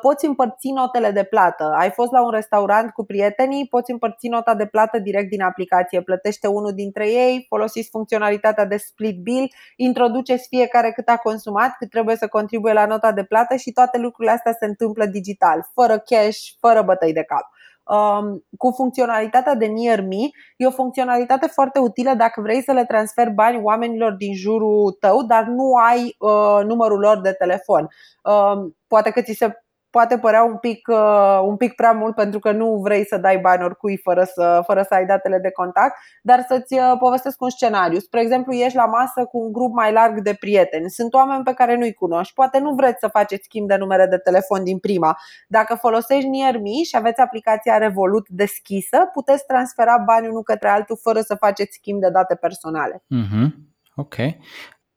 Poți 0.00 0.26
împărți 0.26 0.70
notele 0.70 1.10
de 1.10 1.22
plată. 1.22 1.74
Ai 1.78 1.90
fost 1.90 2.12
la 2.12 2.24
un 2.24 2.30
restaurant 2.30 2.90
cu 2.90 3.04
prietenii, 3.04 3.66
poți 3.66 3.90
împărți 3.90 4.28
nota 4.28 4.54
de 4.54 4.66
plată 4.66 4.98
direct 4.98 5.30
din 5.30 5.42
aplicație. 5.42 6.02
Plătește 6.02 6.46
unul 6.46 6.72
dintre 6.72 7.10
ei, 7.10 7.46
folosiți 7.48 7.90
funcționalitatea 7.90 8.64
de 8.64 8.76
split 8.76 9.22
bill, 9.22 9.48
introduceți 9.76 10.46
fiecare 10.48 10.92
cât 10.92 11.08
a 11.08 11.16
consumat, 11.16 11.76
cât 11.78 11.90
trebuie 11.90 12.16
să 12.16 12.28
contribuie 12.28 12.72
la 12.72 12.86
nota 12.86 13.12
de 13.12 13.24
plată 13.24 13.56
și 13.56 13.72
toate 13.72 13.98
lucrurile 13.98 14.34
astea 14.34 14.56
se 14.58 14.66
întâmplă 14.66 15.04
digital, 15.04 15.68
fără 15.74 15.98
cash, 15.98 16.49
fără 16.60 16.82
bătăi 16.82 17.12
de 17.12 17.22
cap. 17.22 17.48
Um, 17.84 18.44
cu 18.58 18.70
funcționalitatea 18.76 19.54
de 19.54 19.66
Near 19.66 20.00
Me, 20.00 20.28
e 20.56 20.66
o 20.66 20.70
funcționalitate 20.70 21.46
foarte 21.46 21.78
utilă 21.78 22.14
dacă 22.14 22.40
vrei 22.40 22.62
să 22.62 22.72
le 22.72 22.84
transferi 22.84 23.30
bani 23.30 23.60
oamenilor 23.62 24.12
din 24.12 24.34
jurul 24.34 24.96
tău, 25.00 25.22
dar 25.22 25.44
nu 25.44 25.74
ai 25.74 26.16
uh, 26.18 26.64
numărul 26.64 26.98
lor 26.98 27.20
de 27.20 27.32
telefon. 27.32 27.88
Um, 28.22 28.76
poate 28.86 29.10
că 29.10 29.22
ți 29.22 29.32
se 29.32 29.62
poate 29.90 30.18
părea 30.18 30.42
un 30.42 30.56
pic, 30.56 30.88
uh, 30.88 31.40
un 31.42 31.56
pic 31.56 31.74
prea 31.74 31.92
mult 31.92 32.14
pentru 32.14 32.38
că 32.38 32.52
nu 32.52 32.80
vrei 32.82 33.06
să 33.06 33.16
dai 33.16 33.38
bani 33.38 33.64
oricui 33.64 33.96
fără 33.96 34.24
să, 34.24 34.62
fără 34.66 34.82
să 34.82 34.94
ai 34.94 35.06
datele 35.06 35.38
de 35.38 35.50
contact, 35.50 35.96
dar 36.22 36.44
să-ți 36.48 36.74
uh, 36.74 36.92
povestesc 36.98 37.40
un 37.40 37.50
scenariu. 37.50 37.98
Spre 37.98 38.20
exemplu, 38.20 38.52
ești 38.52 38.76
la 38.76 38.86
masă 38.86 39.24
cu 39.24 39.38
un 39.38 39.52
grup 39.52 39.74
mai 39.74 39.92
larg 39.92 40.20
de 40.20 40.36
prieteni. 40.40 40.90
Sunt 40.90 41.14
oameni 41.14 41.44
pe 41.44 41.52
care 41.52 41.76
nu-i 41.76 41.92
cunoști. 41.92 42.34
Poate 42.34 42.58
nu 42.58 42.74
vreți 42.74 42.98
să 43.00 43.08
faceți 43.08 43.44
schimb 43.44 43.68
de 43.68 43.76
numere 43.76 44.06
de 44.06 44.18
telefon 44.18 44.64
din 44.64 44.78
prima. 44.78 45.18
Dacă 45.48 45.74
folosești 45.74 46.28
NearMe 46.28 46.82
și 46.84 46.96
aveți 46.96 47.20
aplicația 47.20 47.78
Revolut 47.78 48.28
deschisă, 48.28 48.98
puteți 49.12 49.46
transfera 49.46 50.02
bani 50.06 50.28
unul 50.28 50.42
către 50.42 50.68
altul 50.68 50.98
fără 51.02 51.20
să 51.20 51.34
faceți 51.34 51.76
schimb 51.76 52.00
de 52.00 52.10
date 52.10 52.34
personale. 52.34 53.02
Mm-hmm. 53.14 53.48
Ok. 53.94 54.14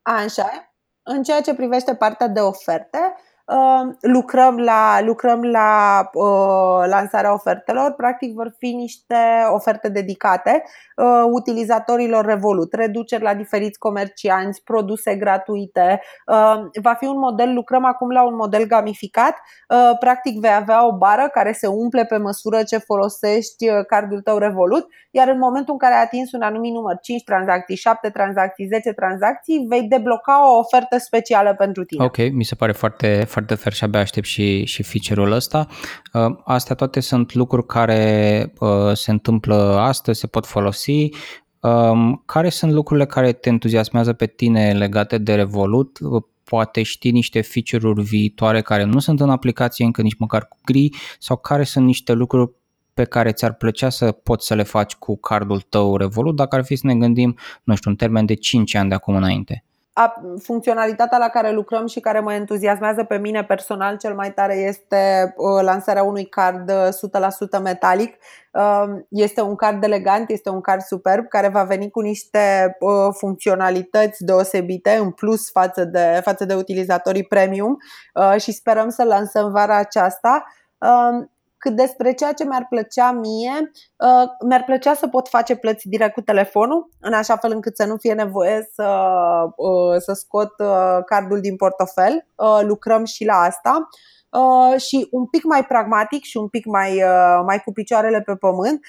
Așa. 0.02 0.74
În 1.02 1.22
ceea 1.22 1.40
ce 1.40 1.54
privește 1.54 1.94
partea 1.94 2.28
de 2.28 2.40
oferte, 2.40 2.98
Ehm, 2.98 3.33
lucrăm 4.00 4.56
la, 4.56 5.00
lucrăm 5.02 5.42
la 5.42 6.00
uh, 6.12 6.88
lansarea 6.88 7.32
ofertelor. 7.32 7.92
Practic 7.92 8.34
vor 8.34 8.54
fi 8.58 8.70
niște 8.72 9.16
oferte 9.52 9.88
dedicate 9.88 10.62
uh, 10.96 11.24
utilizatorilor 11.30 12.24
Revolut, 12.24 12.72
reduceri 12.72 13.22
la 13.22 13.34
diferiți 13.34 13.78
comercianți, 13.78 14.62
produse 14.62 15.16
gratuite. 15.16 16.00
Uh, 16.26 16.54
va 16.82 16.94
fi 16.94 17.04
un 17.04 17.18
model, 17.18 17.54
lucrăm 17.54 17.84
acum 17.84 18.10
la 18.10 18.26
un 18.26 18.34
model 18.34 18.66
gamificat. 18.66 19.36
Uh, 19.68 19.98
practic 19.98 20.40
vei 20.40 20.54
avea 20.54 20.86
o 20.86 20.96
bară 20.96 21.28
care 21.32 21.52
se 21.52 21.66
umple 21.66 22.04
pe 22.04 22.16
măsură 22.16 22.62
ce 22.62 22.78
folosești 22.78 23.68
uh, 23.68 23.84
cardul 23.86 24.20
tău 24.20 24.38
Revolut, 24.38 24.86
iar 25.10 25.28
în 25.28 25.38
momentul 25.38 25.72
în 25.72 25.78
care 25.78 25.94
ai 25.94 26.02
atins 26.02 26.32
un 26.32 26.42
anumit 26.42 26.72
număr, 26.72 26.98
5 27.02 27.22
tranzacții, 27.24 27.76
7 27.76 28.10
tranzacții, 28.10 28.66
10 28.66 28.92
tranzacții, 28.92 29.66
vei 29.68 29.82
debloca 29.82 30.52
o 30.52 30.58
ofertă 30.58 30.98
specială 30.98 31.54
pentru 31.54 31.84
tine. 31.84 32.04
Ok, 32.04 32.16
mi 32.32 32.44
se 32.44 32.54
pare 32.54 32.72
foarte 32.72 33.24
foarte 33.34 33.54
fer 33.54 33.72
și 33.72 33.84
abia 33.84 34.00
aștept 34.00 34.26
și, 34.26 34.64
și 34.64 34.82
feature-ul 34.82 35.32
ăsta. 35.32 35.66
Uh, 36.12 36.36
astea 36.44 36.74
toate 36.74 37.00
sunt 37.00 37.34
lucruri 37.34 37.66
care 37.66 38.52
uh, 38.58 38.92
se 38.92 39.10
întâmplă 39.10 39.54
astăzi, 39.78 40.20
se 40.20 40.26
pot 40.26 40.46
folosi. 40.46 41.08
Um, 41.60 42.22
care 42.26 42.48
sunt 42.48 42.72
lucrurile 42.72 43.06
care 43.06 43.32
te 43.32 43.48
entuziasmează 43.48 44.12
pe 44.12 44.26
tine 44.26 44.72
legate 44.72 45.18
de 45.18 45.34
Revolut? 45.34 45.98
Uh, 46.00 46.22
poate 46.44 46.82
știi 46.82 47.10
niște 47.10 47.40
feature-uri 47.40 48.02
viitoare 48.02 48.60
care 48.62 48.84
nu 48.84 48.98
sunt 48.98 49.20
în 49.20 49.30
aplicație 49.30 49.84
încă 49.84 50.02
nici 50.02 50.18
măcar 50.18 50.48
cu 50.48 50.56
gri 50.64 50.88
sau 51.18 51.36
care 51.36 51.64
sunt 51.64 51.84
niște 51.84 52.12
lucruri 52.12 52.50
pe 52.94 53.04
care 53.04 53.32
ți-ar 53.32 53.54
plăcea 53.54 53.88
să 53.88 54.12
poți 54.12 54.46
să 54.46 54.54
le 54.54 54.62
faci 54.62 54.94
cu 54.94 55.16
cardul 55.16 55.60
tău 55.60 55.96
Revolut, 55.96 56.36
dacă 56.36 56.56
ar 56.56 56.64
fi 56.64 56.76
să 56.76 56.86
ne 56.86 56.94
gândim, 56.94 57.36
nu 57.64 57.74
știu, 57.74 57.90
în 57.90 57.96
termen 57.96 58.26
de 58.26 58.34
5 58.34 58.74
ani 58.74 58.88
de 58.88 58.94
acum 58.94 59.14
înainte 59.14 59.64
a, 59.96 60.14
funcționalitatea 60.42 61.18
la 61.18 61.28
care 61.28 61.52
lucrăm 61.52 61.86
și 61.86 62.00
care 62.00 62.20
mă 62.20 62.32
entuziasmează 62.32 63.04
pe 63.04 63.18
mine 63.18 63.44
personal 63.44 63.96
cel 63.96 64.14
mai 64.14 64.32
tare 64.32 64.54
este 64.54 65.34
uh, 65.36 65.62
lansarea 65.62 66.02
unui 66.02 66.24
card 66.24 66.72
100% 66.72 66.72
uh, 67.52 67.60
metalic. 67.62 68.16
Uh, 68.52 68.84
este 69.08 69.40
un 69.40 69.54
card 69.54 69.84
elegant, 69.84 70.30
este 70.30 70.50
un 70.50 70.60
card 70.60 70.80
superb 70.80 71.28
care 71.28 71.48
va 71.48 71.62
veni 71.62 71.90
cu 71.90 72.00
niște 72.00 72.76
uh, 72.80 73.14
funcționalități 73.16 74.24
deosebite 74.24 74.90
în 74.90 75.10
plus 75.10 75.50
față 75.50 75.84
de, 75.84 76.20
față 76.22 76.44
de 76.44 76.54
utilizatorii 76.54 77.24
premium 77.24 77.76
uh, 78.14 78.40
și 78.40 78.52
sperăm 78.52 78.88
să 78.88 79.04
lansăm 79.04 79.50
vara 79.50 79.76
aceasta. 79.76 80.44
Uh, 81.64 81.70
cât 81.70 81.76
despre 81.76 82.12
ceea 82.12 82.32
ce 82.32 82.44
mi-ar 82.44 82.66
plăcea 82.68 83.10
mie, 83.10 83.70
uh, 83.96 84.28
mi-ar 84.48 84.64
plăcea 84.64 84.94
să 84.94 85.08
pot 85.08 85.28
face 85.28 85.56
plăți 85.56 85.88
direct 85.88 86.12
cu 86.12 86.20
telefonul, 86.20 86.90
în 87.00 87.12
așa 87.12 87.36
fel 87.36 87.52
încât 87.52 87.76
să 87.76 87.84
nu 87.86 87.96
fie 87.96 88.12
nevoie 88.12 88.68
să, 88.74 88.88
uh, 89.56 89.96
să 89.98 90.12
scot 90.12 90.52
uh, 90.58 90.98
cardul 91.06 91.40
din 91.40 91.56
portofel. 91.56 92.26
Lucrăm 92.62 93.04
și 93.04 93.24
la 93.24 93.34
asta. 93.34 93.88
și 94.76 95.08
un 95.10 95.26
pic 95.26 95.44
mai 95.44 95.64
pragmatic 95.64 96.22
și 96.22 96.36
un 96.36 96.48
pic 96.48 96.66
mai, 96.66 97.02
mai 97.46 97.60
cu 97.64 97.72
picioarele 97.72 98.20
pe 98.20 98.34
pământ, 98.34 98.80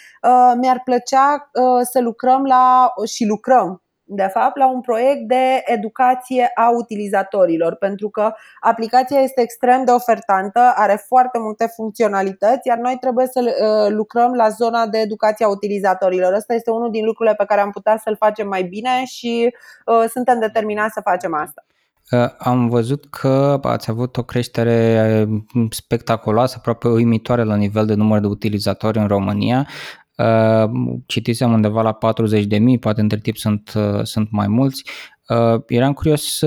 mi-ar 0.58 0.82
plăcea 0.84 1.52
să 1.92 2.00
lucrăm 2.02 2.44
la 2.44 2.94
și 3.06 3.26
lucrăm 3.26 3.85
de 4.08 4.30
fapt, 4.34 4.58
la 4.58 4.70
un 4.72 4.82
proiect 4.82 5.28
de 5.28 5.62
educație 5.66 6.52
a 6.56 6.70
utilizatorilor, 6.70 7.76
pentru 7.76 8.10
că 8.10 8.34
aplicația 8.60 9.20
este 9.20 9.42
extrem 9.42 9.86
de 9.86 9.92
ofertantă, 9.92 10.74
are 10.76 11.04
foarte 11.08 11.40
multe 11.40 11.66
funcționalități, 11.76 12.68
iar 12.68 12.78
noi 12.78 12.98
trebuie 13.00 13.28
să 13.28 13.42
uh, 13.42 13.94
lucrăm 13.94 14.34
la 14.34 14.50
zona 14.50 14.88
de 14.88 14.98
educație 14.98 15.46
a 15.46 15.50
utilizatorilor. 15.50 16.34
Ăsta 16.34 16.54
este 16.54 16.72
unul 16.72 16.92
din 16.92 17.06
lucrurile 17.06 17.36
pe 17.36 17.46
care 17.46 17.62
am 17.62 17.72
putea 17.72 17.98
să-l 18.04 18.16
facem 18.16 18.48
mai 18.48 18.64
bine 18.64 19.06
și 19.06 19.56
uh, 19.86 20.10
suntem 20.10 20.40
determinați 20.40 20.94
să 20.94 21.02
facem 21.04 21.34
asta. 21.34 21.66
Uh, 22.12 22.30
am 22.38 22.70
văzut 22.70 23.06
că 23.10 23.60
ați 23.62 23.90
avut 23.90 24.18
o 24.18 24.24
creștere 24.24 25.28
spectaculoasă, 25.70 26.56
aproape 26.58 26.88
uimitoare 26.88 27.44
la 27.44 27.56
nivel 27.56 27.86
de 27.86 27.94
număr 27.94 28.20
de 28.20 28.28
utilizatori 28.28 28.98
în 28.98 29.08
România. 29.08 29.68
Uh, 30.16 30.70
citisem 31.06 31.52
undeva 31.54 31.82
la 31.82 31.94
40 31.94 32.46
de 32.46 32.58
mii, 32.58 32.80
poate 32.80 33.02
între 33.02 33.20
timp 33.20 33.38
sunt, 33.38 33.74
uh, 33.76 34.04
sunt 34.04 34.32
mai 34.32 34.48
mulți. 34.48 34.84
Uh, 35.28 35.62
eram 35.68 35.94
curios 35.94 36.40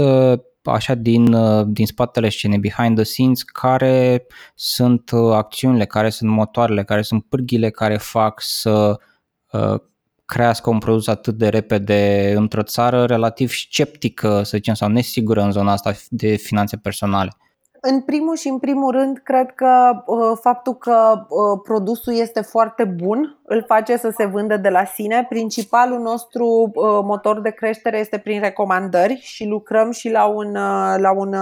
așa 0.62 0.94
din, 0.94 1.36
din 1.72 1.86
spatele 1.86 2.28
scenei, 2.28 2.58
behind 2.58 2.94
the 2.94 3.04
scenes, 3.04 3.42
care 3.42 4.26
sunt 4.54 5.10
acțiunile, 5.32 5.84
care 5.84 6.10
sunt 6.10 6.30
motoarele, 6.30 6.84
care 6.84 7.02
sunt 7.02 7.24
pârghile 7.24 7.70
care 7.70 7.96
fac 7.96 8.40
să 8.42 8.98
crească 10.24 10.70
un 10.70 10.78
produs 10.78 11.06
atât 11.06 11.34
de 11.34 11.48
repede 11.48 12.32
într-o 12.36 12.62
țară 12.62 13.04
relativ 13.04 13.50
sceptică, 13.50 14.42
să 14.42 14.56
zicem, 14.56 14.74
sau 14.74 14.88
nesigură 14.88 15.42
în 15.42 15.50
zona 15.50 15.72
asta 15.72 15.94
de 16.08 16.36
finanțe 16.36 16.76
personale. 16.76 17.36
În 17.80 18.00
primul 18.00 18.36
și 18.36 18.48
în 18.48 18.58
primul 18.58 18.90
rând, 18.90 19.18
cred 19.24 19.50
că 19.54 20.02
uh, 20.06 20.38
faptul 20.40 20.76
că 20.76 21.26
uh, 21.28 21.60
produsul 21.62 22.14
este 22.14 22.40
foarte 22.40 22.84
bun 22.84 23.38
îl 23.50 23.64
face 23.66 23.96
să 23.96 24.12
se 24.16 24.24
vândă 24.24 24.56
de 24.56 24.68
la 24.68 24.84
sine. 24.84 25.26
Principalul 25.28 26.00
nostru 26.00 26.46
uh, 26.46 26.72
motor 27.02 27.40
de 27.40 27.50
creștere 27.50 27.98
este 27.98 28.18
prin 28.18 28.40
recomandări 28.40 29.18
și 29.22 29.44
lucrăm 29.46 29.90
și 29.90 30.10
la 30.10 30.24
un, 30.24 30.52
la 30.96 31.12
un 31.16 31.34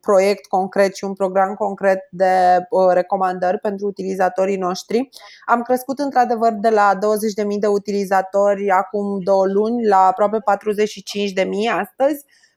proiect 0.00 0.46
concret 0.46 0.96
și 0.96 1.04
un 1.04 1.14
program 1.14 1.54
concret 1.54 2.08
de 2.10 2.66
recomandări 2.92 3.58
pentru 3.58 3.86
utilizatorii 3.86 4.56
noștri. 4.56 5.08
Am 5.46 5.62
crescut 5.62 5.98
într-adevăr 5.98 6.52
de 6.52 6.68
la 6.68 6.92
20.000 6.94 7.58
de 7.58 7.66
utilizatori 7.66 8.70
acum 8.70 9.20
două 9.22 9.46
luni 9.46 9.86
la 9.86 9.96
aproape 9.96 10.38
45.000 10.38 11.44
astăzi 11.80 12.24
Um, 12.24 12.49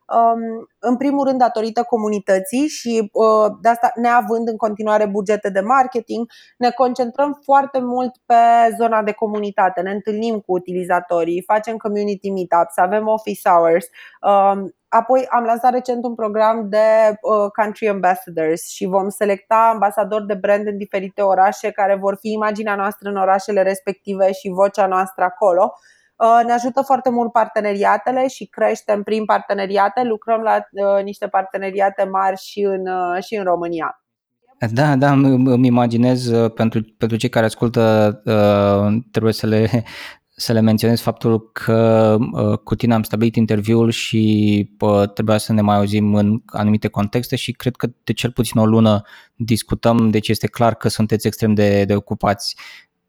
în 0.80 0.98
primul 0.98 1.28
rând 1.28 1.40
datorită 1.40 1.84
comunității 1.84 2.68
și 2.68 3.10
uh, 3.14 3.52
de 3.62 3.70
asta 3.70 3.92
neavând 3.96 4.48
în 4.48 4.58
continuare 4.58 5.06
bugete 5.06 5.50
de 5.50 5.60
marketing, 5.60 6.28
ne 6.58 6.70
concentrăm 6.70 7.40
foarte 7.44 7.80
mult 7.80 8.12
pe 8.26 8.36
zona 8.80 9.04
de 9.04 9.12
comunitate, 9.12 9.82
ne 9.82 9.92
întâlnim 9.92 10.40
cu 10.40 10.52
utilizatorii, 10.54 11.44
facem 11.48 11.78
community 11.78 12.30
meetups, 12.30 12.78
avem 12.78 13.08
office 13.08 13.50
hours, 13.50 13.86
um, 14.22 14.74
Apoi 14.94 15.26
am 15.30 15.44
lansat 15.44 15.72
recent 15.72 16.04
un 16.04 16.16
program 16.16 16.70
de 16.70 16.78
uh, 17.22 17.52
country 17.62 17.88
ambassadors 17.88 18.68
și 18.68 18.86
vom 18.86 19.10
selecta 19.10 19.70
ambasadori 19.74 20.26
de 20.26 20.34
brand 20.34 20.68
în 20.68 20.78
diferite 20.78 21.22
orașe 21.22 21.72
care 21.72 21.96
vor 21.96 22.18
fi 22.20 22.32
imaginea 22.32 22.76
noastră 22.76 23.10
în 23.10 23.16
orașele 23.16 23.62
respective 23.62 24.32
și 24.32 24.50
vocea 24.50 24.88
noastră 24.88 25.24
acolo. 25.24 25.74
Uh, 25.74 26.03
ne 26.46 26.52
ajută 26.52 26.82
foarte 26.82 27.10
mult 27.10 27.32
parteneriatele 27.32 28.28
și 28.28 28.46
creștem 28.46 29.04
prin 29.04 29.26
parteneriate. 29.26 30.04
Lucrăm 30.04 30.42
la 30.42 30.56
uh, 30.56 31.04
niște 31.04 31.28
parteneriate 31.28 32.04
mari 32.04 32.38
și 32.38 32.62
în, 32.62 32.88
uh, 32.88 33.24
și 33.24 33.36
în 33.36 33.44
România. 33.44 33.98
Da, 34.72 34.96
da, 34.96 35.12
îmi 35.12 35.68
imaginez 35.68 36.32
pentru, 36.56 36.82
pentru 36.98 37.18
cei 37.18 37.30
care 37.30 37.46
ascultă 37.46 38.12
trebuie 39.12 39.34
să 39.34 39.48
le 39.48 39.84
să 40.36 40.54
le 40.54 40.60
menționez 40.60 41.00
faptul 41.00 41.52
că 41.52 42.18
uh, 42.32 42.58
cu 42.58 42.76
tine 42.76 42.94
am 42.94 43.04
stabilit 43.04 43.36
interviul 43.36 43.90
și 43.90 44.70
uh, 44.80 45.10
trebuia 45.14 45.38
să 45.38 45.54
ne 45.54 45.62
mai 45.62 45.76
auzim 45.76 46.16
în 46.16 46.42
anumite 46.46 46.88
contexte 46.88 47.36
și 47.36 47.52
cred 47.52 47.76
că 47.76 47.88
de 48.04 48.14
cel 48.14 48.32
puțin 48.32 48.60
o 48.60 48.66
lună 48.66 49.02
discutăm, 49.36 50.10
deci 50.10 50.28
este 50.28 50.48
clar 50.48 50.76
că 50.76 50.88
sunteți 50.88 51.28
extrem 51.28 51.54
de, 51.54 51.86
de 51.86 51.96
ocupați 51.96 52.58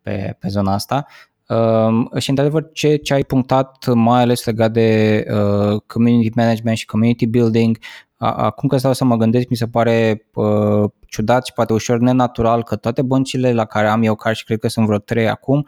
pe, 0.02 0.36
pe 0.38 0.48
zona 0.48 0.72
asta. 0.72 1.06
Uh, 1.48 2.20
și 2.20 2.28
într-adevăr 2.28 2.70
ce, 2.72 2.96
ce 2.96 3.14
ai 3.14 3.24
punctat 3.24 3.86
mai 3.94 4.20
ales 4.20 4.44
legat 4.44 4.72
de 4.72 5.24
uh, 5.30 5.80
community 5.86 6.32
management 6.36 6.76
și 6.76 6.86
community 6.86 7.26
building, 7.26 7.78
acum 8.16 8.68
că 8.68 8.76
stau 8.76 8.92
să 8.92 9.04
mă 9.04 9.16
gândesc, 9.16 9.48
mi 9.48 9.56
se 9.56 9.66
pare 9.66 10.26
uh, 10.34 10.90
ciudat 11.06 11.46
și 11.46 11.52
poate 11.52 11.72
ușor 11.72 11.98
nenatural 11.98 12.62
că 12.62 12.76
toate 12.76 13.02
băncile 13.02 13.52
la 13.52 13.64
care 13.64 13.86
am 13.86 14.02
eu 14.02 14.14
car 14.14 14.34
și 14.34 14.44
cred 14.44 14.58
că 14.58 14.68
sunt 14.68 14.86
vreo 14.86 14.98
trei 14.98 15.28
acum, 15.28 15.64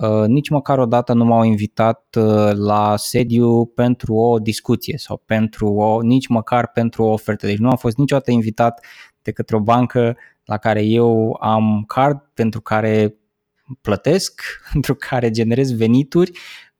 Uh, 0.00 0.26
nici 0.26 0.48
măcar 0.48 0.78
o 0.78 0.86
dată 0.86 1.12
nu 1.12 1.24
m-au 1.24 1.42
invitat 1.42 2.16
uh, 2.18 2.50
la 2.52 2.94
sediu 2.96 3.66
pentru 3.66 4.14
o 4.14 4.38
discuție 4.38 4.98
sau 4.98 5.22
pentru 5.26 5.68
o, 5.68 6.00
nici 6.00 6.28
măcar 6.28 6.68
pentru 6.68 7.02
o 7.02 7.12
ofertă. 7.12 7.46
Deci 7.46 7.58
nu 7.58 7.70
am 7.70 7.76
fost 7.76 7.96
niciodată 7.96 8.30
invitat 8.30 8.84
de 9.22 9.32
către 9.32 9.56
o 9.56 9.60
bancă 9.60 10.16
la 10.44 10.56
care 10.56 10.82
eu 10.82 11.36
am 11.40 11.84
card, 11.86 12.30
pentru 12.34 12.60
care 12.60 13.14
plătesc, 13.80 14.42
pentru 14.72 14.94
care 14.94 15.30
generez 15.30 15.76
venituri 15.76 16.32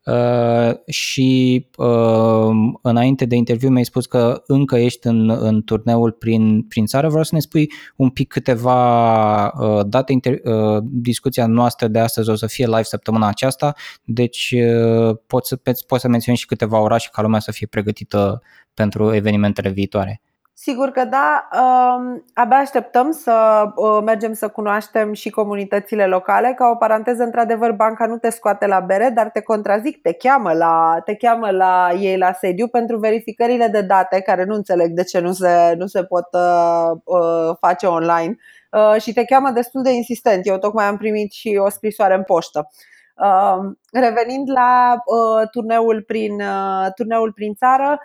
Uh, 0.05 0.73
și 0.87 1.67
uh, 1.77 2.51
înainte 2.83 3.25
de 3.25 3.37
interviu 3.37 3.69
mi-ai 3.69 3.85
spus 3.85 4.07
că 4.07 4.43
încă 4.47 4.77
ești 4.77 5.07
în, 5.07 5.31
în 5.31 5.63
turneul 5.63 6.13
prin, 6.13 6.63
prin 6.63 6.87
țară. 6.87 7.09
Vreau 7.09 7.23
să 7.23 7.35
ne 7.35 7.41
spui 7.41 7.71
un 7.97 8.11
pic 8.11 8.29
câteva 8.29 9.47
uh, 9.47 9.81
date. 9.87 10.13
Inter- 10.13 10.43
uh, 10.45 10.83
discuția 10.83 11.47
noastră 11.47 11.89
de 11.89 11.99
astăzi 11.99 12.31
o 12.31 12.35
să 12.35 12.47
fie 12.47 12.67
live 12.67 12.83
săptămâna 12.83 13.29
aceasta, 13.29 13.75
deci 14.05 14.55
uh, 14.57 15.17
poți 15.27 15.49
să, 15.49 15.57
poți 15.87 16.03
să 16.03 16.09
menționezi 16.09 16.43
și 16.43 16.49
câteva 16.49 16.81
orașe 16.81 17.09
ca 17.13 17.23
lumea 17.23 17.41
să 17.41 17.53
fie 17.53 17.67
pregătită 17.67 18.43
pentru 18.75 19.15
evenimentele 19.15 19.71
viitoare. 19.71 20.21
Sigur 20.63 20.91
că 20.91 21.05
da, 21.05 21.49
um, 21.53 22.25
abia 22.35 22.57
așteptăm 22.57 23.11
să 23.11 23.65
uh, 23.75 24.03
mergem 24.05 24.33
să 24.33 24.49
cunoaștem 24.49 25.13
și 25.13 25.31
comunitățile 25.31 26.07
locale. 26.07 26.53
Ca 26.57 26.67
o 26.67 26.75
paranteză, 26.75 27.23
într-adevăr, 27.23 27.73
banca 27.73 28.07
nu 28.07 28.19
te 28.19 28.31
scoate 28.31 28.67
la 28.67 28.81
bere, 28.81 29.11
dar 29.15 29.31
te 29.31 29.41
contrazic, 29.41 30.03
te 30.03 30.13
cheamă 30.13 30.53
la, 30.53 31.01
te 31.05 31.15
cheamă 31.15 31.51
la 31.51 31.91
ei 31.99 32.19
la 32.19 32.33
sediu 32.33 32.69
pentru 32.69 32.99
verificările 32.99 33.67
de 33.67 33.81
date, 33.81 34.21
care 34.21 34.45
nu 34.45 34.55
înțeleg 34.55 34.91
de 34.91 35.05
ce 35.05 35.19
nu 35.21 35.33
se, 35.33 35.75
nu 35.77 35.87
se 35.87 36.05
pot 36.05 36.27
uh, 36.33 36.91
uh, 37.05 37.57
face 37.61 37.87
online 37.87 38.37
uh, 38.71 39.01
și 39.01 39.13
te 39.13 39.25
cheamă 39.25 39.51
destul 39.51 39.83
de 39.83 39.93
insistent. 39.93 40.47
Eu 40.47 40.59
tocmai 40.59 40.85
am 40.85 40.97
primit 40.97 41.33
și 41.33 41.59
o 41.65 41.69
scrisoare 41.69 42.15
în 42.15 42.23
poștă. 42.23 42.71
Uh, 43.15 43.73
revenind 43.93 44.51
la 44.51 44.93
uh, 44.93 45.49
turneul, 45.51 46.03
prin, 46.03 46.41
uh, 46.41 46.87
turneul 46.95 47.33
prin 47.33 47.55
țară, 47.55 48.01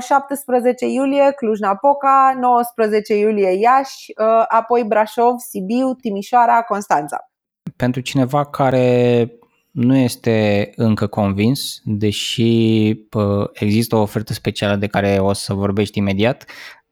17 0.00 0.84
uh, 0.84 0.92
iulie 0.92 1.32
Cluj-Napoca, 1.36 2.36
19 2.40 3.14
iulie 3.14 3.58
Iași, 3.58 4.12
uh, 4.18 4.44
apoi 4.48 4.84
Brașov, 4.84 5.38
Sibiu, 5.38 5.94
Timișoara, 5.94 6.62
Constanța. 6.62 7.30
Pentru 7.76 8.00
cineva 8.00 8.44
care 8.44 9.30
nu 9.70 9.96
este 9.96 10.70
încă 10.76 11.06
convins, 11.06 11.80
deși 11.84 12.88
există 13.52 13.96
o 13.96 14.00
ofertă 14.00 14.32
specială 14.32 14.76
de 14.76 14.86
care 14.86 15.18
o 15.18 15.32
să 15.32 15.54
vorbești 15.54 15.98
imediat, 15.98 16.44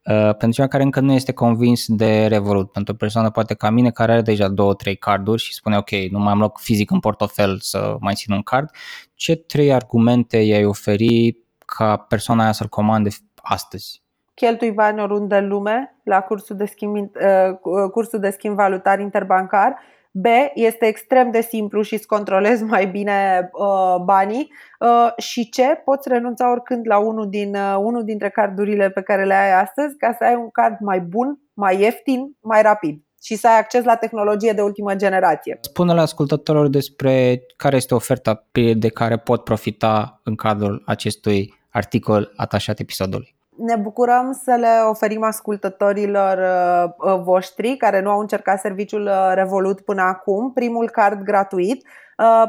Uh, 0.09 0.15
pentru 0.15 0.51
cineva 0.51 0.71
care 0.71 0.83
încă 0.83 1.01
nu 1.01 1.13
este 1.13 1.33
convins 1.33 1.85
de 1.89 2.27
Revolut, 2.27 2.73
pentru 2.73 2.93
o 2.93 2.97
persoană 2.97 3.31
poate 3.31 3.55
ca 3.55 3.71
mine 3.71 3.91
care 3.91 4.13
are 4.13 4.21
deja 4.23 4.49
două, 4.49 4.75
trei 4.75 4.97
carduri 4.97 5.43
și 5.43 5.55
spune 5.55 5.77
ok, 5.77 5.91
nu 6.11 6.19
mai 6.19 6.33
am 6.33 6.39
loc 6.39 6.59
fizic 6.59 6.91
în 6.91 7.01
portofel 7.01 7.59
să 7.61 7.97
mai 8.01 8.15
țin 8.15 8.35
un 8.35 8.43
card, 8.43 8.71
ce 9.15 9.37
trei 9.37 9.73
argumente 9.73 10.37
i-ai 10.37 10.65
oferi 10.65 11.37
ca 11.77 11.97
persoana 11.97 12.43
aia 12.43 12.53
să-l 12.53 12.69
comande 12.69 13.09
astăzi? 13.43 14.03
Cheltui 14.35 14.71
bani 14.71 15.01
oriunde 15.01 15.37
în 15.37 15.49
lume 15.49 15.97
la 16.03 16.21
cursul 16.21 16.57
de 16.57 16.65
schimb, 16.65 16.97
uh, 16.97 17.89
cursul 17.91 18.19
de 18.19 18.31
schimb 18.31 18.55
valutar 18.57 19.01
interbancar. 19.01 19.79
B. 20.11 20.27
Este 20.55 20.87
extrem 20.87 21.31
de 21.31 21.41
simplu 21.41 21.83
și 21.83 21.95
îți 21.95 22.07
controlezi 22.07 22.65
mai 22.65 22.87
bine 22.87 23.51
uh, 23.53 24.03
banii. 24.05 24.53
Uh, 24.81 25.13
și 25.17 25.49
C. 25.49 25.85
Poți 25.85 26.09
renunța 26.09 26.51
oricând 26.51 26.87
la 26.87 26.99
unul, 26.99 27.29
din, 27.29 27.55
uh, 27.55 27.77
unul 27.79 28.05
dintre 28.05 28.31
cardurile 28.31 28.91
pe 28.91 29.03
care 29.03 29.25
le 29.25 29.35
ai 29.35 29.61
astăzi 29.61 29.97
ca 29.97 30.15
să 30.19 30.25
ai 30.25 30.35
un 30.35 30.51
card 30.51 30.77
mai 30.81 31.01
bun, 31.01 31.41
mai 31.55 31.81
ieftin, 31.81 32.37
mai 32.41 32.63
rapid 32.63 33.03
și 33.23 33.35
să 33.37 33.49
ai 33.49 33.59
acces 33.59 33.85
la 33.85 33.97
tehnologie 33.97 34.53
de 34.53 34.61
ultimă 34.61 34.95
generație. 34.95 35.59
Spune-le 35.61 36.01
ascultătorilor 36.01 36.69
despre 36.69 37.41
care 37.57 37.77
este 37.77 37.95
oferta 37.95 38.49
de 38.77 38.89
care 38.89 39.17
pot 39.17 39.45
profita 39.45 40.21
în 40.25 40.35
cadrul 40.35 40.83
acestui 40.87 41.58
articol 41.79 42.33
atașat 42.37 42.79
episodului. 42.79 43.37
Ne 43.57 43.77
bucurăm 43.77 44.41
să 44.45 44.57
le 44.61 44.69
oferim 44.89 45.23
ascultătorilor 45.23 46.39
uh, 46.39 47.13
uh, 47.13 47.21
voștri 47.23 47.77
care 47.77 48.01
nu 48.01 48.11
au 48.11 48.21
încercat 48.21 48.61
serviciul 48.61 49.03
uh, 49.03 49.33
Revolut 49.35 49.81
până 49.81 50.03
acum 50.03 50.53
primul 50.53 50.91
card 50.91 51.23
gratuit. 51.23 51.87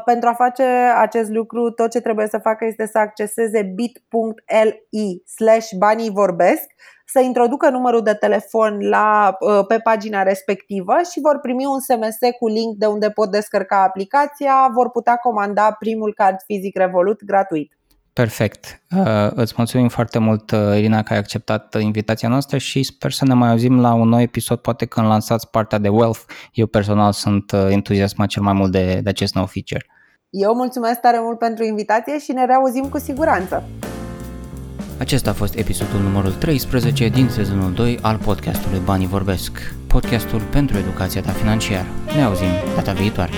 Pentru 0.04 0.28
a 0.28 0.32
face 0.32 0.62
acest 0.96 1.30
lucru, 1.30 1.70
tot 1.70 1.90
ce 1.90 2.00
trebuie 2.00 2.26
să 2.26 2.38
facă 2.38 2.64
este 2.64 2.86
să 2.86 2.98
acceseze 2.98 3.62
bit.li 3.62 5.22
slash 5.36 5.68
banii 5.78 6.10
vorbesc, 6.10 6.64
să 7.04 7.20
introducă 7.20 7.68
numărul 7.68 8.02
de 8.02 8.14
telefon 8.14 8.88
la, 8.88 9.36
pe 9.68 9.78
pagina 9.78 10.22
respectivă 10.22 10.94
și 11.12 11.20
vor 11.20 11.38
primi 11.42 11.66
un 11.66 11.80
SMS 11.80 12.18
cu 12.38 12.48
link 12.48 12.76
de 12.76 12.86
unde 12.86 13.10
pot 13.10 13.30
descărca 13.30 13.82
aplicația, 13.82 14.70
vor 14.74 14.90
putea 14.90 15.16
comanda 15.16 15.76
primul 15.78 16.14
card 16.14 16.36
fizic 16.46 16.76
Revolut 16.76 17.24
gratuit. 17.24 17.79
Perfect. 18.12 18.82
Uh, 18.96 19.30
îți 19.34 19.54
mulțumim 19.56 19.88
foarte 19.88 20.18
mult, 20.18 20.50
uh, 20.50 20.58
Irina, 20.76 21.02
că 21.02 21.12
ai 21.12 21.18
acceptat 21.18 21.80
invitația 21.80 22.28
noastră 22.28 22.58
și 22.58 22.82
sper 22.82 23.12
să 23.12 23.24
ne 23.24 23.34
mai 23.34 23.50
auzim 23.50 23.80
la 23.80 23.92
un 23.92 24.08
nou 24.08 24.20
episod, 24.20 24.58
poate 24.58 24.84
când 24.84 25.06
lansați 25.06 25.50
partea 25.50 25.78
de 25.78 25.88
Wealth. 25.88 26.20
Eu 26.52 26.66
personal 26.66 27.12
sunt 27.12 27.52
uh, 27.52 27.66
entuziasmat 27.70 28.28
cel 28.28 28.42
mai 28.42 28.52
mult 28.52 28.72
de, 28.72 29.00
de 29.02 29.08
acest 29.08 29.34
nou 29.34 29.46
feature. 29.46 29.86
Eu 30.30 30.54
mulțumesc 30.54 31.00
tare 31.00 31.18
mult 31.20 31.38
pentru 31.38 31.64
invitație 31.64 32.18
și 32.18 32.32
ne 32.32 32.44
reauzim 32.44 32.88
cu 32.88 32.98
siguranță. 32.98 33.64
Acesta 34.98 35.30
a 35.30 35.32
fost 35.32 35.54
episodul 35.54 36.00
numărul 36.00 36.32
13 36.32 37.08
din 37.08 37.28
sezonul 37.28 37.72
2 37.72 37.98
al 38.02 38.16
podcastului 38.16 38.80
Banii 38.84 39.06
Vorbesc, 39.06 39.74
podcastul 39.86 40.40
pentru 40.40 40.78
educația 40.78 41.20
ta 41.22 41.30
financiară. 41.30 41.86
Ne 42.14 42.22
auzim 42.22 42.50
data 42.76 42.92
viitoare. 42.92 43.32